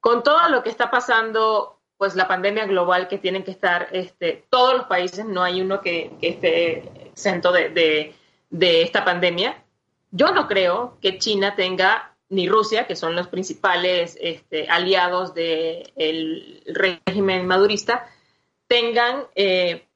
Con 0.00 0.22
todo 0.22 0.48
lo 0.48 0.62
que 0.62 0.70
está 0.70 0.90
pasando, 0.90 1.80
pues 1.96 2.16
la 2.16 2.28
pandemia 2.28 2.66
global 2.66 3.08
que 3.08 3.18
tienen 3.18 3.44
que 3.44 3.50
estar 3.52 3.88
este, 3.92 4.44
todos 4.50 4.76
los 4.76 4.86
países, 4.86 5.24
no 5.24 5.42
hay 5.42 5.60
uno 5.60 5.80
que, 5.80 6.16
esté 6.20 7.08
exento 7.08 7.52
de 7.52 8.14
esta 8.50 9.04
pandemia. 9.04 9.62
Yo 10.16 10.32
no 10.32 10.48
creo 10.48 10.98
que 11.02 11.18
China 11.18 11.54
tenga 11.56 12.16
ni 12.30 12.48
Rusia, 12.48 12.86
que 12.86 12.96
son 12.96 13.14
los 13.14 13.28
principales 13.28 14.16
este, 14.20 14.68
aliados 14.68 15.34
del 15.34 16.62
régimen 16.66 17.46
madurista, 17.46 18.08
tengan 18.66 19.26
eh, 19.34 19.86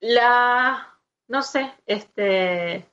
la, 0.00 1.00
no 1.26 1.42
sé, 1.42 1.72
este 1.86 2.86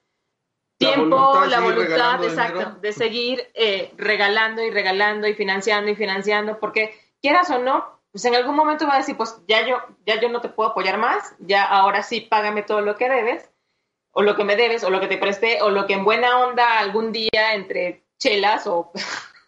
tiempo, 0.78 1.45
la 1.47 1.59
voluntad, 1.59 2.24
exacto, 2.24 2.80
de 2.80 2.93
seguir 2.93 3.43
eh, 3.53 3.93
regalando 3.97 4.63
y 4.63 4.72
regalando 4.72 5.28
y 5.28 5.34
financiando 5.34 5.91
y 5.91 5.95
financiando, 5.95 6.59
porque 6.59 6.97
quieras 7.22 7.49
o 7.51 7.59
no, 7.59 8.01
pues 8.11 8.24
en 8.24 8.36
algún 8.36 8.55
momento 8.55 8.88
va 8.88 8.95
a 8.95 8.99
decir, 8.99 9.18
pues 9.18 9.38
ya 9.47 9.68
yo, 9.68 9.78
ya 10.05 10.20
yo 10.20 10.30
no 10.30 10.39
te 10.39 10.47
puedo 10.47 10.70
apoyar 10.70 10.97
más, 10.97 11.36
ya 11.39 11.66
ahora 11.66 12.03
sí 12.03 12.22
págame 12.22 12.63
todo 12.63 12.80
lo 12.80 12.95
que 12.95 13.09
debes, 13.09 13.49
o 14.18 14.22
lo 14.22 14.36
que 14.36 14.45
me 14.45 14.55
debes, 14.55 14.84
o 14.86 14.89
lo 14.89 15.01
que 15.01 15.07
te 15.07 15.18
presté, 15.18 15.61
o 15.61 15.70
lo 15.70 15.86
que 15.86 15.93
en 15.93 16.05
buena 16.05 16.39
onda 16.39 16.80
algún 16.80 17.11
día 17.11 17.53
entre 17.53 18.05
chelas 18.18 18.66
o, 18.66 18.91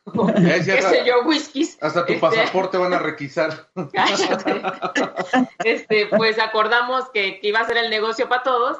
qué 0.35 0.81
sé 0.81 1.05
yo, 1.05 1.21
whiskies. 1.23 1.77
Hasta 1.81 2.05
tu 2.05 2.13
este, 2.13 2.21
pasaporte 2.21 2.77
van 2.77 2.93
a 2.93 2.99
requisar. 2.99 3.69
este, 5.63 6.07
pues 6.07 6.37
acordamos 6.37 7.09
que, 7.11 7.39
que, 7.39 7.47
iba 7.47 7.61
a 7.61 7.65
ser 7.65 7.77
el 7.77 7.89
negocio 7.89 8.27
para 8.27 8.43
todos. 8.43 8.77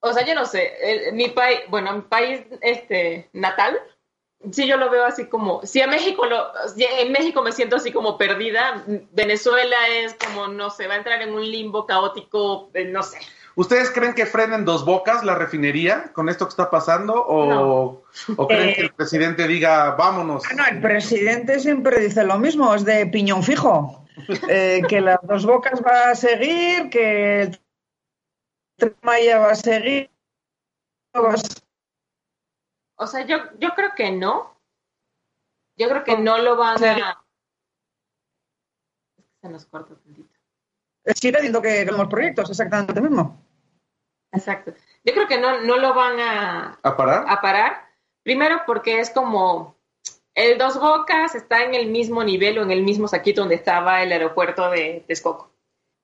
O 0.00 0.12
sea, 0.12 0.24
yo 0.24 0.34
no 0.34 0.46
sé, 0.46 1.10
mi 1.12 1.28
país, 1.28 1.60
bueno, 1.68 1.92
mi 1.92 2.02
país 2.02 2.42
este, 2.60 3.28
natal, 3.32 3.80
sí 4.52 4.66
yo 4.66 4.76
lo 4.76 4.90
veo 4.90 5.04
así 5.04 5.26
como, 5.26 5.64
si 5.64 5.80
a 5.80 5.86
México 5.86 6.26
lo, 6.26 6.52
en 6.76 7.10
México 7.10 7.42
me 7.42 7.52
siento 7.52 7.76
así 7.76 7.90
como 7.90 8.18
perdida, 8.18 8.84
Venezuela 9.12 9.76
es 9.88 10.14
como, 10.14 10.48
no 10.48 10.70
sé, 10.70 10.86
va 10.86 10.94
a 10.94 10.98
entrar 10.98 11.22
en 11.22 11.34
un 11.34 11.50
limbo 11.50 11.86
caótico, 11.86 12.70
eh, 12.74 12.84
no 12.84 13.02
sé. 13.02 13.18
¿Ustedes 13.56 13.90
creen 13.90 14.14
que 14.14 14.26
frenen 14.26 14.64
dos 14.64 14.84
bocas 14.84 15.22
la 15.22 15.36
refinería 15.36 16.12
con 16.12 16.28
esto 16.28 16.46
que 16.46 16.50
está 16.50 16.70
pasando? 16.70 17.14
¿O, 17.14 18.02
creen 18.48 18.74
que 18.74 18.80
el 18.80 18.86
eh, 18.86 18.94
presidente 18.96 19.46
diga, 19.46 19.92
vámonos? 19.92 20.42
No, 20.56 20.66
el 20.66 20.80
presidente 20.80 21.60
siempre 21.60 22.00
dice 22.00 22.24
lo 22.24 22.38
mismo, 22.38 22.74
es 22.74 22.84
de 22.84 23.06
piñón 23.06 23.42
fijo. 23.42 24.04
Eh, 24.48 24.82
que 24.88 25.00
las 25.00 25.18
dos 25.22 25.44
bocas 25.44 25.82
va 25.84 26.10
a 26.10 26.14
seguir, 26.14 26.88
que 26.88 27.42
el 27.42 27.60
tema 28.76 29.20
ya 29.20 29.38
va 29.38 29.50
a 29.50 29.56
seguir. 29.56 30.10
O 32.96 33.06
sea, 33.06 33.26
yo, 33.26 33.36
yo 33.58 33.70
creo 33.74 33.94
que 33.96 34.10
no. 34.10 34.54
Yo 35.76 35.88
creo 35.88 36.04
que 36.04 36.16
no 36.16 36.38
lo 36.38 36.56
van 36.56 36.82
a... 36.84 37.24
Se 39.40 39.48
nos 39.48 39.66
corta 39.66 39.94
tantito. 39.94 40.33
Sigue 41.06 41.36
diciendo 41.36 41.60
que 41.60 41.84
los 41.84 42.08
proyectos, 42.08 42.50
exactamente 42.50 42.94
lo 42.94 43.02
mismo. 43.02 43.44
Exacto. 44.32 44.72
Yo 45.04 45.12
creo 45.12 45.28
que 45.28 45.38
no, 45.38 45.60
no 45.60 45.76
lo 45.76 45.94
van 45.94 46.18
a, 46.18 46.78
¿A 46.82 46.96
parar. 46.96 47.24
A 47.28 47.40
parar. 47.40 47.88
Primero 48.22 48.62
porque 48.66 49.00
es 49.00 49.10
como 49.10 49.76
el 50.34 50.58
Dos 50.58 50.80
Bocas 50.80 51.34
está 51.34 51.62
en 51.62 51.74
el 51.74 51.88
mismo 51.88 52.24
nivel 52.24 52.58
o 52.58 52.62
en 52.62 52.70
el 52.70 52.82
mismo 52.82 53.06
saquito 53.06 53.42
donde 53.42 53.54
estaba 53.54 54.02
el 54.02 54.10
aeropuerto 54.12 54.70
de 54.70 55.04
Texcoco. 55.06 55.52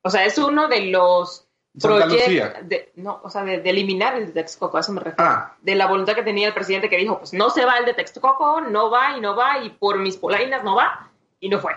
O 0.03 0.11
sea, 0.11 0.25
es 0.25 0.39
uno 0.39 0.69
de 0.69 0.83
los 0.87 1.49
proyectos, 1.81 2.69
de, 2.69 2.93
no, 2.97 3.21
o 3.23 3.31
sea, 3.31 3.43
de, 3.43 3.69
eliminar 3.69 4.15
el 4.17 4.27
de 4.27 4.33
Texcoco, 4.33 4.77
a 4.77 4.81
eso 4.81 4.93
me 4.93 5.01
refiero. 5.01 5.31
Ah. 5.31 5.57
De 5.61 5.75
la 5.75 5.87
voluntad 5.87 6.15
que 6.15 6.23
tenía 6.23 6.49
el 6.49 6.55
presidente 6.55 6.89
que 6.89 6.97
dijo, 6.97 7.19
pues 7.19 7.33
no 7.33 7.51
se 7.51 7.65
va 7.65 7.79
el 7.79 7.85
de 7.85 7.95
Texcoco, 7.95 8.61
no 8.61 8.91
va 8.91 9.17
y 9.17 9.21
no 9.21 9.35
va, 9.35 9.59
y 9.65 9.71
por 9.71 9.99
mis 9.99 10.17
polainas 10.17 10.63
no 10.63 10.77
va, 10.77 11.11
y 11.41 11.49
no 11.49 11.59
fue. 11.59 11.73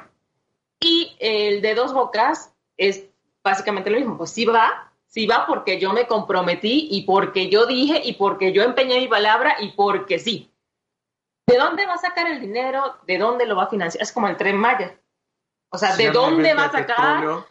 Y 0.80 1.15
el 1.19 1.61
de 1.61 1.76
Dos 1.76 1.93
Bocas 1.93 2.53
es 2.78 3.07
básicamente 3.44 3.89
lo 3.89 3.98
mismo, 3.98 4.18
pues 4.18 4.32
sí 4.32 4.46
va, 4.46 4.91
sí 5.06 5.28
va 5.28 5.46
porque 5.46 5.80
yo 5.80 5.94
me 5.94 6.08
comprometí 6.08 6.88
y 6.91 7.04
porque 7.04 7.50
yo 7.50 7.66
dije 7.66 8.02
y 8.04 8.14
porque 8.14 8.54
yo 8.54 8.64
empeñé 8.64 9.00
mi 9.00 9.08
palabra 9.08 9.58
y 9.60 9.72
porque 9.72 10.20
sí. 10.20 10.50
¿De 11.46 11.58
dónde 11.58 11.86
va 11.86 11.96
a 11.96 11.98
sacar 11.98 12.28
el 12.28 12.39
dinero? 12.39 12.98
¿De 13.06 13.18
dónde 13.18 13.46
lo 13.46 13.56
va 13.56 13.64
a 13.64 13.70
financiar? 13.70 14.02
Es 14.02 14.12
como 14.12 14.28
el 14.28 14.38
tren 14.38 14.58
Maya. 14.58 14.98
O 15.70 15.78
sea, 15.78 15.96
¿de 15.96 16.10
dónde 16.12 16.54
va 16.54 16.66
a 16.66 16.72
sacar? 16.72 17.46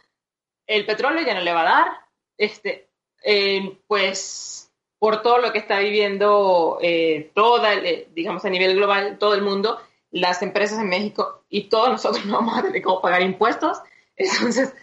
El 0.66 0.86
petróleo 0.86 1.24
ya 1.26 1.34
no 1.34 1.40
le 1.40 1.52
va 1.52 1.60
a 1.60 1.64
dar. 1.64 1.92
Este, 2.38 2.88
eh, 3.22 3.78
pues 3.86 4.72
por 4.98 5.20
todo 5.20 5.38
lo 5.38 5.52
que 5.52 5.58
está 5.58 5.80
viviendo 5.80 6.78
eh, 6.80 7.32
toda, 7.34 7.74
eh, 7.74 8.08
digamos 8.14 8.44
a 8.44 8.50
nivel 8.50 8.76
global, 8.76 9.18
todo 9.18 9.34
el 9.34 9.42
mundo, 9.42 9.80
las 10.12 10.42
empresas 10.42 10.78
en 10.78 10.88
México 10.88 11.44
y 11.48 11.68
todos 11.68 11.90
nosotros 11.90 12.24
no 12.26 12.34
vamos 12.34 12.56
a 12.56 12.62
tener 12.62 12.82
cómo 12.82 13.00
pagar 13.00 13.22
impuestos. 13.22 13.78
Entonces, 14.16 14.74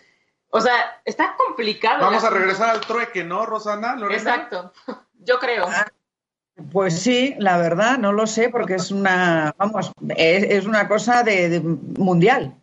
o 0.50 0.62
sea, 0.62 1.02
está 1.06 1.36
complicado. 1.38 2.02
Vamos 2.02 2.24
a 2.24 2.30
regresar 2.30 2.70
al 2.70 2.82
trueque, 2.82 3.24
¿no, 3.24 3.46
Rosana? 3.46 3.98
Exacto, 4.12 4.74
yo 5.20 5.38
creo. 5.40 5.66
Ah, 5.68 5.86
pues 6.72 7.00
sí, 7.00 7.36
la 7.38 7.58
verdad, 7.58 7.98
no 7.98 8.12
lo 8.12 8.28
sé, 8.28 8.50
porque 8.50 8.76
es 8.76 8.92
una, 8.92 9.54
vamos, 9.58 9.92
es, 10.16 10.66
una 10.66 10.88
cosa 10.88 11.24
de, 11.24 11.60
mundial. 11.98 12.56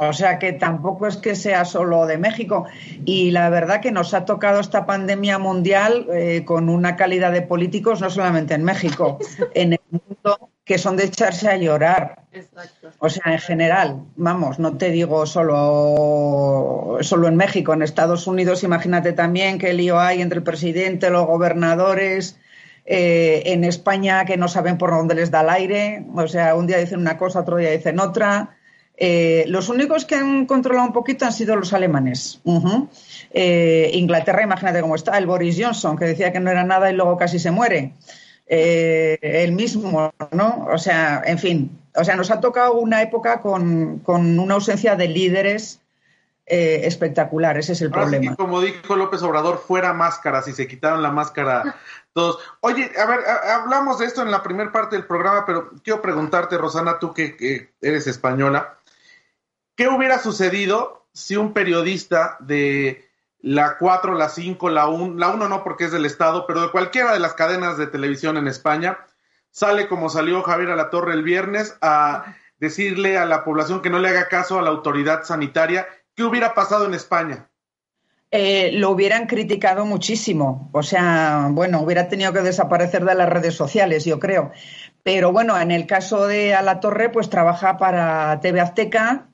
O 0.00 0.12
sea 0.12 0.38
que 0.38 0.52
tampoco 0.52 1.08
es 1.08 1.16
que 1.16 1.34
sea 1.34 1.64
solo 1.64 2.06
de 2.06 2.18
México. 2.18 2.66
Y 3.04 3.32
la 3.32 3.50
verdad 3.50 3.80
que 3.80 3.90
nos 3.90 4.14
ha 4.14 4.24
tocado 4.24 4.60
esta 4.60 4.86
pandemia 4.86 5.38
mundial 5.38 6.06
eh, 6.12 6.44
con 6.44 6.68
una 6.68 6.94
calidad 6.94 7.32
de 7.32 7.42
políticos, 7.42 8.00
no 8.00 8.08
solamente 8.08 8.54
en 8.54 8.62
México, 8.62 9.18
en 9.54 9.72
el 9.72 9.80
mundo 9.90 10.50
que 10.68 10.76
son 10.76 10.98
de 10.98 11.04
echarse 11.04 11.48
a 11.48 11.56
llorar. 11.56 12.20
Exacto. 12.30 12.90
O 12.98 13.08
sea, 13.08 13.32
en 13.32 13.38
general, 13.38 14.02
vamos, 14.16 14.58
no 14.58 14.76
te 14.76 14.90
digo 14.90 15.24
solo, 15.24 16.98
solo 17.00 17.26
en 17.26 17.36
México, 17.36 17.72
en 17.72 17.80
Estados 17.80 18.26
Unidos, 18.26 18.62
imagínate 18.64 19.14
también 19.14 19.58
qué 19.58 19.72
lío 19.72 19.98
hay 19.98 20.20
entre 20.20 20.40
el 20.40 20.44
presidente, 20.44 21.08
los 21.08 21.26
gobernadores, 21.26 22.38
eh, 22.84 23.44
en 23.46 23.64
España 23.64 24.26
que 24.26 24.36
no 24.36 24.46
saben 24.46 24.76
por 24.76 24.90
dónde 24.90 25.14
les 25.14 25.30
da 25.30 25.40
el 25.40 25.48
aire, 25.48 26.04
o 26.14 26.28
sea, 26.28 26.54
un 26.54 26.66
día 26.66 26.76
dicen 26.76 27.00
una 27.00 27.16
cosa, 27.16 27.40
otro 27.40 27.56
día 27.56 27.70
dicen 27.70 27.98
otra. 27.98 28.54
Eh, 28.98 29.44
los 29.48 29.70
únicos 29.70 30.04
que 30.04 30.16
han 30.16 30.44
controlado 30.44 30.86
un 30.86 30.92
poquito 30.92 31.24
han 31.24 31.32
sido 31.32 31.56
los 31.56 31.72
alemanes. 31.72 32.42
Eh, 33.32 33.90
Inglaterra, 33.94 34.42
imagínate 34.42 34.82
cómo 34.82 34.96
está, 34.96 35.16
el 35.16 35.26
Boris 35.26 35.56
Johnson, 35.58 35.96
que 35.96 36.04
decía 36.04 36.30
que 36.30 36.40
no 36.40 36.50
era 36.50 36.64
nada 36.64 36.90
y 36.90 36.94
luego 36.94 37.16
casi 37.16 37.38
se 37.38 37.50
muere 37.50 37.94
eh, 38.50 39.18
el 39.20 39.52
mismo, 39.52 40.12
¿no? 40.32 40.66
O 40.72 40.78
sea, 40.78 41.22
en 41.26 41.38
fin, 41.38 41.78
o 41.94 42.02
sea, 42.02 42.16
nos 42.16 42.30
ha 42.30 42.40
tocado 42.40 42.74
una 42.74 43.02
época 43.02 43.42
con, 43.42 44.02
una 44.06 44.54
ausencia 44.54 44.96
de 44.96 45.06
líderes 45.06 45.80
eh, 46.46 46.80
espectacular, 46.84 47.58
ese 47.58 47.72
es 47.72 47.82
el 47.82 47.90
problema. 47.90 48.34
como 48.36 48.62
dijo 48.62 48.96
López 48.96 49.22
Obrador, 49.22 49.58
fuera 49.58 49.92
máscara, 49.92 50.40
si 50.40 50.52
se 50.52 50.66
quitaron 50.66 51.02
la 51.02 51.10
máscara 51.10 51.76
todos. 52.14 52.38
Oye, 52.60 52.90
a 52.98 53.04
ver, 53.04 53.20
hablamos 53.26 53.98
de 53.98 54.06
esto 54.06 54.22
en 54.22 54.30
la 54.30 54.42
primera 54.42 54.72
parte 54.72 54.96
del 54.96 55.04
programa, 55.04 55.44
pero 55.44 55.70
quiero 55.84 56.00
preguntarte, 56.00 56.56
Rosana, 56.56 56.98
tú 56.98 57.12
que 57.12 57.70
eres 57.82 58.06
española, 58.06 58.78
¿qué 59.76 59.88
hubiera 59.88 60.18
sucedido 60.18 61.06
si 61.12 61.36
un 61.36 61.52
periodista 61.52 62.38
de 62.40 63.07
la 63.40 63.78
4, 63.78 64.14
la 64.14 64.28
5, 64.28 64.70
la 64.70 64.88
1, 64.88 65.16
la 65.16 65.28
1 65.28 65.48
no 65.48 65.64
porque 65.64 65.84
es 65.84 65.92
del 65.92 66.06
Estado, 66.06 66.46
pero 66.46 66.62
de 66.62 66.70
cualquiera 66.70 67.12
de 67.12 67.20
las 67.20 67.34
cadenas 67.34 67.78
de 67.78 67.86
televisión 67.86 68.36
en 68.36 68.48
España, 68.48 68.98
sale 69.50 69.88
como 69.88 70.08
salió 70.08 70.42
Javier 70.42 70.70
a 70.70 70.76
la 70.76 70.90
Torre 70.90 71.14
el 71.14 71.22
viernes 71.22 71.76
a 71.80 72.34
decirle 72.58 73.16
a 73.18 73.26
la 73.26 73.44
población 73.44 73.82
que 73.82 73.90
no 73.90 73.98
le 73.98 74.08
haga 74.08 74.28
caso 74.28 74.58
a 74.58 74.62
la 74.62 74.70
autoridad 74.70 75.22
sanitaria. 75.24 75.86
¿Qué 76.14 76.24
hubiera 76.24 76.54
pasado 76.54 76.86
en 76.86 76.94
España? 76.94 77.48
Eh, 78.30 78.72
lo 78.74 78.90
hubieran 78.90 79.26
criticado 79.26 79.86
muchísimo. 79.86 80.68
O 80.72 80.82
sea, 80.82 81.48
bueno, 81.50 81.80
hubiera 81.80 82.08
tenido 82.08 82.32
que 82.32 82.40
desaparecer 82.40 83.04
de 83.04 83.14
las 83.14 83.28
redes 83.28 83.54
sociales, 83.54 84.04
yo 84.04 84.18
creo. 84.18 84.50
Pero 85.02 85.32
bueno, 85.32 85.58
en 85.58 85.70
el 85.70 85.86
caso 85.86 86.26
de 86.26 86.54
A 86.54 86.62
la 86.62 86.80
Torre, 86.80 87.08
pues 87.08 87.30
trabaja 87.30 87.78
para 87.78 88.40
TV 88.40 88.60
Azteca, 88.60 89.28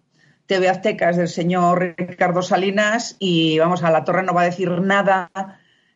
TV 0.46 0.68
Azteca 0.68 1.10
es 1.10 1.16
del 1.16 1.28
señor 1.28 1.94
Ricardo 1.96 2.42
Salinas 2.42 3.16
y 3.18 3.58
vamos 3.58 3.82
a 3.82 3.90
la 3.90 4.04
torre 4.04 4.22
no 4.22 4.34
va 4.34 4.42
a 4.42 4.46
decir 4.46 4.70
nada 4.80 5.30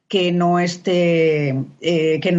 que 0.08 0.32
no 0.32 0.58
esté 0.58 1.50
eh, 1.80 2.20
que 2.20 2.30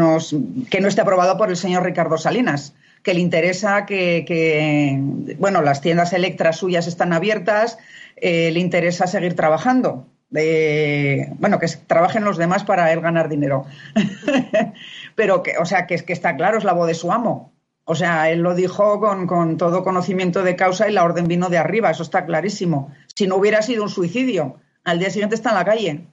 que 0.72 0.82
no 0.82 0.88
esté 0.88 1.02
aprobado 1.02 1.38
por 1.38 1.50
el 1.50 1.58
señor 1.58 1.84
Ricardo 1.84 2.18
Salinas 2.18 2.74
que 3.04 3.14
le 3.14 3.20
interesa 3.20 3.86
que, 3.86 5.00
bueno 5.38 5.62
las 5.62 5.82
tiendas 5.82 6.14
Electra 6.14 6.52
suyas 6.52 6.88
están 6.88 7.14
abiertas 7.14 7.78
eh, 8.16 8.50
le 8.52 8.60
interesa 8.60 9.08
seguir 9.08 9.36
trabajando 9.36 10.08
bueno 10.32 11.60
que 11.60 11.68
trabajen 11.88 12.24
los 12.24 12.38
demás 12.38 12.64
para 12.64 12.92
él 12.94 13.02
ganar 13.02 13.30
dinero. 13.30 13.66
Pero 15.16 15.42
que 15.42 15.58
o 15.58 15.66
sea 15.66 15.88
que 15.88 15.98
que 15.98 16.14
está 16.14 16.36
claro 16.36 16.58
es 16.58 16.64
la 16.64 16.74
voz 16.74 16.88
de 16.88 16.94
su 16.94 17.12
amo 17.12 17.52
o 17.92 17.96
sea, 17.96 18.30
él 18.30 18.42
lo 18.42 18.54
dijo 18.54 19.00
con, 19.00 19.58
todo 19.58 19.84
conocimiento 19.84 20.44
de 20.44 20.56
causa 20.56 20.88
y 20.88 20.94
la 20.94 21.04
orden 21.04 21.28
vino 21.28 21.50
de 21.50 21.58
arriba, 21.58 21.90
eso 21.90 22.04
está 22.04 22.24
clarísimo. 22.24 22.94
Si 23.16 23.26
no 23.26 23.38
hubiera 23.38 23.64
sido 23.64 23.82
un 23.82 23.90
suicidio, 23.90 24.62
al 24.84 25.00
día 25.00 25.10
siguiente 25.10 25.34
está 25.34 25.50
en 25.50 25.56
la 25.56 25.66
calle. 25.66 26.08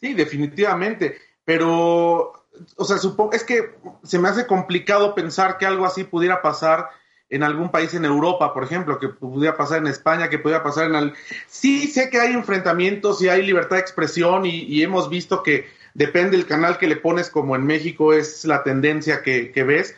Sí, 0.00 0.14
definitivamente. 0.14 1.18
Pero, 1.44 2.46
o 2.76 2.84
sea, 2.86 2.96
es 3.32 3.44
que 3.44 3.74
se 4.02 4.18
me 4.18 4.30
hace 4.30 4.46
complicado 4.46 5.14
pensar 5.14 5.58
que 5.58 5.66
algo 5.66 5.84
así 5.84 6.04
pudiera 6.04 6.40
pasar 6.40 6.88
en 7.28 7.42
algún 7.42 7.70
país 7.70 7.92
en 7.92 8.06
Europa, 8.06 8.54
por 8.54 8.64
ejemplo, 8.64 8.98
que 8.98 9.10
pudiera 9.10 9.58
pasar 9.58 9.80
en 9.80 9.88
España, 9.88 10.30
que 10.30 10.38
pudiera 10.38 10.62
pasar 10.62 10.86
en... 10.86 10.94
El... 10.94 11.12
Sí, 11.46 11.86
sé 11.86 12.08
que 12.08 12.18
hay 12.18 12.32
enfrentamientos 12.32 13.20
y 13.20 13.28
hay 13.28 13.42
libertad 13.42 13.76
de 13.76 13.82
expresión 13.82 14.46
y, 14.46 14.82
hemos 14.82 15.10
visto 15.10 15.42
que 15.42 15.66
depende 15.92 16.38
del 16.38 16.46
canal 16.46 16.78
que 16.78 16.86
le 16.86 16.96
pones, 16.96 17.28
como 17.28 17.56
en 17.56 17.66
México 17.66 18.14
es 18.14 18.46
la 18.46 18.62
tendencia 18.62 19.20
que 19.22 19.64
ves, 19.66 19.96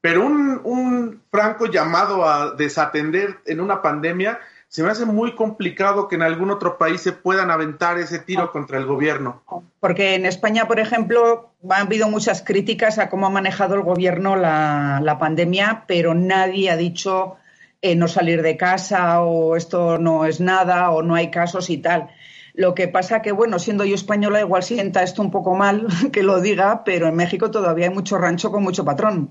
pero 0.00 0.24
un, 0.24 0.60
un 0.64 1.22
franco 1.30 1.66
llamado 1.66 2.28
a 2.28 2.54
desatender 2.54 3.38
en 3.46 3.60
una 3.60 3.82
pandemia 3.82 4.38
se 4.68 4.82
me 4.82 4.90
hace 4.90 5.04
muy 5.04 5.34
complicado 5.34 6.08
que 6.08 6.16
en 6.16 6.22
algún 6.22 6.50
otro 6.50 6.76
país 6.76 7.00
se 7.00 7.12
puedan 7.12 7.50
aventar 7.50 7.98
ese 7.98 8.18
tiro 8.18 8.42
ah. 8.42 8.52
contra 8.52 8.78
el 8.78 8.86
gobierno. 8.86 9.42
Porque 9.80 10.14
en 10.14 10.26
España, 10.26 10.66
por 10.66 10.80
ejemplo, 10.80 11.52
ha 11.70 11.80
habido 11.80 12.08
muchas 12.08 12.42
críticas 12.42 12.98
a 12.98 13.08
cómo 13.08 13.26
ha 13.26 13.30
manejado 13.30 13.74
el 13.74 13.82
gobierno 13.82 14.36
la, 14.36 15.16
pandemia, 15.18 15.84
pero 15.86 16.14
nadie 16.14 16.70
ha 16.70 16.76
dicho 16.76 17.36
eh, 17.80 17.94
no 17.94 18.08
salir 18.08 18.42
de 18.42 18.56
casa 18.56 19.22
o 19.22 19.56
esto 19.56 19.98
no 19.98 20.26
es 20.26 20.40
nada 20.40 20.90
o 20.90 21.02
no 21.02 21.14
hay 21.14 21.30
casos 21.30 21.70
y 21.70 21.78
tal. 21.78 22.08
Lo 22.52 22.74
que 22.74 22.88
pasa 22.88 23.22
que, 23.22 23.32
bueno, 23.32 23.58
siendo 23.58 23.84
yo 23.84 23.94
española, 23.94 24.40
igual 24.40 24.62
sienta 24.62 25.02
esto 25.02 25.22
un 25.22 25.30
poco 25.30 25.54
mal 25.54 25.86
que 26.12 26.22
lo 26.22 26.40
diga, 26.40 26.84
pero 26.84 27.06
en 27.06 27.14
México 27.14 27.50
todavía 27.50 27.86
hay 27.86 27.94
mucho 27.94 28.18
rancho 28.18 28.50
con 28.50 28.62
mucho 28.62 28.84
patrón. 28.84 29.30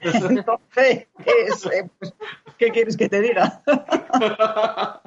Entonces, 0.00 1.06
eh, 1.72 1.88
pues, 1.98 2.14
¿qué 2.58 2.70
quieres 2.70 2.96
que 2.96 3.08
te 3.08 3.20
diga? 3.20 3.62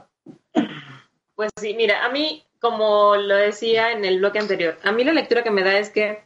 Pues 1.36 1.52
sí, 1.60 1.74
mira, 1.74 2.06
a 2.06 2.10
mí, 2.10 2.46
como 2.62 3.18
lo 3.18 3.36
decía 3.36 3.92
en 3.92 4.06
el 4.06 4.20
bloque 4.20 4.40
anterior, 4.40 4.78
a 4.84 4.94
mí 4.94 5.04
la 5.04 5.12
lectura 5.12 5.44
que 5.44 5.52
me 5.52 5.64
da 5.64 5.78
es 5.78 5.90
que, 5.90 6.24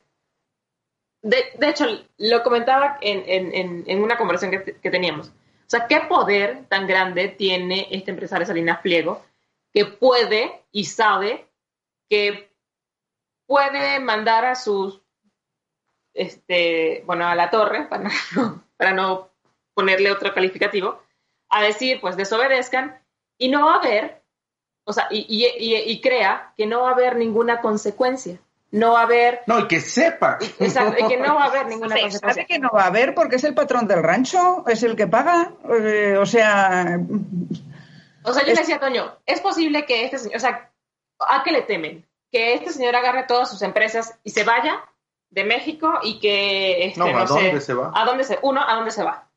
de, 1.24 1.52
hecho, 1.62 1.88
lo 2.20 2.44
comentaba 2.44 3.00
en, 3.02 4.04
una 4.04 4.20
conversación 4.20 4.52
que, 4.52 4.76
que, 4.76 4.92
teníamos. 4.92 5.30
O 5.30 5.32
sea, 5.66 5.88
¿qué 5.88 6.02
poder 6.02 6.66
tan 6.70 6.86
grande 6.86 7.30
tiene 7.30 7.88
este 7.90 8.12
empresario 8.12 8.46
Salinas 8.46 8.82
Pliego 8.82 9.26
que 9.74 9.86
puede 9.86 10.62
y 10.72 10.86
sabe 10.86 11.48
que 12.08 12.52
puede 13.48 14.00
mandar 14.00 14.46
a 14.46 14.54
sus 14.54 14.99
este, 16.14 17.04
bueno, 17.06 17.28
a 17.28 17.36
la 17.36 17.50
torre, 17.50 17.86
para 17.90 18.10
no, 18.36 18.64
para 18.78 18.94
no 18.94 19.30
ponerle 19.74 20.12
otro 20.12 20.34
calificativo, 20.34 21.02
a 21.50 21.64
decir, 21.64 22.00
pues 22.02 22.16
desobedezcan 22.18 23.00
y 23.38 23.50
no 23.50 23.66
va 23.66 23.76
a 23.76 23.78
haber, 23.78 24.22
o 24.84 24.94
sea, 24.94 25.08
y, 25.10 25.26
y, 25.30 26.02
crea 26.02 26.54
que 26.58 26.66
no 26.66 26.82
va 26.82 26.90
a 26.90 26.94
haber 26.94 27.16
ninguna 27.16 27.62
consecuencia. 27.62 28.40
No 28.72 28.94
va 28.94 29.02
a 29.02 29.04
haber. 29.04 29.42
No, 29.48 29.60
y 29.60 29.68
que 29.68 29.82
sepa. 29.82 30.38
Exacto, 30.60 31.04
y 31.04 31.08
que 31.08 31.18
no 31.18 31.36
va 31.36 31.46
a 31.46 31.48
haber 31.48 31.66
ninguna 31.70 31.96
consecuencia. 32.00 32.44
Sabe 32.44 32.46
que 32.46 32.60
no 32.60 32.70
va 32.74 32.84
a 32.84 32.88
haber 32.88 33.16
porque 33.16 33.38
es 33.38 33.44
el 33.44 33.54
patrón 33.54 33.88
del 33.88 34.04
rancho, 34.04 34.64
es 34.68 34.84
el 34.84 34.96
que 34.96 35.08
paga. 35.08 35.54
Eh, 35.70 36.18
o 36.18 36.26
sea. 36.26 37.00
O 38.24 38.34
sea, 38.34 38.44
yo 38.44 38.54
le 38.54 38.60
decía 38.60 38.76
a 38.76 38.80
Toño, 38.80 39.18
es 39.26 39.40
posible 39.42 39.86
que 39.86 40.06
este 40.06 40.20
señor, 40.20 40.38
o 40.38 40.40
sea, 40.40 40.72
¿a 41.20 41.44
qué 41.44 41.52
le 41.52 41.62
temen? 41.62 42.06
Que 42.32 42.54
este 42.54 42.72
señor 42.72 42.96
agarre 42.96 43.24
todas 43.24 43.50
sus 43.50 43.62
empresas 43.62 44.20
y 44.24 44.32
se 44.32 44.44
vaya 44.44 44.84
de 45.30 45.44
México 45.44 46.00
y 46.04 46.20
que 46.20 46.86
este, 46.86 47.00
no, 47.00 47.06
¿a 47.18 47.26
dónde 47.26 47.62
se 47.62 47.74
va? 47.74 47.92
¿A 47.96 48.06
dónde 48.06 48.24
se 48.24 48.40
uno, 48.42 48.62
a 48.68 48.76
dónde 48.76 48.92
se 48.92 49.04
va? 49.04 49.30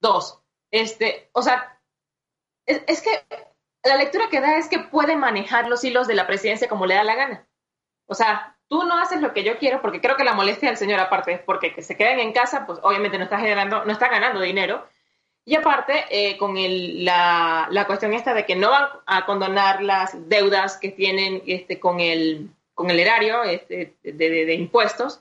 Dos, 0.00 0.40
este, 0.70 1.28
o 1.32 1.42
sea, 1.42 1.80
es, 2.66 3.02
que 3.02 3.10
la 3.82 3.96
lectura 3.96 4.28
que 4.28 4.40
da 4.40 4.58
es 4.58 4.68
que 4.68 4.78
puede 4.78 5.16
manejar 5.16 5.68
los 5.68 5.82
hilos 5.82 6.06
de 6.06 6.14
la 6.14 6.26
presidencia 6.26 6.68
como 6.68 6.86
le 6.86 6.94
da 6.94 7.04
la 7.04 7.16
gana. 7.16 7.46
O 8.06 8.14
sea, 8.14 8.56
tú 8.68 8.84
no 8.84 8.98
haces 8.98 9.20
lo 9.20 9.32
que 9.32 9.42
yo 9.42 9.58
quiero 9.58 9.80
porque 9.82 10.00
creo 10.00 10.16
que 10.16 10.24
la 10.24 10.34
molestia 10.34 10.68
del 10.68 10.78
señor 10.78 11.00
aparte 11.00 11.32
es 11.32 11.40
porque 11.40 11.74
que 11.74 11.82
se 11.82 11.96
queden 11.96 12.20
en 12.20 12.32
casa, 12.32 12.66
pues 12.66 12.78
obviamente 12.82 13.18
no 13.18 13.24
está 13.24 13.38
generando, 13.38 13.84
no 13.84 13.92
está 13.92 14.08
ganando 14.08 14.40
dinero. 14.40 14.86
Y 15.44 15.56
aparte, 15.56 16.04
eh, 16.10 16.36
con 16.36 16.58
el, 16.58 17.06
la, 17.06 17.68
la, 17.70 17.86
cuestión 17.86 18.12
esta 18.12 18.34
de 18.34 18.44
que 18.44 18.54
no 18.54 18.70
van 18.70 18.86
a 19.06 19.24
condonar 19.24 19.82
las 19.82 20.28
deudas 20.28 20.76
que 20.76 20.90
tienen 20.90 21.42
este, 21.46 21.80
con 21.80 22.00
el, 22.00 22.50
con 22.78 22.90
el 22.90 23.00
erario 23.00 23.42
este, 23.42 23.96
de, 24.04 24.54
impuestos, 24.54 25.20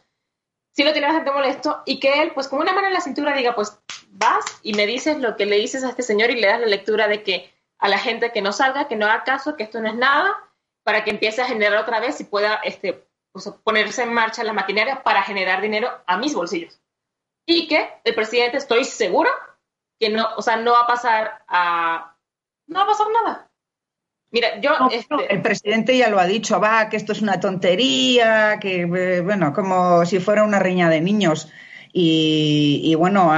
si 0.71 0.83
lo 0.83 0.91
tiene 0.91 1.07
bastante 1.07 1.31
molesto 1.31 1.81
y 1.87 1.99
que 1.99 2.21
él, 2.21 2.33
pues 2.35 2.47
con 2.47 2.59
una 2.59 2.71
mano 2.71 2.85
en 2.85 2.93
la 2.93 3.01
cintura, 3.01 3.35
diga, 3.35 3.55
pues 3.55 3.79
vas 4.11 4.45
y 4.61 4.73
me 4.73 4.85
dices 4.85 5.17
lo 5.17 5.35
que 5.35 5.47
le 5.47 5.55
dices 5.55 5.83
a 5.83 5.89
este 5.89 6.03
señor 6.03 6.29
y 6.29 6.39
le 6.39 6.45
das 6.45 6.59
la 6.59 6.67
lectura 6.67 7.07
de 7.07 7.23
que 7.23 7.51
a 7.79 7.89
la 7.89 7.97
gente 7.97 8.31
que 8.31 8.43
no 8.43 8.51
salga, 8.53 8.87
que 8.87 8.95
no 8.95 9.07
haga 9.07 9.23
caso, 9.23 9.57
que 9.57 9.63
esto 9.63 9.81
no 9.81 9.89
es 9.89 9.95
nada, 9.95 10.35
para 10.83 11.03
que 11.03 11.09
empiece 11.09 11.41
a 11.41 11.47
generar 11.47 11.79
otra 11.79 11.99
vez 11.99 12.21
y 12.21 12.25
pueda 12.25 12.57
este, 12.57 13.07
pues, 13.31 13.49
ponerse 13.63 14.03
en 14.03 14.13
marcha 14.13 14.43
la 14.43 14.53
maquinaria 14.53 15.01
para 15.01 15.23
generar 15.23 15.59
dinero 15.59 15.89
a 16.05 16.17
mis 16.17 16.35
bolsillos. 16.35 16.79
Y 17.47 17.67
que 17.67 17.89
el 18.03 18.13
presidente, 18.13 18.57
estoy 18.57 18.85
seguro, 18.85 19.31
que 19.99 20.09
no, 20.09 20.27
o 20.35 20.43
sea, 20.43 20.57
no 20.57 20.73
va 20.73 20.81
a 20.81 20.87
pasar 20.87 21.43
a, 21.47 22.15
no 22.67 22.77
va 22.77 22.83
a 22.83 22.87
pasar 22.87 23.07
nada. 23.11 23.51
Mira, 24.31 24.59
yo... 24.59 24.71
Este 24.91 25.15
el 25.29 25.41
presidente 25.41 25.97
ya 25.97 26.09
lo 26.09 26.19
ha 26.19 26.25
dicho, 26.25 26.59
va, 26.59 26.89
que 26.89 26.97
esto 26.97 27.13
es 27.13 27.21
una 27.21 27.39
tontería, 27.39 28.57
que, 28.59 28.81
eh, 28.81 29.21
bueno, 29.21 29.53
como 29.53 30.05
si 30.05 30.19
fuera 30.19 30.43
una 30.43 30.59
riña 30.59 30.89
de 30.89 31.01
niños. 31.01 31.49
Y, 31.99 32.93
bueno, 32.95 33.31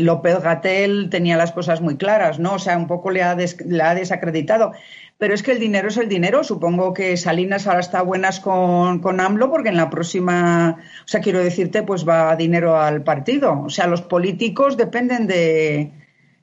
López 0.00 0.40
Gatel 0.42 1.08
tenía 1.08 1.38
las 1.38 1.52
cosas 1.52 1.80
muy 1.80 1.96
claras, 1.96 2.38
¿no? 2.38 2.54
O 2.54 2.58
sea, 2.58 2.76
un 2.76 2.86
poco 2.86 3.10
le 3.10 3.22
ha, 3.22 3.30
ha 3.30 3.94
desacreditado. 3.94 4.72
Pero 5.16 5.32
es 5.32 5.42
que 5.42 5.52
el 5.52 5.58
dinero 5.60 5.88
es 5.88 5.96
el 5.96 6.08
dinero. 6.08 6.44
Supongo 6.44 6.92
que 6.92 7.16
Salinas 7.16 7.66
ahora 7.66 7.80
está 7.80 8.02
buenas 8.02 8.40
con, 8.40 8.98
con 8.98 9.20
AMLO 9.20 9.50
porque 9.50 9.70
en 9.70 9.78
la 9.78 9.88
próxima, 9.88 10.76
o 11.04 11.08
sea, 11.08 11.20
quiero 11.20 11.38
decirte, 11.38 11.82
pues 11.82 12.06
va 12.06 12.36
dinero 12.36 12.78
al 12.78 13.04
partido. 13.04 13.62
O 13.62 13.70
sea, 13.70 13.86
los 13.86 14.02
políticos 14.02 14.76
dependen 14.76 15.26
de, 15.26 15.92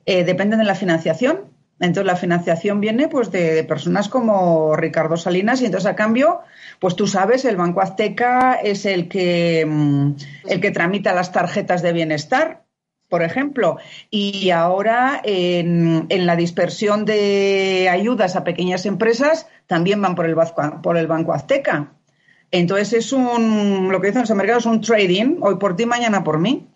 eh, 0.08 0.24
dependen 0.24 0.60
de 0.60 0.66
la 0.66 0.76
financiación 0.76 1.59
entonces 1.80 2.06
la 2.06 2.16
financiación 2.16 2.82
viene 2.82 3.08
pues 3.08 3.32
de, 3.32 3.64
personas 3.64 4.10
como 4.10 4.76
Ricardo 4.76 5.16
Salinas 5.18 5.62
y 5.62 5.66
entonces 5.66 5.90
a 5.90 5.96
cambio, 5.96 6.42
pues 6.80 6.96
tú 6.96 7.08
sabes, 7.08 7.46
el 7.46 7.56
Banco 7.56 7.82
Azteca 7.82 8.54
es 8.56 8.86
el 8.86 9.08
que 9.08 9.66
mm, 9.68 10.12
el 10.48 10.60
que 10.62 10.72
tramita 10.72 11.14
las 11.14 11.32
tarjetas 11.32 11.82
de 11.82 11.94
bienestar, 11.94 12.64
por 13.08 13.24
ejemplo, 13.24 13.78
y 14.12 14.52
ahora 14.52 15.22
en, 15.24 16.08
la 16.10 16.36
dispersión 16.36 17.06
de 17.06 17.88
ayudas 17.90 18.36
a 18.36 18.44
pequeñas 18.44 18.86
empresas 18.86 19.48
también 19.66 20.02
van 20.02 20.16
por 20.16 20.26
el, 20.26 20.36
por 20.84 20.98
el 20.98 21.08
Banco 21.08 21.34
Azteca. 21.34 21.94
Entonces 22.52 22.94
es 22.94 23.14
un, 23.14 23.90
lo 23.92 24.02
que 24.02 24.08
dicen 24.08 24.22
los 24.22 24.32
americanos, 24.32 24.66
un 24.66 24.82
trading, 24.82 25.38
hoy 25.42 25.56
por 25.56 25.76
ti, 25.76 25.86
mañana 25.86 26.24
por 26.24 26.40
mí. 26.40 26.69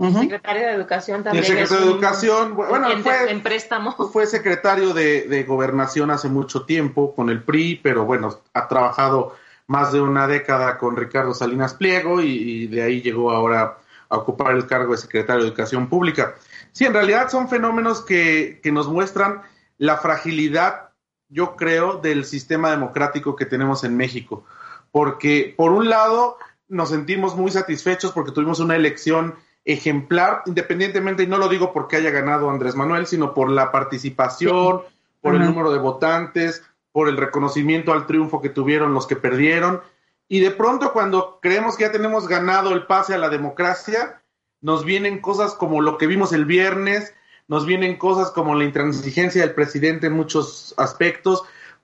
Secretario 0.00 0.62
de 0.66 0.72
Educación 0.72 1.22
también. 1.22 1.44
El 1.44 1.50
secretario 1.50 1.84
de 1.84 1.92
Educación, 1.92 2.56
bueno, 2.56 2.88
fue, 3.02 3.30
en 3.30 3.42
préstamo. 3.42 3.92
fue 4.12 4.26
secretario 4.26 4.94
de, 4.94 5.44
Gobernación 5.46 6.10
hace 6.10 6.28
mucho 6.28 6.64
tiempo 6.64 7.14
con 7.14 7.28
el 7.28 7.42
PRI, 7.42 7.80
pero 7.82 8.06
bueno, 8.06 8.40
ha 8.54 8.66
trabajado 8.66 9.36
más 9.66 9.92
de 9.92 10.00
una 10.00 10.26
década 10.26 10.78
con 10.78 10.96
Ricardo 10.96 11.34
Salinas 11.34 11.74
Pliego 11.74 12.22
y, 12.22 12.66
de 12.66 12.82
ahí 12.82 13.02
llegó 13.02 13.30
ahora 13.30 13.78
a 14.08 14.16
ocupar 14.16 14.54
el 14.54 14.66
cargo 14.66 14.92
de 14.92 14.98
secretario 14.98 15.42
de 15.42 15.48
Educación 15.48 15.88
Pública. 15.88 16.34
Sí, 16.72 16.86
en 16.86 16.94
realidad 16.94 17.28
son 17.28 17.48
fenómenos 17.48 18.02
que, 18.02 18.58
que 18.62 18.72
nos 18.72 18.88
muestran 18.88 19.42
la 19.76 19.98
fragilidad, 19.98 20.90
yo 21.28 21.56
creo, 21.56 21.98
del 21.98 22.24
sistema 22.24 22.70
democrático 22.70 23.36
que 23.36 23.44
tenemos 23.44 23.84
en 23.84 23.96
México. 23.96 24.44
Porque, 24.90 25.54
por 25.56 25.72
un 25.72 25.88
lado, 25.90 26.38
nos 26.68 26.88
sentimos 26.88 27.36
muy 27.36 27.50
satisfechos 27.50 28.12
porque 28.12 28.32
tuvimos 28.32 28.60
una 28.60 28.76
elección 28.76 29.34
ejemplar, 29.64 30.42
independientemente, 30.46 31.22
y 31.22 31.26
no 31.26 31.38
lo 31.38 31.48
digo 31.48 31.72
porque 31.72 31.96
haya 31.96 32.10
ganado 32.10 32.50
Andrés 32.50 32.74
Manuel, 32.74 33.06
sino 33.06 33.34
por 33.34 33.50
la 33.50 33.70
participación, 33.70 34.82
por 35.20 35.34
el 35.34 35.44
número 35.44 35.70
de 35.70 35.78
votantes, 35.78 36.62
por 36.92 37.08
el 37.08 37.16
reconocimiento 37.16 37.92
al 37.92 38.06
triunfo 38.06 38.40
que 38.40 38.48
tuvieron 38.48 38.94
los 38.94 39.06
que 39.06 39.16
perdieron. 39.16 39.80
Y 40.28 40.40
de 40.40 40.50
pronto 40.50 40.92
cuando 40.92 41.38
creemos 41.42 41.76
que 41.76 41.84
ya 41.84 41.92
tenemos 41.92 42.26
ganado 42.26 42.72
el 42.72 42.86
pase 42.86 43.14
a 43.14 43.18
la 43.18 43.28
democracia, 43.28 44.22
nos 44.60 44.84
vienen 44.84 45.20
cosas 45.20 45.54
como 45.54 45.80
lo 45.80 45.98
que 45.98 46.06
vimos 46.06 46.32
el 46.32 46.44
viernes, 46.44 47.14
nos 47.48 47.66
vienen 47.66 47.96
cosas 47.96 48.30
como 48.30 48.54
la 48.54 48.64
intransigencia 48.64 49.42
del 49.42 49.54
presidente 49.54 50.06
en 50.06 50.12
muchos 50.12 50.74
aspectos 50.76 51.42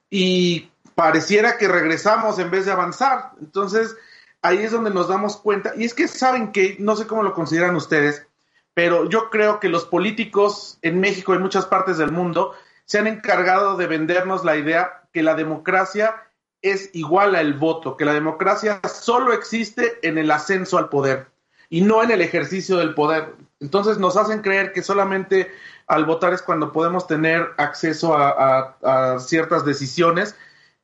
y 0.09 0.71
pareciera 0.95 1.59
que 1.59 1.69
regresamos 1.69 2.39
en 2.39 2.51
vez 2.51 2.67
de 2.67 2.73
avanzar. 2.73 3.33
Entonces, 3.41 3.97
ahí 4.47 4.59
es 4.59 4.71
donde 4.71 4.91
nos 4.91 5.09
damos 5.09 5.37
cuenta, 5.37 5.73
y 5.77 5.85
es 5.85 5.93
que 5.93 6.07
saben 6.07 6.53
que, 6.53 6.77
no 6.79 6.95
sé 6.95 7.07
cómo 7.07 7.25
lo 7.25 7.35
consideran 7.35 7.75
ustedes, 7.75 8.27
pero 8.75 9.09
yo 9.09 9.29
creo 9.31 9.59
que 9.59 9.69
los 9.69 9.85
políticos 9.87 10.79
en 10.83 11.01
México 11.01 11.33
y 11.33 11.37
en 11.37 11.43
muchas 11.43 11.67
partes 11.67 11.99
del 11.99 12.13
mundo 12.13 12.53
se 12.85 12.99
han 12.99 13.09
encargado 13.09 13.77
de 13.77 13.89
vendernos 13.89 14.45
la 14.45 14.57
idea 14.57 15.03
que 15.13 15.23
la 15.23 15.35
democracia 15.35 16.23
es 16.63 16.91
igual 16.93 17.35
al 17.35 17.55
voto, 17.55 17.97
que 17.97 18.05
la 18.05 18.13
democracia 18.13 18.81
solo 18.89 19.33
existe 19.33 19.99
en 20.03 20.19
el 20.19 20.31
ascenso 20.31 20.79
al 20.79 20.91
poder 20.91 21.27
y 21.69 21.81
no 21.81 22.03
en 22.05 22.13
el 22.13 22.21
ejercicio 22.21 22.77
del 22.77 22.95
poder. 22.95 23.35
Entonces 23.59 23.99
nos 23.99 24.17
hacen 24.17 24.43
creer 24.43 24.73
que 24.73 24.83
solamente 24.83 25.51
al 25.89 26.05
votar 26.05 26.33
es 26.33 26.43
cuando 26.43 26.71
podemos 26.71 27.07
tener 27.07 27.51
acceso 27.57 28.17
a, 28.17 28.77
a 28.83 29.19
ciertas 29.19 29.65
decisiones 29.65 30.37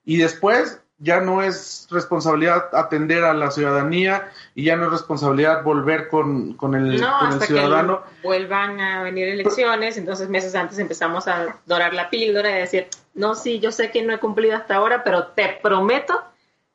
y 0.04 0.16
después 0.16 0.81
ya 1.02 1.20
no 1.20 1.42
es 1.42 1.88
responsabilidad 1.90 2.72
atender 2.72 3.24
a 3.24 3.34
la 3.34 3.50
ciudadanía 3.50 4.30
y 4.54 4.64
ya 4.64 4.76
no 4.76 4.84
es 4.84 4.92
responsabilidad 4.92 5.64
volver 5.64 6.08
con, 6.08 6.54
con 6.54 6.76
el, 6.76 7.00
no, 7.00 7.18
con 7.18 7.28
hasta 7.28 7.46
ciudadano. 7.46 8.04
Que 8.04 8.28
vuelvan 8.28 8.80
a 8.80 9.02
venir 9.02 9.26
elecciones, 9.26 9.96
entonces 9.96 10.28
meses 10.28 10.54
antes 10.54 10.78
empezamos 10.78 11.26
a 11.26 11.58
dorar 11.66 11.92
la 11.92 12.08
píldora 12.08 12.50
y 12.50 12.54
decir, 12.54 12.86
no, 13.14 13.34
sí, 13.34 13.58
yo 13.58 13.72
sé 13.72 13.90
que 13.90 14.02
no 14.02 14.14
he 14.14 14.20
cumplido 14.20 14.54
hasta 14.54 14.76
ahora, 14.76 15.02
pero 15.02 15.26
te 15.28 15.58
prometo, 15.60 16.22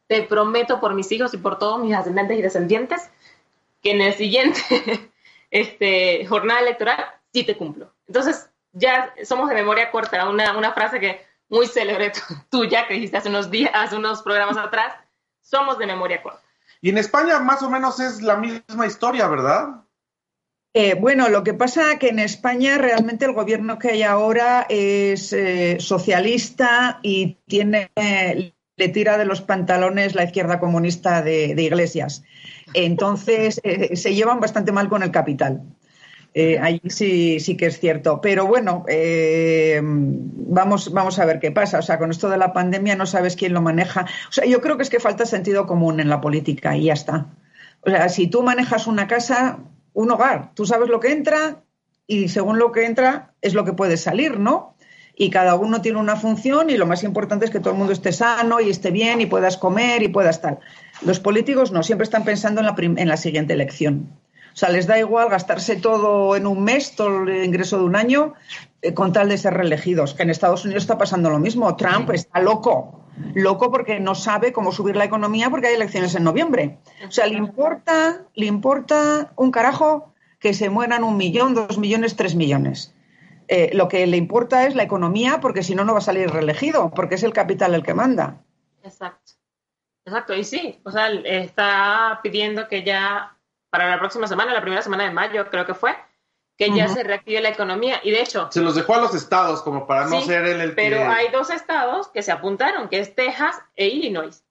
te 0.07 0.23
prometo 0.23 0.81
por 0.81 0.93
mis 0.93 1.09
hijos 1.13 1.33
y 1.33 1.37
por 1.37 1.57
todos 1.57 1.81
mis 1.81 1.95
ascendentes 1.95 2.37
y 2.37 2.41
descendientes, 2.41 3.09
que 3.81 3.91
en 3.91 4.01
el 4.01 4.13
siguiente, 4.13 4.59
este, 5.51 6.25
jornada 6.25 6.59
electoral, 6.59 7.05
sí 7.31 7.45
te 7.45 7.55
cumplo. 7.55 7.93
Entonces, 8.07 8.49
ya 8.73 9.13
somos 9.23 9.47
de 9.47 9.55
memoria 9.55 9.89
corta, 9.89 10.27
una, 10.27 10.57
una 10.57 10.73
frase 10.73 10.99
que 10.99 11.26
muy 11.49 11.67
célebre 11.67 12.11
tuya 12.49 12.87
que 12.87 12.95
dijiste 12.95 13.17
hace 13.17 13.29
unos 13.29 13.49
días, 13.51 13.71
hace 13.73 13.95
unos 13.95 14.21
programas 14.21 14.57
atrás, 14.57 14.93
somos 15.41 15.77
de 15.77 15.87
memoria 15.87 16.21
corta. 16.21 16.41
Y 16.81 16.89
en 16.89 16.97
España 16.97 17.39
más 17.39 17.63
o 17.63 17.69
menos 17.69 17.99
es 17.99 18.21
la 18.21 18.37
misma 18.37 18.85
historia, 18.85 19.27
¿verdad? 19.27 19.83
Eh, 20.73 20.93
bueno, 20.93 21.29
lo 21.29 21.43
que 21.43 21.53
pasa 21.53 21.93
es 21.93 21.99
que 21.99 22.09
en 22.09 22.19
España 22.19 22.77
realmente 22.77 23.25
el 23.25 23.33
gobierno 23.33 23.79
que 23.79 23.89
hay 23.89 24.03
ahora 24.03 24.67
es 24.69 25.33
eh, 25.33 25.77
socialista 25.79 26.99
y 27.01 27.37
tiene 27.47 27.89
le 28.77 28.89
tira 28.89 29.17
de 29.17 29.25
los 29.25 29.41
pantalones 29.41 30.15
la 30.15 30.23
izquierda 30.23 30.59
comunista 30.59 31.21
de, 31.21 31.55
Iglesias. 31.61 32.23
Entonces 32.73 33.59
eh, 33.63 33.95
se 33.95 34.13
llevan 34.13 34.39
bastante 34.39 34.71
mal 34.71 34.87
con 34.87 35.03
el 35.03 35.11
capital. 35.11 35.63
Ahí 36.61 36.81
sí, 36.87 37.39
sí 37.39 37.57
que 37.57 37.67
es 37.67 37.79
cierto. 37.79 38.21
Pero 38.21 38.45
bueno, 38.45 38.85
vamos, 39.81 40.91
vamos 40.91 41.19
a 41.19 41.25
ver 41.25 41.39
qué 41.39 41.51
pasa. 41.51 41.79
O 41.79 41.81
sea, 41.81 41.97
con 41.97 42.11
esto 42.11 42.29
de 42.29 42.37
la 42.37 42.53
pandemia 42.53 42.95
no 42.95 43.05
sabes 43.05 43.35
quién 43.35 43.53
lo 43.53 43.61
maneja. 43.61 44.05
O 44.29 44.31
sea, 44.31 44.45
yo 44.45 44.61
creo 44.61 44.77
que 44.77 44.83
es 44.83 44.89
que 44.89 44.99
falta 44.99 45.25
sentido 45.25 45.65
común 45.65 45.99
en 45.99 46.09
la 46.09 46.21
política 46.21 46.75
y 46.75 46.85
ya 46.85 46.93
está. 46.93 47.27
O 47.81 47.89
sea, 47.89 48.09
si 48.09 48.27
tú 48.27 48.43
manejas 48.43 48.87
una 48.87 49.07
casa, 49.07 49.59
un 49.93 50.11
hogar. 50.11 50.51
Tú 50.53 50.65
sabes 50.65 50.89
lo 50.89 50.99
que 50.99 51.11
entra 51.11 51.63
y 52.05 52.29
según 52.29 52.59
lo 52.59 52.71
que 52.71 52.85
entra 52.85 53.33
es 53.41 53.53
lo 53.53 53.65
que 53.65 53.73
puede 53.73 53.97
salir, 53.97 54.39
¿no? 54.39 54.75
Y 55.15 55.31
cada 55.31 55.55
uno 55.55 55.81
tiene 55.81 55.97
una 55.97 56.15
función 56.15 56.69
y 56.69 56.77
lo 56.77 56.85
más 56.85 57.03
importante 57.03 57.45
es 57.45 57.51
que 57.51 57.59
todo 57.59 57.71
el 57.71 57.79
mundo 57.79 57.93
esté 57.93 58.11
sano 58.11 58.59
y 58.61 58.69
esté 58.69 58.91
bien 58.91 59.21
y 59.21 59.25
puedas 59.25 59.57
comer 59.57 60.03
y 60.03 60.07
puedas 60.07 60.35
estar. 60.35 60.59
Los 61.01 61.19
políticos 61.19 61.71
no, 61.71 61.81
siempre 61.81 62.03
están 62.03 62.23
pensando 62.23 62.61
en 62.61 62.67
la, 62.67 62.75
en 62.77 63.07
la 63.07 63.17
siguiente 63.17 63.53
elección. 63.53 64.09
O 64.57 64.59
sea, 64.59 64.69
les 64.69 64.87
da 64.87 64.97
igual 64.97 65.29
gastarse 65.29 65.75
todo 65.75 66.35
en 66.35 66.47
un 66.47 66.63
mes, 66.63 66.95
todo 66.95 67.21
el 67.21 67.45
ingreso 67.45 67.77
de 67.77 67.83
un 67.83 67.95
año, 67.95 68.33
eh, 68.81 68.91
con 68.95 69.13
tal 69.13 69.29
de 69.29 69.37
ser 69.37 69.53
reelegidos. 69.53 70.15
Que 70.15 70.23
en 70.23 70.31
Estados 70.31 70.65
Unidos 70.65 70.81
está 70.81 70.97
pasando 70.97 71.29
lo 71.29 71.37
mismo. 71.37 71.75
Trump 71.75 72.09
está 72.09 72.41
loco 72.41 73.03
loco 73.35 73.71
porque 73.71 73.99
no 73.99 74.15
sabe 74.15 74.51
cómo 74.51 74.71
subir 74.71 74.95
la 74.95 75.05
economía 75.05 75.51
porque 75.51 75.67
hay 75.67 75.75
elecciones 75.75 76.15
en 76.15 76.23
noviembre. 76.23 76.79
O 77.07 77.11
sea, 77.11 77.27
le 77.27 77.35
importa, 77.35 78.25
le 78.33 78.47
importa 78.47 79.31
un 79.35 79.51
carajo 79.51 80.11
que 80.39 80.55
se 80.55 80.71
mueran 80.71 81.03
un 81.03 81.17
millón, 81.17 81.53
dos 81.53 81.77
millones, 81.77 82.15
tres 82.15 82.33
millones. 82.33 82.95
Eh, 83.47 83.69
lo 83.73 83.87
que 83.87 84.07
le 84.07 84.17
importa 84.17 84.65
es 84.65 84.73
la 84.73 84.83
economía 84.83 85.39
porque 85.39 85.61
si 85.61 85.75
no, 85.75 85.85
no 85.85 85.93
va 85.93 85.99
a 85.99 86.01
salir 86.01 86.31
reelegido, 86.31 86.89
porque 86.89 87.15
es 87.15 87.23
el 87.23 87.31
capital 87.31 87.75
el 87.75 87.83
que 87.83 87.93
manda. 87.93 88.41
Exacto. 88.83 89.33
Exacto, 90.03 90.33
y 90.33 90.45
sí, 90.45 90.79
o 90.85 90.91
sea, 90.91 91.09
está 91.09 92.21
pidiendo 92.23 92.69
que 92.69 92.83
ya 92.83 93.36
para 93.69 93.89
la 93.89 93.99
próxima 93.99 94.27
semana, 94.27 94.53
la 94.53 94.61
primera 94.61 94.81
semana 94.81 95.05
de 95.05 95.11
mayo 95.11 95.49
creo 95.49 95.65
que 95.65 95.73
fue, 95.73 95.95
que 96.57 96.73
ya 96.75 96.87
se 96.87 97.03
reactive 97.03 97.41
la 97.41 97.49
economía. 97.49 97.99
Y 98.03 98.11
de 98.11 98.21
hecho... 98.21 98.49
Se 98.51 98.61
los 98.61 98.75
dejó 98.75 98.95
a 98.95 99.01
los 99.01 99.13
estados 99.13 99.61
como 99.61 99.85
para 99.85 100.07
no 100.07 100.21
ser 100.21 100.45
él 100.45 100.61
el 100.61 100.73
Pero 100.73 101.07
hay 101.07 101.29
dos 101.29 101.49
estados 101.51 102.07
que 102.07 102.23
se 102.23 102.31
apuntaron, 102.31 102.89
que 102.89 102.99
es 102.99 103.13
Texas 103.13 103.61
e 103.75 103.87
Illinois, 103.87 104.43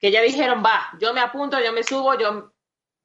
que 0.00 0.10
ya 0.10 0.20
dijeron, 0.22 0.62
va, 0.64 0.90
yo 1.00 1.14
me 1.14 1.20
apunto, 1.20 1.60
yo 1.60 1.72
me 1.72 1.84
subo, 1.84 2.18
yo... 2.18 2.52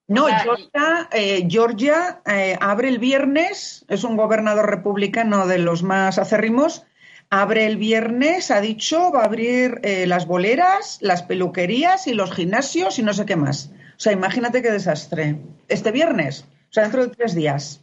No, 0.09 0.25
Georgia, 0.25 1.09
eh, 1.11 1.45
Georgia 1.49 2.21
eh, 2.25 2.57
abre 2.61 2.87
el 2.87 2.97
viernes, 2.97 3.85
es 3.89 4.05
un 4.05 4.15
gobernador 4.15 4.69
republicano 4.69 5.47
de 5.47 5.57
los 5.57 5.83
más 5.83 6.17
acérrimos, 6.17 6.85
abre 7.29 7.65
el 7.65 7.75
viernes, 7.75 8.49
ha 8.49 8.61
dicho, 8.61 9.11
va 9.11 9.23
a 9.23 9.25
abrir 9.25 9.81
eh, 9.83 10.07
las 10.07 10.25
boleras, 10.25 10.97
las 11.01 11.23
peluquerías 11.23 12.07
y 12.07 12.13
los 12.13 12.31
gimnasios 12.31 12.99
y 12.99 13.03
no 13.03 13.13
sé 13.13 13.25
qué 13.25 13.35
más. 13.35 13.69
O 13.97 13.99
sea, 13.99 14.13
imagínate 14.13 14.61
qué 14.61 14.71
desastre. 14.71 15.41
Este 15.67 15.91
viernes, 15.91 16.45
o 16.69 16.73
sea, 16.73 16.83
dentro 16.83 17.05
de 17.05 17.15
tres 17.15 17.33
días. 17.33 17.81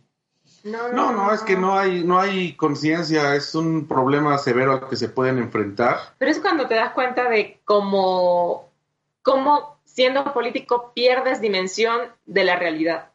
No, 0.63 0.89
no, 0.93 1.33
es 1.35 1.43
que 1.43 1.57
no 1.57 1.77
hay, 1.77 2.05
no 2.05 2.19
hay 2.19 2.55
conciencia, 2.55 3.35
es 3.35 3.55
un 3.55 3.87
problema 3.87 4.39
severo 4.39 4.73
al 4.73 4.89
que 4.89 4.97
se 4.97 5.09
pueden 5.09 5.39
enfrentar. 5.39 5.99
Pero 6.17 6.31
es 6.31 6.39
cuando 6.39 6.67
te 6.69 6.75
das 6.75 6.93
cuenta 6.93 7.29
de 7.29 7.61
cómo, 7.65 8.71
cómo 9.23 9.79
siendo 9.85 10.33
político 10.33 10.93
pierdes 10.95 11.41
dimensión 11.41 12.01
de 12.25 12.45
la 12.45 12.57
realidad. 12.57 13.11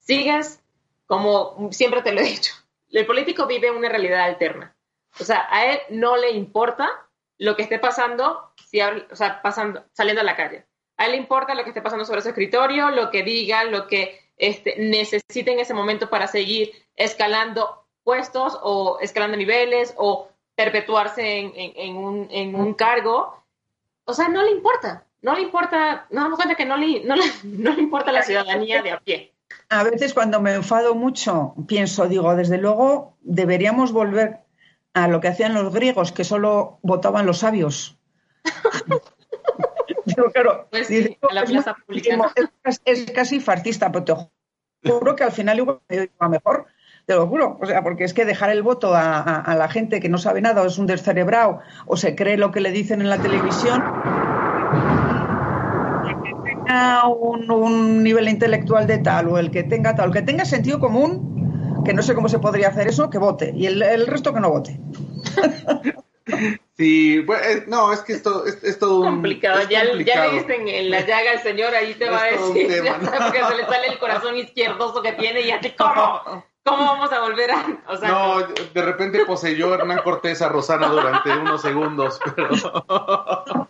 Sigues, 0.00 0.60
como 1.06 1.70
siempre 1.72 2.02
te 2.02 2.12
lo 2.12 2.20
he 2.20 2.24
dicho, 2.24 2.52
el 2.90 3.06
político 3.06 3.46
vive 3.46 3.70
una 3.70 3.88
realidad 3.88 4.24
alterna. 4.24 4.76
O 5.20 5.24
sea, 5.24 5.46
a 5.50 5.66
él 5.66 5.78
no 5.90 6.16
le 6.16 6.32
importa 6.32 6.90
lo 7.38 7.56
que 7.56 7.62
esté 7.62 7.78
pasando, 7.78 8.52
si, 8.68 8.80
o 8.80 9.16
sea, 9.16 9.40
pasando, 9.40 9.84
saliendo 9.92 10.20
a 10.20 10.24
la 10.24 10.36
calle. 10.36 10.66
A 10.96 11.06
él 11.06 11.12
le 11.12 11.18
importa 11.18 11.54
lo 11.54 11.64
que 11.64 11.70
esté 11.70 11.82
pasando 11.82 12.04
sobre 12.04 12.22
su 12.22 12.28
escritorio, 12.28 12.90
lo 12.90 13.10
que 13.10 13.22
diga, 13.22 13.64
lo 13.64 13.86
que 13.86 14.20
este, 14.36 14.76
necesiten 14.78 15.58
ese 15.58 15.74
momento 15.74 16.10
para 16.10 16.26
seguir 16.26 16.72
escalando 16.96 17.84
puestos 18.02 18.58
o 18.62 18.98
escalando 19.00 19.36
niveles 19.36 19.94
o 19.96 20.28
perpetuarse 20.54 21.52
en, 21.56 21.96
un, 21.96 22.74
cargo. 22.74 23.42
O 24.04 24.14
sea, 24.14 24.28
no 24.28 24.42
le 24.44 24.50
importa, 24.50 25.04
no 25.22 25.34
le 25.34 25.42
importa, 25.42 26.06
nos 26.10 26.24
damos 26.24 26.36
cuenta 26.36 26.54
que 26.54 26.66
no 26.66 26.76
le, 26.76 27.02
no 27.04 27.16
le, 27.16 27.82
importa 27.82 28.12
la 28.12 28.22
ciudadanía 28.22 28.82
de 28.82 28.92
a 28.92 29.00
pie. 29.00 29.32
A 29.68 29.82
veces 29.82 30.14
cuando 30.14 30.40
me 30.40 30.54
enfado 30.54 30.94
mucho, 30.94 31.54
pienso, 31.66 32.06
digo, 32.06 32.36
desde 32.36 32.58
luego 32.58 33.16
deberíamos 33.22 33.92
volver 33.92 34.40
a 34.92 35.08
lo 35.08 35.20
que 35.20 35.28
hacían 35.28 35.54
los 35.54 35.72
griegos, 35.72 36.12
que 36.12 36.24
solo 36.24 36.78
votaban 36.82 37.26
los 37.26 37.38
sabios. 37.38 37.96
claro, 40.32 40.68
pues 40.70 40.90
es, 42.84 43.12
casi 43.12 43.40
fartista, 43.40 43.90
pero 43.92 44.30
te 44.80 44.90
juro 44.90 45.16
que 45.16 45.24
al 45.24 45.32
final 45.32 45.58
iba 45.58 46.28
mejor, 46.28 46.66
te 47.06 47.14
lo 47.14 47.26
juro. 47.26 47.58
O 47.60 47.66
sea, 47.66 47.82
porque 47.82 48.04
es 48.04 48.14
que 48.14 48.24
dejar 48.24 48.50
el 48.50 48.62
voto 48.62 48.92
a, 48.94 49.54
la 49.56 49.68
gente 49.68 50.00
que 50.00 50.08
no 50.08 50.18
sabe 50.18 50.40
nada 50.40 50.62
o 50.62 50.66
es 50.66 50.78
un 50.78 50.86
descerebrado 50.86 51.60
o 51.86 51.96
se 51.96 52.14
cree 52.14 52.36
lo 52.36 52.50
que 52.50 52.60
le 52.60 52.70
dicen 52.70 53.00
en 53.00 53.10
la 53.10 53.18
televisión, 53.18 53.82
el 56.06 56.22
que 56.22 56.50
tenga 56.50 57.08
un, 57.08 58.02
nivel 58.02 58.28
intelectual 58.28 58.86
de 58.86 58.98
tal 58.98 59.28
o 59.28 59.38
el 59.38 59.50
que 59.50 59.62
tenga 59.64 59.94
tal, 59.94 60.08
el 60.08 60.14
que 60.14 60.22
tenga 60.22 60.44
sentido 60.44 60.78
común, 60.80 61.82
que 61.84 61.92
no 61.92 62.02
sé 62.02 62.14
cómo 62.14 62.28
se 62.28 62.38
podría 62.38 62.68
hacer 62.68 62.88
eso, 62.88 63.10
que 63.10 63.18
vote. 63.18 63.52
Y 63.54 63.66
el, 63.66 63.82
el 63.82 64.06
resto 64.06 64.32
que 64.32 64.40
no 64.40 64.50
vote. 64.50 64.80
Sí, 66.76 67.22
pues, 67.24 67.68
no, 67.68 67.92
es 67.92 68.00
que 68.00 68.14
esto 68.14 68.44
es, 68.46 68.78
todo 68.78 69.00
un, 69.00 69.06
complicado. 69.06 69.62
ya, 69.68 69.84
le 69.84 69.94
dicen 69.94 70.66
en 70.66 70.90
la 70.90 71.02
llaga 71.02 71.32
al 71.32 71.42
señor, 71.42 71.74
ahí 71.74 71.94
te 71.94 72.10
va 72.10 72.22
a 72.22 72.26
decir, 72.26 72.82
porque 73.22 73.44
se 73.44 73.56
le 73.56 73.64
sale 73.64 73.86
el 73.88 73.98
corazón 73.98 74.36
izquierdoso 74.36 75.02
que 75.02 75.12
tiene 75.12 75.42
y 75.42 75.48
ya 75.48 75.60
te 75.60 75.76
¿cómo? 75.76 76.44
¿Cómo 76.64 76.82
vamos 76.82 77.12
a 77.12 77.20
volver 77.20 77.50
a...? 77.50 77.66
no, 78.08 78.40
de 78.42 78.82
repente 78.82 79.26
poseyó 79.26 79.74
Hernán 79.74 80.00
Cortés 80.02 80.40
a 80.40 80.48
Rosana 80.48 80.88
durante 80.88 81.30
unos 81.30 81.60
segundos, 81.60 82.18
pero... 82.34 82.48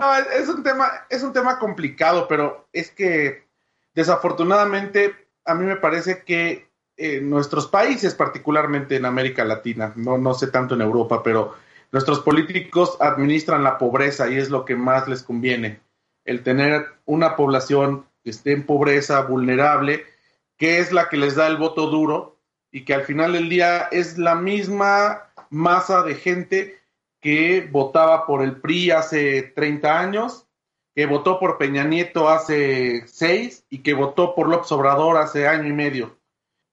no, 0.00 0.14
es 0.38 0.48
un 0.48 0.62
tema, 0.62 0.88
es 1.10 1.24
un 1.24 1.32
tema 1.32 1.58
complicado, 1.58 2.28
pero 2.28 2.68
es 2.72 2.92
que 2.92 3.48
desafortunadamente 3.92 5.26
a 5.44 5.54
mí 5.54 5.66
me 5.66 5.76
parece 5.76 6.22
que 6.22 6.70
en 6.96 7.28
nuestros 7.28 7.66
países, 7.66 8.14
particularmente 8.14 8.94
en 8.94 9.04
América 9.04 9.44
Latina, 9.44 9.92
no, 9.96 10.16
no 10.16 10.34
sé 10.34 10.46
tanto 10.46 10.76
en 10.76 10.82
Europa, 10.82 11.22
pero 11.24 11.56
Nuestros 11.92 12.20
políticos 12.20 12.96
administran 13.00 13.62
la 13.62 13.76
pobreza 13.76 14.30
y 14.30 14.38
es 14.38 14.48
lo 14.48 14.64
que 14.64 14.74
más 14.74 15.06
les 15.08 15.22
conviene, 15.22 15.80
el 16.24 16.42
tener 16.42 16.86
una 17.04 17.36
población 17.36 18.06
que 18.24 18.30
esté 18.30 18.52
en 18.52 18.64
pobreza, 18.64 19.20
vulnerable, 19.20 20.06
que 20.56 20.78
es 20.78 20.90
la 20.90 21.10
que 21.10 21.18
les 21.18 21.36
da 21.36 21.46
el 21.46 21.58
voto 21.58 21.88
duro 21.88 22.38
y 22.70 22.86
que 22.86 22.94
al 22.94 23.02
final 23.02 23.34
del 23.34 23.50
día 23.50 23.88
es 23.92 24.16
la 24.16 24.34
misma 24.34 25.32
masa 25.50 26.02
de 26.02 26.14
gente 26.14 26.80
que 27.20 27.68
votaba 27.70 28.26
por 28.26 28.42
el 28.42 28.56
PRI 28.56 28.92
hace 28.92 29.42
30 29.42 30.00
años, 30.00 30.46
que 30.94 31.04
votó 31.04 31.38
por 31.38 31.58
Peña 31.58 31.84
Nieto 31.84 32.30
hace 32.30 33.06
6 33.06 33.66
y 33.68 33.82
que 33.82 33.92
votó 33.92 34.34
por 34.34 34.48
López 34.48 34.72
Obrador 34.72 35.18
hace 35.18 35.46
año 35.46 35.68
y 35.68 35.72
medio. 35.72 36.18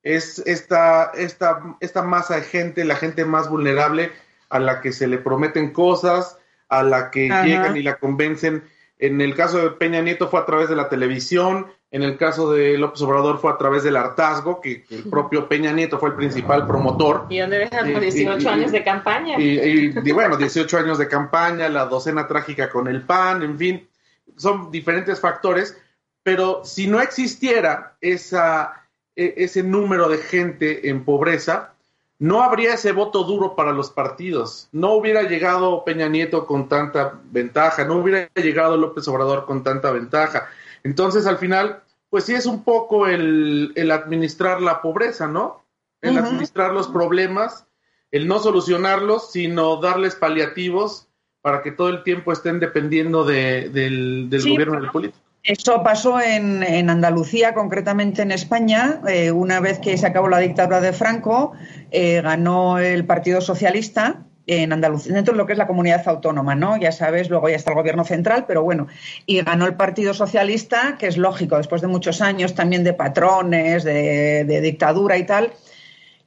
Es 0.01 0.39
esta, 0.39 1.11
esta, 1.13 1.77
esta 1.81 2.03
masa 2.03 2.37
de 2.37 2.43
gente, 2.43 2.85
la 2.85 2.95
gente 2.95 3.25
más 3.25 3.49
vulnerable, 3.49 4.11
a 4.49 4.59
la 4.59 4.81
que 4.81 4.91
se 4.91 5.07
le 5.07 5.17
prometen 5.17 5.71
cosas, 5.71 6.37
a 6.67 6.83
la 6.83 7.11
que 7.11 7.29
llegan 7.29 7.77
y 7.77 7.83
la 7.83 7.95
convencen. 7.95 8.63
En 8.97 9.21
el 9.21 9.35
caso 9.35 9.59
de 9.59 9.69
Peña 9.71 10.01
Nieto 10.01 10.27
fue 10.27 10.39
a 10.39 10.45
través 10.45 10.69
de 10.69 10.75
la 10.75 10.89
televisión, 10.89 11.67
en 11.91 12.03
el 12.03 12.17
caso 12.17 12.51
de 12.51 12.77
López 12.77 13.01
Obrador 13.01 13.39
fue 13.39 13.51
a 13.51 13.57
través 13.57 13.83
del 13.83 13.95
hartazgo, 13.95 14.61
que, 14.61 14.85
el 14.89 15.03
propio 15.09 15.47
Peña 15.47 15.71
Nieto 15.71 15.97
fue 15.97 16.09
el 16.09 16.15
principal 16.15 16.67
promotor. 16.67 17.25
¿Y 17.29 17.39
dónde 17.39 17.59
dejan 17.59 17.91
los 17.91 18.01
18 18.01 18.49
años 18.49 18.71
de 18.71 18.83
campaña? 18.83 19.39
Y, 19.39 20.11
bueno, 20.11 20.37
18 20.37 20.77
años 20.77 20.97
de 20.99 21.07
campaña, 21.07 21.67
la 21.69 21.85
docena 21.85 22.27
trágica 22.27 22.69
con 22.69 22.87
el 22.87 23.01
PAN, 23.01 23.41
en 23.41 23.57
fin, 23.57 23.87
son 24.35 24.69
diferentes 24.69 25.19
factores, 25.19 25.77
pero 26.21 26.61
si 26.63 26.87
no 26.87 27.01
existiera 27.01 27.95
esa, 28.01 28.87
e, 29.15 29.33
ese 29.37 29.63
número 29.63 30.09
de 30.09 30.17
gente 30.19 30.89
en 30.89 31.03
pobreza, 31.03 31.73
no 32.19 32.43
habría 32.43 32.73
ese 32.73 32.91
voto 32.91 33.23
duro 33.23 33.55
para 33.55 33.71
los 33.71 33.89
partidos. 33.89 34.67
No 34.73 34.93
hubiera 34.93 35.23
llegado 35.23 35.85
Peña 35.85 36.09
Nieto 36.09 36.45
con 36.45 36.67
tanta 36.67 37.19
ventaja, 37.31 37.85
no 37.85 37.95
hubiera 37.95 38.29
llegado 38.35 38.75
López 38.75 39.07
Obrador 39.07 39.45
con 39.45 39.63
tanta 39.63 39.91
ventaja. 39.91 40.49
Entonces, 40.83 41.25
al 41.25 41.37
final, 41.37 41.81
pues 42.09 42.25
sí 42.25 42.35
es 42.35 42.45
un 42.45 42.63
poco 42.65 43.07
el, 43.07 43.71
el 43.75 43.89
administrar 43.91 44.61
la 44.61 44.81
pobreza, 44.81 45.27
¿no? 45.27 45.63
El 46.01 46.17
administrar 46.17 46.73
los 46.73 46.87
problemas, 46.87 47.65
el 48.11 48.27
no 48.27 48.39
solucionarlos, 48.39 49.31
sino 49.31 49.77
darles 49.77 50.15
paliativos 50.15 51.07
para 51.41 51.61
que 51.61 51.71
todo 51.71 51.89
el 51.89 52.03
tiempo 52.03 52.31
estén 52.31 52.59
dependiendo 52.59 53.23
de, 53.25 53.69
del, 53.69 54.29
del 54.29 54.41
gobierno 54.49 54.79
del 54.79 54.91
político. 54.91 55.28
Eso 55.43 55.83
pasó 55.83 56.19
en, 56.19 56.63
en, 56.63 56.89
Andalucía, 56.89 57.53
concretamente 57.53 58.21
en 58.21 58.31
España. 58.31 59.01
Eh, 59.07 59.31
una 59.31 59.59
vez 59.59 59.79
que 59.79 59.97
se 59.97 60.05
acabó 60.05 60.27
la 60.27 60.39
dictadura 60.39 60.81
de 60.81 60.91
Franco, 60.91 61.53
eh, 61.91 62.21
ganó 62.21 62.77
el 62.77 63.05
Partido 63.05 63.39
Socialista 63.39 64.25
en 64.47 64.73
Andalucía, 64.73 65.13
dentro 65.13 65.33
de 65.33 65.37
lo 65.37 65.45
que 65.45 65.53
es 65.53 65.57
la 65.57 65.67
comunidad 65.67 66.07
autónoma, 66.07 66.55
¿no? 66.55 66.75
Ya 66.77 66.91
sabes, 66.91 67.29
luego 67.29 67.49
ya 67.49 67.55
está 67.55 67.71
el 67.71 67.77
gobierno 67.77 68.03
central, 68.03 68.45
pero 68.47 68.63
bueno, 68.63 68.87
y 69.25 69.41
ganó 69.41 69.67
el 69.67 69.75
Partido 69.75 70.13
Socialista, 70.13 70.97
que 70.97 71.07
es 71.07 71.17
lógico, 71.17 71.57
después 71.57 71.81
de 71.81 71.87
muchos 71.87 72.19
años 72.21 72.55
también 72.55 72.83
de 72.83 72.93
patrones, 72.93 73.83
de, 73.83 74.61
dictadura 74.61 75.17
y 75.17 75.25
tal, 75.25 75.53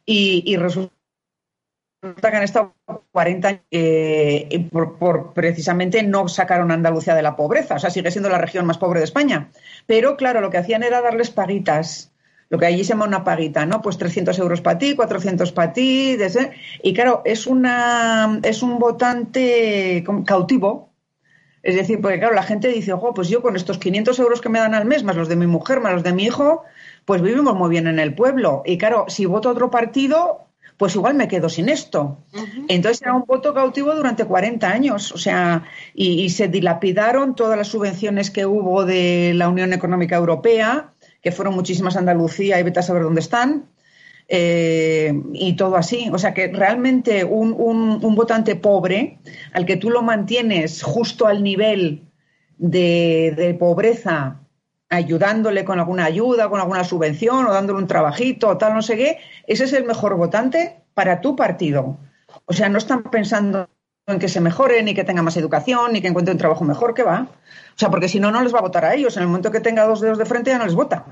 y, 0.06 0.44
y 0.46 0.56
que 2.02 2.36
han 2.36 2.42
estado 2.42 2.74
40 3.12 3.48
años 3.48 3.62
eh, 3.70 4.68
por, 4.72 4.98
por, 4.98 5.32
precisamente 5.34 6.02
no 6.02 6.26
sacaron 6.26 6.70
a 6.70 6.74
Andalucía 6.74 7.14
de 7.14 7.22
la 7.22 7.36
pobreza, 7.36 7.76
o 7.76 7.78
sea, 7.78 7.90
sigue 7.90 8.10
siendo 8.10 8.28
la 8.28 8.38
región 8.38 8.66
más 8.66 8.78
pobre 8.78 8.98
de 8.98 9.04
España. 9.04 9.50
Pero 9.86 10.16
claro, 10.16 10.40
lo 10.40 10.50
que 10.50 10.58
hacían 10.58 10.82
era 10.82 11.00
darles 11.00 11.30
paguitas, 11.30 12.12
lo 12.48 12.58
que 12.58 12.66
allí 12.66 12.82
se 12.82 12.90
llama 12.90 13.06
una 13.06 13.22
paguita, 13.22 13.66
¿no? 13.66 13.80
Pues 13.82 13.98
300 13.98 14.36
euros 14.40 14.60
para 14.60 14.78
ti, 14.78 14.96
400 14.96 15.52
para 15.52 15.72
ti, 15.72 16.16
desde... 16.16 16.52
y 16.82 16.92
claro, 16.92 17.22
es, 17.24 17.46
una, 17.46 18.40
es 18.42 18.62
un 18.62 18.78
votante 18.78 20.04
cautivo. 20.26 20.90
Es 21.62 21.76
decir, 21.76 22.00
porque 22.00 22.18
claro, 22.18 22.34
la 22.34 22.42
gente 22.42 22.66
dice, 22.66 22.92
ojo, 22.92 23.14
pues 23.14 23.28
yo 23.28 23.40
con 23.40 23.54
estos 23.54 23.78
500 23.78 24.18
euros 24.18 24.40
que 24.40 24.48
me 24.48 24.58
dan 24.58 24.74
al 24.74 24.84
mes, 24.84 25.04
más 25.04 25.14
los 25.14 25.28
de 25.28 25.36
mi 25.36 25.46
mujer, 25.46 25.80
más 25.80 25.92
los 25.92 26.02
de 26.02 26.12
mi 26.12 26.24
hijo, 26.24 26.64
pues 27.04 27.22
vivimos 27.22 27.54
muy 27.54 27.70
bien 27.70 27.86
en 27.86 28.00
el 28.00 28.14
pueblo. 28.14 28.62
Y 28.66 28.76
claro, 28.78 29.04
si 29.06 29.24
voto 29.26 29.48
otro 29.50 29.70
partido, 29.70 30.48
pues 30.76 30.94
igual 30.94 31.14
me 31.14 31.28
quedo 31.28 31.48
sin 31.48 31.68
esto. 31.68 32.18
Uh 32.32 32.38
-huh. 32.38 32.64
Entonces 32.68 33.02
era 33.02 33.14
un 33.14 33.24
voto 33.26 33.54
cautivo 33.54 33.94
durante 33.94 34.24
40 34.24 34.68
años, 34.68 35.12
o 35.12 35.18
sea, 35.18 35.64
y, 35.94 36.22
y, 36.22 36.30
se 36.30 36.48
dilapidaron 36.48 37.34
todas 37.34 37.56
las 37.56 37.68
subvenciones 37.68 38.30
que 38.30 38.46
hubo 38.46 38.84
de 38.84 39.32
la 39.34 39.48
Unión 39.48 39.72
Económica 39.72 40.16
Europea, 40.16 40.92
que 41.22 41.32
fueron 41.32 41.54
muchísimas 41.54 41.96
a 41.96 42.00
Andalucía 42.00 42.58
y 42.58 42.62
vete 42.62 42.80
a 42.80 42.82
saber 42.82 43.02
dónde 43.02 43.20
están. 43.20 43.66
Eh, 44.28 45.12
y 45.34 45.56
todo 45.56 45.76
así. 45.76 46.08
O 46.12 46.18
sea 46.18 46.32
que 46.32 46.48
realmente 46.48 47.24
un, 47.24 47.52
un, 47.52 48.02
un, 48.02 48.14
votante 48.14 48.56
pobre, 48.56 49.18
al 49.52 49.66
que 49.66 49.76
tú 49.76 49.90
lo 49.90 50.00
mantienes 50.00 50.82
justo 50.82 51.26
al 51.26 51.42
nivel 51.42 52.04
de, 52.56 53.34
de 53.36 53.54
pobreza 53.54 54.41
ayudándole 54.92 55.64
con 55.64 55.78
alguna 55.78 56.04
ayuda, 56.04 56.50
con 56.50 56.60
alguna 56.60 56.84
subvención 56.84 57.46
o 57.46 57.52
dándole 57.52 57.78
un 57.78 57.86
trabajito 57.86 58.48
o 58.48 58.58
tal, 58.58 58.74
no 58.74 58.82
sé 58.82 58.96
qué, 58.96 59.18
ese 59.46 59.64
es 59.64 59.72
el 59.72 59.84
mejor 59.84 60.16
votante 60.16 60.82
para 60.92 61.22
tu 61.22 61.34
partido. 61.34 61.98
O 62.44 62.52
sea, 62.52 62.68
no 62.68 62.76
están 62.76 63.02
pensando 63.04 63.68
en 64.06 64.18
que 64.18 64.28
se 64.28 64.40
mejore, 64.40 64.82
ni 64.82 64.94
que 64.94 65.04
tenga 65.04 65.22
más 65.22 65.36
educación, 65.38 65.92
ni 65.92 66.02
que 66.02 66.08
encuentre 66.08 66.32
un 66.32 66.38
trabajo 66.38 66.64
mejor, 66.64 66.92
que 66.92 67.04
va. 67.04 67.28
O 67.74 67.78
sea, 67.78 67.88
porque 67.88 68.08
si 68.08 68.20
no, 68.20 68.30
no 68.30 68.42
les 68.42 68.54
va 68.54 68.58
a 68.58 68.62
votar 68.62 68.84
a 68.84 68.94
ellos. 68.94 69.16
En 69.16 69.22
el 69.22 69.28
momento 69.28 69.50
que 69.50 69.60
tenga 69.60 69.86
dos 69.86 70.02
dedos 70.02 70.18
de 70.18 70.26
frente 70.26 70.50
ya 70.50 70.58
no 70.58 70.66
les 70.66 70.74
vota. 70.74 71.06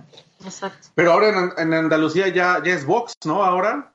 Exacto. 0.45 0.89
Pero 0.95 1.13
ahora 1.13 1.29
en, 1.29 1.53
en 1.57 1.73
Andalucía 1.73 2.29
ya, 2.29 2.61
ya, 2.63 2.75
es 2.75 2.85
Vox, 2.85 3.15
¿no? 3.25 3.43
Ahora. 3.43 3.95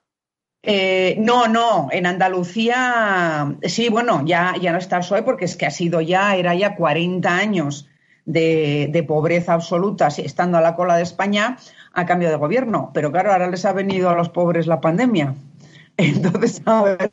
Eh, 0.63 1.15
no, 1.19 1.47
no, 1.47 1.89
en 1.91 2.07
Andalucía, 2.07 3.55
sí, 3.61 3.89
bueno, 3.89 4.23
ya, 4.25 4.55
ya 4.59 4.71
no 4.71 4.79
está 4.79 4.95
el 4.95 5.01
PSOE 5.01 5.21
porque 5.21 5.45
es 5.45 5.55
que 5.55 5.67
ha 5.67 5.71
sido 5.71 6.01
ya, 6.01 6.35
era 6.35 6.55
ya 6.55 6.75
40 6.75 7.29
años 7.29 7.87
de, 8.25 8.89
de, 8.91 9.03
pobreza 9.03 9.53
absoluta, 9.53 10.07
estando 10.07 10.57
a 10.57 10.61
la 10.61 10.75
cola 10.75 10.97
de 10.97 11.03
España, 11.03 11.57
a 11.93 12.05
cambio 12.05 12.29
de 12.29 12.35
gobierno. 12.35 12.91
Pero 12.93 13.11
claro, 13.11 13.31
ahora 13.31 13.49
les 13.49 13.65
ha 13.65 13.73
venido 13.73 14.09
a 14.09 14.15
los 14.15 14.29
pobres 14.29 14.67
la 14.67 14.81
pandemia. 14.81 15.35
Entonces, 15.97 16.61
a 16.65 16.83
ver 16.83 17.11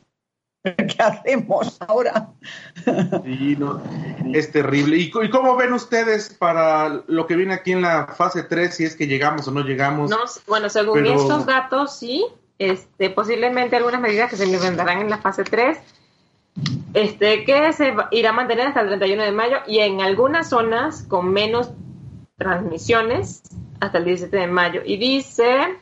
qué 0.63 0.97
hacemos 1.03 1.77
ahora. 1.81 2.31
Sí, 3.25 3.57
no, 3.59 3.83
es 4.33 4.53
terrible. 4.53 4.97
¿Y, 4.97 5.13
¿Y, 5.23 5.31
cómo 5.31 5.57
ven 5.57 5.73
ustedes 5.73 6.35
para 6.35 7.03
lo 7.07 7.27
que 7.27 7.37
viene 7.37 7.55
aquí 7.55 7.73
en 7.73 7.83
la 7.83 8.07
fase 8.07 8.45
3, 8.45 8.75
si 8.75 8.85
es 8.85 8.97
que 8.97 9.07
llegamos 9.07 9.47
o 9.49 9.51
no 9.51 9.63
llegamos? 9.63 10.11
No, 10.11 10.19
bueno, 10.47 10.69
según 10.69 10.95
Pero... 10.95 11.15
estos 11.15 11.47
datos, 11.47 11.99
sí. 11.99 12.25
Este, 12.59 13.11
posiblemente 13.11 13.75
algunas 13.75 14.01
medidas 14.01 14.31
que 14.31 14.37
se 14.37 14.45
implementarán 14.45 15.01
en 15.01 15.11
la 15.11 15.19
fase 15.19 15.43
3 15.43 15.79
este, 16.95 17.45
que 17.45 17.73
se 17.73 17.95
irá 18.11 18.31
a 18.31 18.35
mantener 18.35 18.69
hasta 18.69 18.81
el 18.81 18.89
31 18.89 19.23
de 19.23 19.33
mayo 19.33 19.57
y 19.67 19.79
en 19.81 20.01
algunas 20.01 20.51
zonas 20.51 21.05
con 21.05 21.33
menos 21.33 21.73
transmisiones 22.37 23.43
hasta 23.81 23.99
el 23.99 24.05
17 24.05 24.37
de 24.37 24.47
mayo. 24.47 24.83
Y 24.85 24.97
dice, 24.97 25.79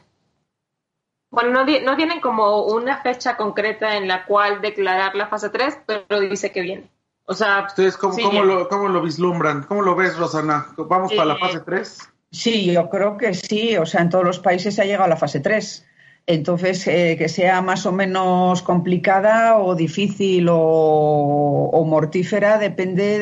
bueno, 1.31 1.51
no, 1.51 1.65
no 1.65 1.97
tienen 1.97 2.21
como 2.21 2.65
una 2.65 3.03
fecha 3.03 3.37
concreta 3.37 3.97
en 3.97 4.09
la 4.09 4.25
cual 4.25 4.61
declarar 4.61 5.15
la 5.15 5.29
fase 5.29 5.51
3, 5.51 5.81
pero 5.87 6.21
dice 6.21 6.53
que 6.53 6.63
viene. 6.63 6.91
O 7.25 7.35
sea, 7.35 7.65
¿ustedes 7.67 7.97
cómo, 7.97 8.15
sí 8.15 8.23
cómo, 8.23 8.43
lo, 8.43 8.69
cómo 8.69 8.89
lo, 8.89 9.03
vislumbran? 9.03 9.63
¿Cómo 9.63 9.83
lo 9.83 9.95
ves, 9.95 10.17
Rosana? 10.17 10.67
¿Vamos 10.77 11.13
eh, 11.13 11.17
para 11.17 11.29
la 11.29 11.37
fase 11.37 11.61
3? 11.61 11.99
Sí, 12.33 12.73
yo 12.73 12.89
creo 12.91 13.17
que 13.17 13.35
sí. 13.35 13.77
O 13.77 13.87
sea, 13.87 14.01
en 14.01 14.11
todos 14.11 14.25
los 14.25 14.41
países 14.41 14.75
se 14.75 14.83
ha 14.83 14.85
llegado 14.85 15.05
a 15.05 15.09
la 15.09 15.17
fase 15.17 15.41
3. 15.41 15.87
Entonces, 16.27 16.87
eh, 16.87 17.17
que 17.19 17.29
sea 17.29 17.61
más 17.61 17.87
o 17.87 17.93
menos 17.93 18.63
complicada 18.63 19.59
o 19.59 19.75
difícil 19.75 20.47
o, 20.51 21.85
mortífera 21.87 22.59
depende 22.59 23.19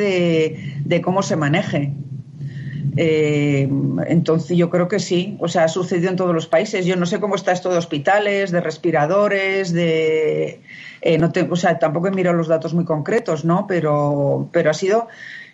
de, 0.85 1.01
cómo 1.01 1.23
se 1.23 1.37
maneje. 1.37 1.95
Eh, 2.97 3.69
entonces, 4.09 4.57
yo 4.59 4.69
creo 4.69 4.89
que 4.89 4.99
sí. 4.99 5.39
O 5.41 5.49
sea, 5.49 5.65
ha 5.65 5.69
sucedido 5.69 6.11
en 6.11 6.17
todos 6.17 6.35
los 6.35 6.47
países. 6.47 6.85
Yo 6.85 6.97
no 6.97 7.07
sé 7.07 7.19
cómo 7.19 7.37
está 7.37 7.53
esto 7.53 7.71
de 7.71 7.79
hospitales, 7.79 8.51
de 8.51 8.61
respiradores, 8.61 9.73
de. 9.73 10.61
Eh, 11.01 11.17
no 11.19 11.33
te, 11.33 11.43
o 11.43 11.57
sea, 11.57 11.79
tampoco 11.79 12.09
he 12.09 12.11
mirado 12.11 12.37
los 12.37 12.49
datos 12.49 12.75
muy 12.75 12.85
concretos, 12.85 13.45
¿no? 13.45 13.67
Pero, 13.67 14.51
pero 14.53 14.71
ha 14.71 14.75
sido. 14.75 15.09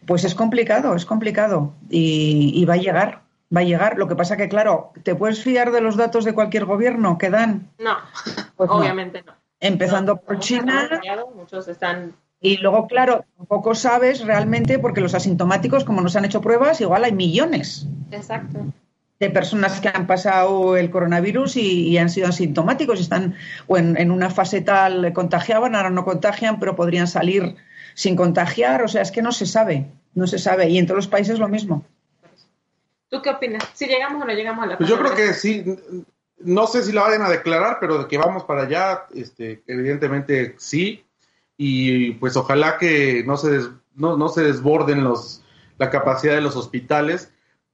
Pues 0.07 0.25
es 0.25 0.35
complicado, 0.35 0.97
es 0.97 1.07
complicado. 1.07 1.75
y 1.91 2.65
va 2.65 2.75
a 2.75 2.79
llegar 2.79 3.24
va 3.55 3.61
a 3.61 3.65
llegar. 3.65 3.99
Lo 3.99 4.09
que 4.09 4.17
pasa 4.17 4.37
que, 4.37 4.49
claro, 4.49 4.93
¿te 5.03 5.15
puedes 5.15 5.43
fiar 5.43 5.73
de 5.73 5.81
los 5.81 5.97
datos 5.97 6.25
de 6.25 6.35
cualquier 6.35 6.65
gobierno 6.65 7.19
que 7.19 7.31
dan? 7.31 7.71
No, 7.79 7.97
pues 8.57 8.71
obviamente 8.71 9.23
no. 9.23 9.33
no. 9.33 9.39
Empezando 9.61 10.15
no, 10.15 10.21
por 10.21 10.39
China. 10.41 10.89
Muchos 11.35 11.69
están. 11.69 12.15
Y 12.41 12.59
luego, 12.59 12.87
claro, 12.87 13.25
tampoco 13.39 13.75
sabes 13.75 14.25
realmente, 14.25 14.79
porque 14.79 15.01
los 15.01 15.15
asintomáticos, 15.15 15.85
como 15.85 16.03
nos 16.03 16.15
han 16.17 16.27
hecho 16.27 16.43
pruebas, 16.43 16.81
igual 16.83 17.05
hay 17.05 17.13
millones. 17.13 17.87
Exacto. 18.11 18.67
De 19.19 19.31
personas 19.31 19.81
que 19.81 19.89
han 19.89 20.07
pasado 20.07 20.77
el 20.77 20.91
coronavirus 20.91 21.57
y, 21.57 21.89
y 21.89 21.97
han 21.97 22.11
sido 22.11 22.29
asintomáticos, 22.29 23.01
están 23.01 23.37
o 23.67 23.79
en, 23.79 23.97
en, 23.97 24.11
una 24.11 24.29
fase 24.29 24.61
tal 24.61 25.15
contagiaban, 25.15 25.75
ahora 25.75 25.89
no 25.89 26.05
contagian, 26.05 26.59
pero 26.59 26.77
podrían 26.77 27.07
salir 27.07 27.57
sin 27.95 28.17
contagiar. 28.17 28.83
O 28.83 28.89
sea, 28.89 29.01
es 29.01 29.11
que 29.11 29.23
no 29.23 29.33
se 29.33 29.47
sabe, 29.47 29.87
no 30.15 30.27
se 30.27 30.39
sabe. 30.39 30.69
Y 30.69 30.77
en 30.77 30.87
todos 30.87 30.97
los 30.97 31.09
países 31.09 31.39
lo 31.39 31.49
mismo. 31.49 31.85
¿Tú 33.09 33.23
qué 33.23 33.31
opinas? 33.31 33.65
¿Si 33.75 33.87
llegamos 33.87 34.23
o 34.23 34.27
no 34.27 34.33
llegamos 34.33 34.65
a 34.65 34.67
la 34.67 34.79
Pues 34.79 34.89
yo 34.89 34.99
creo 34.99 35.15
que 35.15 35.33
sí. 35.35 35.65
No 36.39 36.67
sé 36.67 36.83
si 36.83 36.93
la 36.93 37.03
vayan 37.03 37.23
a 37.23 37.31
declarar, 37.31 37.79
pero 37.81 37.99
de 37.99 38.09
que 38.09 38.19
vamos 38.19 38.45
para 38.45 38.63
allá, 38.63 39.07
este, 39.15 39.63
evidentemente 39.67 40.55
sí. 40.59 41.05
Y 41.57 42.13
pues 42.13 42.37
ojalá 42.37 42.79
que 42.79 43.23
no 43.25 43.37
se, 43.37 43.51
des, 43.51 43.71
no, 43.95 44.17
no 44.17 44.29
se 44.29 44.43
desborden 44.43 45.05
los, 45.05 45.43
la 45.79 45.91
capacidad 45.91 46.35
de 46.35 46.41
los 46.41 46.57
hospitales. 46.57 47.33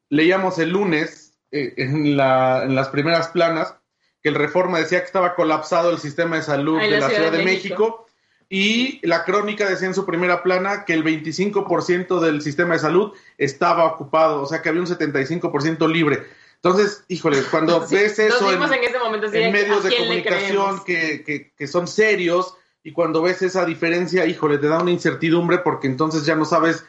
Leíamos 0.08 0.58
el 0.58 0.70
lunes 0.70 1.38
eh, 1.50 1.74
en, 1.78 2.16
la, 2.16 2.64
en, 2.64 2.74
las 2.74 2.88
primeras 2.88 3.28
planas 3.28 3.74
que 4.22 4.28
el 4.28 4.34
Reforma 4.34 4.78
decía 4.78 5.00
que 5.00 5.06
estaba 5.06 5.34
colapsado 5.34 5.90
el 5.90 5.98
sistema 5.98 6.36
de 6.36 6.42
salud 6.42 6.78
Ay, 6.78 6.90
de 6.90 7.00
la, 7.00 7.08
Ciudad, 7.08 7.22
Ciudad 7.22 7.38
de, 7.38 7.44
México. 7.44 7.74
México. 7.74 8.06
Y 8.52 8.98
la 9.06 9.24
crónica 9.24 9.70
decía 9.70 9.86
en 9.86 9.94
su 9.94 10.04
primera 10.04 10.42
plana 10.42 10.84
que 10.84 10.92
el 10.92 11.04
25% 11.04 12.18
del 12.18 12.42
sistema 12.42 12.74
de 12.74 12.80
salud 12.80 13.12
estaba 13.38 13.84
ocupado, 13.84 14.42
o 14.42 14.46
sea 14.46 14.60
que 14.60 14.68
había 14.68 14.80
un 14.80 14.88
75% 14.88 15.88
libre. 15.88 16.24
Entonces, 16.56 17.04
híjole, 17.06 17.44
cuando 17.48 17.86
sí, 17.86 17.94
ves 17.94 18.18
eso 18.18 18.48
en, 18.48 18.54
en, 18.54 18.58
momento, 18.98 19.30
sí, 19.30 19.38
en, 19.38 19.52
medios 19.52 19.84
de 19.84 19.96
comunicación 19.96 20.82
que, 20.84 21.22
que, 21.24 21.52
que, 21.56 21.66
son 21.68 21.86
serios 21.86 22.56
y 22.82 22.90
cuando 22.90 23.22
ves 23.22 23.40
esa 23.42 23.64
diferencia, 23.64 24.26
híjole, 24.26 24.58
te 24.58 24.66
da 24.66 24.82
una 24.82 24.90
incertidumbre 24.90 25.58
porque 25.58 25.86
entonces 25.86 26.26
ya 26.26 26.34
no 26.34 26.44
sabes 26.44 26.84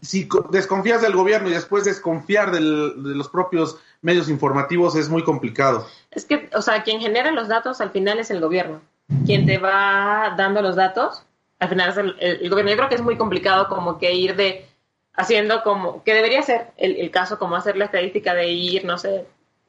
si 0.00 0.28
desconfías 0.50 1.02
del 1.02 1.16
gobierno 1.16 1.48
y 1.48 1.54
después 1.54 1.82
desconfiar 1.82 2.52
del, 2.52 3.02
de 3.02 3.16
los 3.16 3.28
propios 3.28 3.78
medios 4.00 4.28
informativos 4.28 4.94
es 4.94 5.08
muy 5.08 5.24
complicado. 5.24 5.88
Es 6.12 6.24
que, 6.24 6.48
o 6.54 6.62
sea, 6.62 6.84
quien 6.84 7.00
genera 7.00 7.32
los 7.32 7.48
datos 7.48 7.80
al 7.80 7.90
final 7.90 8.20
es 8.20 8.30
el 8.30 8.40
gobierno 8.40 8.80
quien 9.26 9.46
te 9.46 9.58
va 9.58 10.34
dando 10.36 10.62
los 10.62 10.76
datos, 10.76 11.24
al 11.58 11.68
final 11.68 11.90
es 11.90 11.96
el, 11.96 12.16
el, 12.20 12.42
el, 12.42 12.50
gobierno. 12.50 12.70
Yo 12.70 12.76
creo 12.76 12.88
que 12.88 12.94
es 12.96 13.02
muy 13.02 13.16
complicado 13.16 13.68
como 13.68 13.98
que 13.98 14.12
ir 14.14 14.36
de 14.36 14.66
haciendo 15.14 15.62
como, 15.62 16.02
que 16.02 16.14
debería 16.14 16.42
ser 16.42 16.72
el, 16.76 16.96
el 16.96 17.10
caso, 17.10 17.38
como 17.38 17.56
hacer 17.56 17.76
la 17.76 17.86
estadística 17.86 18.34
de 18.34 18.48
ir, 18.48 18.84
no 18.84 18.98
sé, 18.98 19.26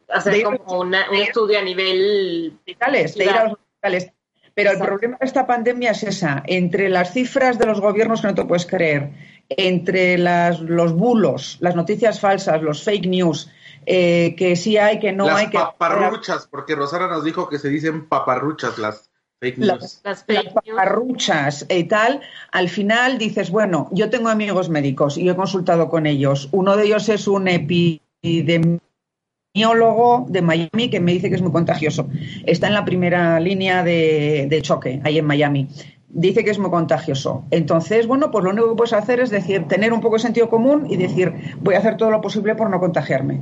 hacer 0.10 0.34
de 0.34 0.44
como 0.44 0.80
una, 0.80 1.10
un 1.10 1.18
estudio 1.18 1.60
a 1.60 1.62
nivel... 1.62 2.54
Hospitales, 2.58 3.16
de 3.16 3.24
ir 3.26 3.30
a 3.30 3.44
los 3.44 3.54
hospitales. 3.54 4.12
Pero 4.54 4.72
el 4.72 4.80
problema 4.80 5.18
de 5.20 5.26
esta 5.26 5.46
pandemia 5.46 5.92
es 5.92 6.04
esa, 6.04 6.42
entre 6.46 6.88
las 6.88 7.12
cifras 7.12 7.60
de 7.60 7.66
los 7.66 7.82
gobiernos 7.82 8.22
que 8.22 8.28
no 8.28 8.36
te 8.36 8.46
puedes 8.46 8.66
creer, 8.66 9.12
entre 9.50 10.18
las, 10.18 10.62
los 10.62 10.94
bulos, 10.94 11.58
las 11.60 11.76
noticias 11.76 12.22
falsas, 12.22 12.62
los 12.62 12.82
fake 12.84 13.06
news, 13.06 13.52
eh, 13.86 14.34
que 14.38 14.56
sí 14.56 14.78
hay, 14.78 15.00
que 15.00 15.12
no 15.12 15.28
hay. 15.28 15.50
que... 15.50 15.58
paparruchas, 15.58 16.48
porque 16.48 16.74
Rosana 16.74 17.08
nos 17.08 17.26
dijo 17.26 17.50
que 17.50 17.60
se 17.60 17.68
dicen 17.68 18.08
paparruchas 18.08 18.78
las 18.78 19.10
fake 19.46 19.60
news. 19.60 20.02
Las, 20.04 20.24
paparruchas 20.24 21.66
y 21.70 21.84
tal, 21.86 22.22
al 22.52 22.70
final 22.70 23.18
dices, 23.18 23.50
bueno, 23.52 23.90
yo 23.92 24.10
tengo 24.10 24.30
amigos 24.30 24.70
médicos 24.70 25.18
y 25.18 25.30
he 25.30 25.36
consultado 25.36 25.90
con 25.90 26.08
ellos. 26.08 26.50
Uno 26.52 26.76
de 26.76 26.86
ellos 26.86 27.08
es 27.10 27.28
un 27.28 27.48
epidemiólogo 27.48 30.26
de 30.30 30.42
Miami 30.42 30.90
que 30.90 31.00
me 31.00 31.14
dice 31.14 31.30
que 31.30 31.36
es 31.36 31.42
muy 31.42 31.52
contagioso. 31.52 32.10
Está 32.46 32.68
en 32.68 32.74
la 32.74 32.86
primera 32.86 33.40
línea 33.40 33.84
de, 33.84 34.48
de 34.50 34.62
choque 34.62 35.02
ahí 35.04 35.20
en 35.20 35.26
Miami 35.26 35.68
dice 36.16 36.46
que 36.46 36.50
es 36.50 36.58
muy 36.58 36.72
contagioso. 36.72 37.44
Entonces, 37.52 38.08
bueno, 38.08 38.32
pues 38.32 38.44
lo 38.44 38.52
único 38.52 38.70
que 38.70 38.76
puedes 38.76 38.94
hacer 38.94 39.20
es 39.20 39.30
decir, 39.30 39.68
tener 39.68 39.92
un 39.92 40.00
poco 40.00 40.16
de 40.16 40.22
sentido 40.22 40.50
común 40.50 40.88
y 40.90 40.96
decir, 40.96 41.34
voy 41.60 41.76
a 41.76 41.80
hacer 41.80 41.98
todo 41.98 42.10
lo 42.10 42.22
posible 42.22 42.56
por 42.56 42.70
no 42.70 42.80
contagiarme. 42.80 43.42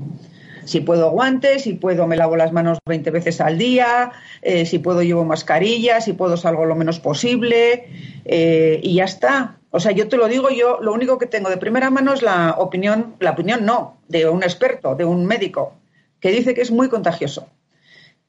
Si 0.66 0.80
puedo 0.82 1.11
guantes, 1.11 1.64
si 1.64 1.74
puedo 1.74 2.07
me 2.07 2.16
lavo 2.16 2.36
las 2.36 2.51
manos 2.51 2.80
20 2.86 3.11
veces 3.11 3.41
al 3.41 3.57
día, 3.57 4.11
eh, 4.41 4.66
si 4.66 4.80
puedo 4.80 5.03
llevo 5.03 5.26
mascarilla, 5.26 6.01
si 6.01 6.14
puedo 6.14 6.38
salgo 6.38 6.66
lo 6.66 6.76
menos 6.76 6.99
posible 6.99 7.88
eh, 8.26 8.80
y 8.82 8.95
ya 8.95 9.05
está. 9.05 9.57
O 9.72 9.80
sea, 9.80 9.91
yo 9.91 10.07
te 10.07 10.18
lo 10.18 10.28
digo, 10.28 10.49
yo 10.49 10.80
lo 10.82 10.93
único 10.93 11.18
que 11.18 11.26
tengo 11.26 11.49
de 11.49 11.57
primera 11.57 11.89
mano 11.89 12.14
es 12.14 12.22
la 12.22 12.55
opinión, 12.57 13.16
la 13.20 13.32
opinión 13.32 13.66
no, 13.66 13.97
de 14.07 14.30
un 14.30 14.43
experto, 14.43 14.95
de 14.95 15.05
un 15.05 15.26
médico, 15.26 15.74
que 16.20 16.32
dice 16.32 16.53
que 16.53 16.61
es 16.61 16.72
muy 16.72 16.89
contagioso. 16.89 17.47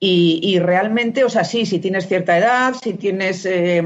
Y, 0.01 0.59
realmente, 0.59 1.25
o 1.25 1.31
sea, 1.31 1.45
sí, 1.45 1.65
si 1.65 1.79
tienes 1.79 2.07
cierta 2.07 2.37
edad, 2.37 2.75
si 2.75 2.93
tienes 2.93 3.47
eh, 3.47 3.81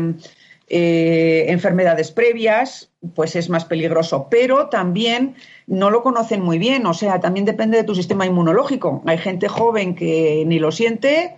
enfermedades 0.69 2.11
previas, 2.11 2.88
pues 3.15 3.37
es 3.37 3.49
más 3.49 3.65
peligroso. 3.65 4.29
Pero 4.31 4.69
también 4.69 5.35
no 5.67 5.91
lo 5.91 6.03
conocen 6.03 6.43
muy 6.43 6.59
bien, 6.59 6.87
o 6.87 6.95
sea, 6.95 7.21
también 7.21 7.47
depende 7.47 7.77
de 7.77 7.85
tu 7.85 7.95
sistema 7.95 8.27
inmunológico. 8.27 9.03
Hay 9.07 9.19
gente 9.19 9.49
joven 9.49 9.95
que 9.95 10.45
ni 10.47 10.59
lo 10.59 10.73
siente, 10.73 11.37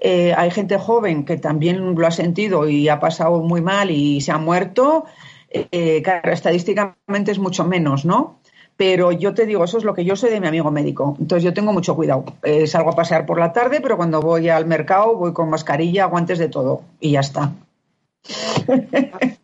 eh, 0.00 0.32
hay 0.36 0.50
gente 0.50 0.78
joven 0.78 1.24
que 1.24 1.36
también 1.36 1.94
lo 1.94 2.06
ha 2.06 2.10
sentido 2.10 2.68
y 2.68 2.88
ha 2.88 3.00
pasado 3.00 3.40
muy 3.40 3.60
mal 3.60 3.90
y 3.90 4.20
se 4.20 4.32
ha 4.32 4.38
muerto. 4.38 5.04
Eh, 5.50 6.00
claro, 6.02 6.32
estadísticamente 6.32 7.32
es 7.32 7.38
mucho 7.38 7.64
menos, 7.64 8.04
¿no? 8.04 8.38
Pero 8.76 9.12
yo 9.12 9.34
te 9.34 9.44
digo, 9.44 9.64
eso 9.64 9.76
es 9.76 9.84
lo 9.84 9.94
que 9.94 10.04
yo 10.04 10.16
sé 10.16 10.30
de 10.30 10.40
mi 10.40 10.46
amigo 10.46 10.70
médico. 10.70 11.16
Entonces 11.20 11.44
yo 11.44 11.52
tengo 11.52 11.72
mucho 11.72 11.94
cuidado. 11.96 12.24
salgo 12.66 12.90
a 12.90 12.96
pasear 12.96 13.26
por 13.26 13.38
la 13.38 13.52
tarde, 13.52 13.80
pero 13.82 13.96
cuando 13.98 14.22
voy 14.22 14.48
al 14.48 14.64
mercado 14.64 15.16
voy 15.16 15.34
con 15.34 15.50
mascarilla, 15.50 16.06
guantes 16.06 16.38
de 16.38 16.48
todo 16.48 16.82
y 16.98 17.10
ya 17.12 17.20
está. 17.20 17.52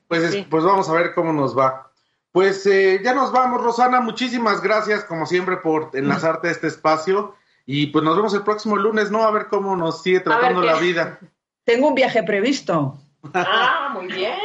Pues, 0.08 0.46
pues 0.48 0.64
vamos 0.64 0.88
a 0.88 0.92
ver 0.92 1.14
cómo 1.14 1.32
nos 1.32 1.58
va. 1.58 1.90
Pues 2.30 2.64
eh, 2.66 3.00
ya 3.02 3.14
nos 3.14 3.32
vamos, 3.32 3.60
Rosana. 3.60 4.00
Muchísimas 4.00 4.60
gracias, 4.60 5.04
como 5.04 5.26
siempre, 5.26 5.56
por 5.56 5.90
enlazarte 5.94 6.48
a 6.48 6.50
este 6.52 6.68
espacio. 6.68 7.34
Y 7.64 7.86
pues 7.88 8.04
nos 8.04 8.14
vemos 8.16 8.32
el 8.34 8.42
próximo 8.42 8.76
lunes, 8.76 9.10
¿no? 9.10 9.24
A 9.24 9.30
ver 9.32 9.46
cómo 9.48 9.74
nos 9.74 10.02
sigue 10.02 10.20
tratando 10.20 10.60
la 10.62 10.78
vida. 10.78 11.18
Tengo 11.64 11.88
un 11.88 11.94
viaje 11.94 12.22
previsto. 12.22 12.96
Ah, 13.34 13.90
muy 13.94 14.06
bien. 14.06 14.38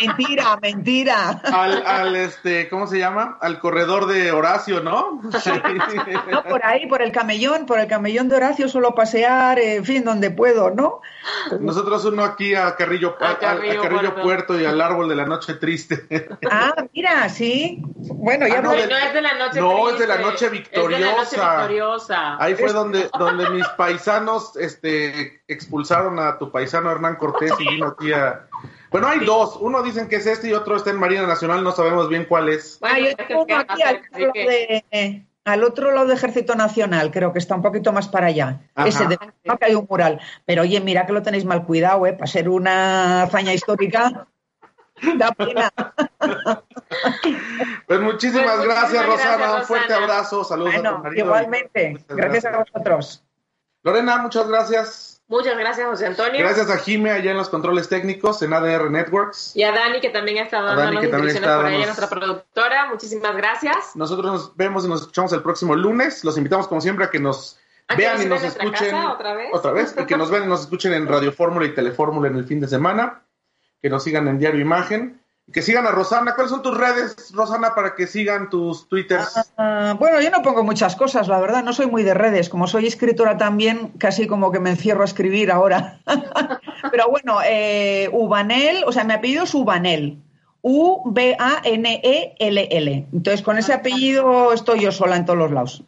Mentira, 0.00 0.58
mentira. 0.60 1.40
Al, 1.44 1.86
al, 1.86 2.16
este, 2.16 2.68
¿cómo 2.68 2.86
se 2.86 2.98
llama? 2.98 3.38
Al 3.40 3.58
corredor 3.58 4.06
de 4.06 4.32
Horacio, 4.32 4.80
¿no? 4.80 5.20
no 6.30 6.44
por 6.44 6.64
ahí, 6.64 6.86
por 6.86 7.02
el 7.02 7.12
camellón, 7.12 7.66
por 7.66 7.78
el 7.78 7.86
camellón 7.86 8.28
de 8.28 8.36
Horacio, 8.36 8.68
solo 8.68 8.94
pasear, 8.94 9.58
en 9.58 9.84
fin, 9.84 10.04
donde 10.04 10.30
puedo, 10.30 10.70
¿no? 10.70 11.00
Nosotros 11.60 12.04
uno 12.04 12.24
aquí 12.24 12.54
a 12.54 12.74
Carrillo, 12.76 13.16
a, 13.20 13.38
Carrillo, 13.38 14.14
Puerto. 14.22 14.58
y 14.58 14.64
al 14.64 14.80
árbol 14.80 15.08
de 15.08 15.16
la 15.16 15.26
noche 15.26 15.54
triste. 15.54 16.06
Ah, 16.50 16.74
mira, 16.94 17.28
sí. 17.28 17.82
Bueno, 17.96 18.46
ya 18.46 18.58
ah, 18.58 18.62
no, 18.62 18.72
es 18.72 19.12
de 19.12 19.20
la 19.20 19.34
noche 19.34 19.60
No, 19.60 19.90
es 19.90 19.98
de 19.98 20.06
la 20.06 20.18
noche 20.18 20.48
victoriosa. 20.48 22.36
Ahí 22.38 22.54
fue 22.54 22.72
donde, 22.72 23.10
donde 23.18 23.50
mis 23.50 23.66
paisanos 23.68 24.56
este, 24.56 25.42
expulsaron 25.46 26.18
a 26.18 26.38
tu 26.38 26.50
paisano 26.50 26.90
Hernán 26.90 27.16
Cortés 27.16 27.52
y 27.58 27.67
vino 27.70 27.88
aquí 27.88 28.12
a... 28.12 28.48
Bueno, 28.90 29.08
hay 29.08 29.20
dos. 29.20 29.56
Uno 29.60 29.82
dicen 29.82 30.08
que 30.08 30.16
es 30.16 30.26
este 30.26 30.48
y 30.48 30.52
otro 30.52 30.76
está 30.76 30.90
en 30.90 30.98
Marina 30.98 31.26
Nacional. 31.26 31.62
No 31.62 31.72
sabemos 31.72 32.08
bien 32.08 32.24
cuál 32.24 32.48
es. 32.48 32.80
al, 35.44 35.64
otro 35.64 35.92
lado 35.92 36.06
de 36.06 36.14
Ejército 36.14 36.54
Nacional. 36.54 37.10
Creo 37.10 37.32
que 37.32 37.38
está 37.38 37.54
un 37.54 37.62
poquito 37.62 37.92
más 37.92 38.08
para 38.08 38.28
allá. 38.28 38.60
Ese 38.84 39.06
de 39.06 39.18
que 39.18 39.64
hay 39.64 39.74
un 39.74 39.86
mural. 39.88 40.20
Pero 40.46 40.62
oye, 40.62 40.80
mira 40.80 41.06
que 41.06 41.12
lo 41.12 41.22
tenéis 41.22 41.44
mal 41.44 41.64
cuidado, 41.64 42.06
¿eh? 42.06 42.14
Para 42.14 42.26
ser 42.26 42.48
una 42.48 43.24
hazaña 43.24 43.52
histórica. 43.52 44.26
Da 45.16 45.32
pena. 45.32 45.70
Pues 47.86 48.00
muchísimas 48.00 48.56
pues 48.56 48.68
gracias, 48.68 49.06
Rosana. 49.06 49.54
Un 49.56 49.62
fuerte 49.62 49.92
abrazo. 49.92 50.44
Saludos 50.44 50.74
a 50.74 50.82
tu 50.82 50.98
marido. 50.98 51.26
Igualmente. 51.26 52.04
Gracias, 52.08 52.44
a 52.46 52.58
vosotros. 52.58 53.24
Lorena, 53.82 54.18
muchas 54.18 54.48
gracias. 54.48 55.17
Muchas 55.28 55.58
gracias, 55.58 55.86
José 55.86 56.06
Antonio. 56.06 56.40
Gracias 56.40 56.70
a 56.70 56.78
Jime 56.78 57.10
allá 57.10 57.32
en 57.32 57.36
los 57.36 57.50
controles 57.50 57.86
técnicos 57.88 58.40
en 58.40 58.54
ADR 58.54 58.90
Networks. 58.90 59.54
Y 59.54 59.62
a 59.62 59.72
Dani, 59.72 60.00
que 60.00 60.08
también 60.08 60.38
ha 60.38 60.42
estado 60.42 60.74
dando 60.74 60.90
las 60.90 61.04
instrucciones 61.04 61.50
por 61.50 61.66
ahí, 61.66 61.84
nuestra 61.84 62.08
productora. 62.08 62.86
Muchísimas 62.86 63.36
gracias. 63.36 63.94
Nosotros 63.94 64.32
nos 64.32 64.56
vemos 64.56 64.86
y 64.86 64.88
nos 64.88 65.02
escuchamos 65.02 65.30
el 65.34 65.42
próximo 65.42 65.76
lunes. 65.76 66.24
Los 66.24 66.38
invitamos, 66.38 66.66
como 66.66 66.80
siempre, 66.80 67.04
a 67.04 67.10
que 67.10 67.20
nos 67.20 67.58
vean 67.94 68.22
y 68.22 68.24
nos 68.24 68.42
escuchen. 68.42 68.94
otra 68.94 69.34
vez. 69.34 69.50
Otra 69.52 69.72
vez. 69.72 69.94
y 69.98 70.06
que 70.06 70.16
nos 70.16 70.30
vean 70.30 70.44
y 70.44 70.46
nos 70.46 70.62
escuchen 70.62 70.94
en 70.94 71.06
Radio 71.06 71.30
Fórmula 71.30 71.66
y 71.66 71.74
Telefórmula 71.74 72.28
en 72.28 72.36
el 72.36 72.44
fin 72.44 72.60
de 72.60 72.68
semana. 72.68 73.22
Que 73.82 73.90
nos 73.90 74.02
sigan 74.02 74.26
en 74.28 74.38
Diario 74.38 74.62
Imagen 74.62 75.17
que 75.52 75.62
sigan 75.62 75.86
a 75.86 75.90
Rosana. 75.90 76.34
¿Cuáles 76.34 76.50
son 76.50 76.62
tus 76.62 76.76
redes, 76.76 77.32
Rosana, 77.32 77.74
para 77.74 77.94
que 77.94 78.06
sigan 78.06 78.50
tus 78.50 78.88
twitters? 78.88 79.52
Ah, 79.56 79.96
bueno, 79.98 80.20
yo 80.20 80.30
no 80.30 80.42
pongo 80.42 80.62
muchas 80.62 80.94
cosas, 80.96 81.28
la 81.28 81.40
verdad. 81.40 81.62
No 81.64 81.72
soy 81.72 81.86
muy 81.86 82.02
de 82.02 82.14
redes. 82.14 82.48
Como 82.48 82.66
soy 82.66 82.86
escritora 82.86 83.38
también, 83.38 83.92
casi 83.98 84.26
como 84.26 84.52
que 84.52 84.60
me 84.60 84.70
encierro 84.70 85.02
a 85.02 85.06
escribir 85.06 85.50
ahora. 85.50 86.00
Pero 86.90 87.08
bueno, 87.08 87.38
eh, 87.44 88.08
Ubanel, 88.12 88.84
o 88.86 88.92
sea, 88.92 89.04
mi 89.04 89.14
apellido 89.14 89.44
es 89.44 89.54
Ubanel. 89.54 90.18
U-B-A-N-E-L-L. 90.60 91.36
Entonces, 93.12 93.42
con 93.42 93.58
ese 93.58 93.72
apellido 93.72 94.52
estoy 94.52 94.80
yo 94.80 94.90
sola 94.92 95.16
en 95.16 95.24
todos 95.24 95.38
los 95.38 95.52
lados. 95.52 95.84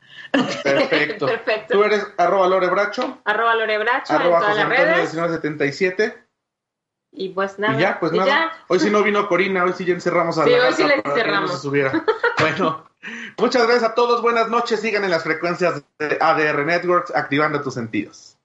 Perfecto. 0.63 1.27
Perfecto. 1.27 1.75
Tú 1.75 1.85
eres 1.85 2.07
arroba 2.17 2.47
lorebracho. 2.49 3.19
Arroba 3.25 3.57
lorebracho 3.57 4.15
arroba 4.15 4.39
en 4.39 4.43
todas 4.43 4.57
las 4.57 4.69
redes. 4.69 5.13
1977. 5.13 6.30
Y 7.13 7.31
pues 7.31 7.59
nada. 7.59 7.77
Y 7.77 7.81
ya, 7.81 7.99
pues 7.99 8.13
nada. 8.13 8.53
Hoy 8.69 8.79
sí 8.79 8.91
no 8.91 9.03
vino 9.03 9.29
Corina, 9.29 9.65
hoy 9.65 9.73
sí 9.77 9.85
ya 9.85 9.95
encerramos 9.95 10.39
a 10.39 10.45
sí, 10.45 10.51
la 10.51 10.69
hoy 10.69 10.75
sí 10.75 10.85
le 10.85 10.95
encerramos. 11.05 11.71
bueno, 12.41 12.85
muchas 13.39 13.63
gracias 13.65 13.91
a 13.91 13.95
todos, 13.95 14.23
buenas 14.23 14.49
noches, 14.49 14.81
sigan 14.81 15.05
en 15.05 15.11
las 15.11 15.25
frecuencias 15.25 15.83
de 15.99 16.19
ADR 16.21 16.65
Networks 16.65 17.15
activando 17.15 17.61
tus 17.63 17.75
sentidos. 17.75 18.37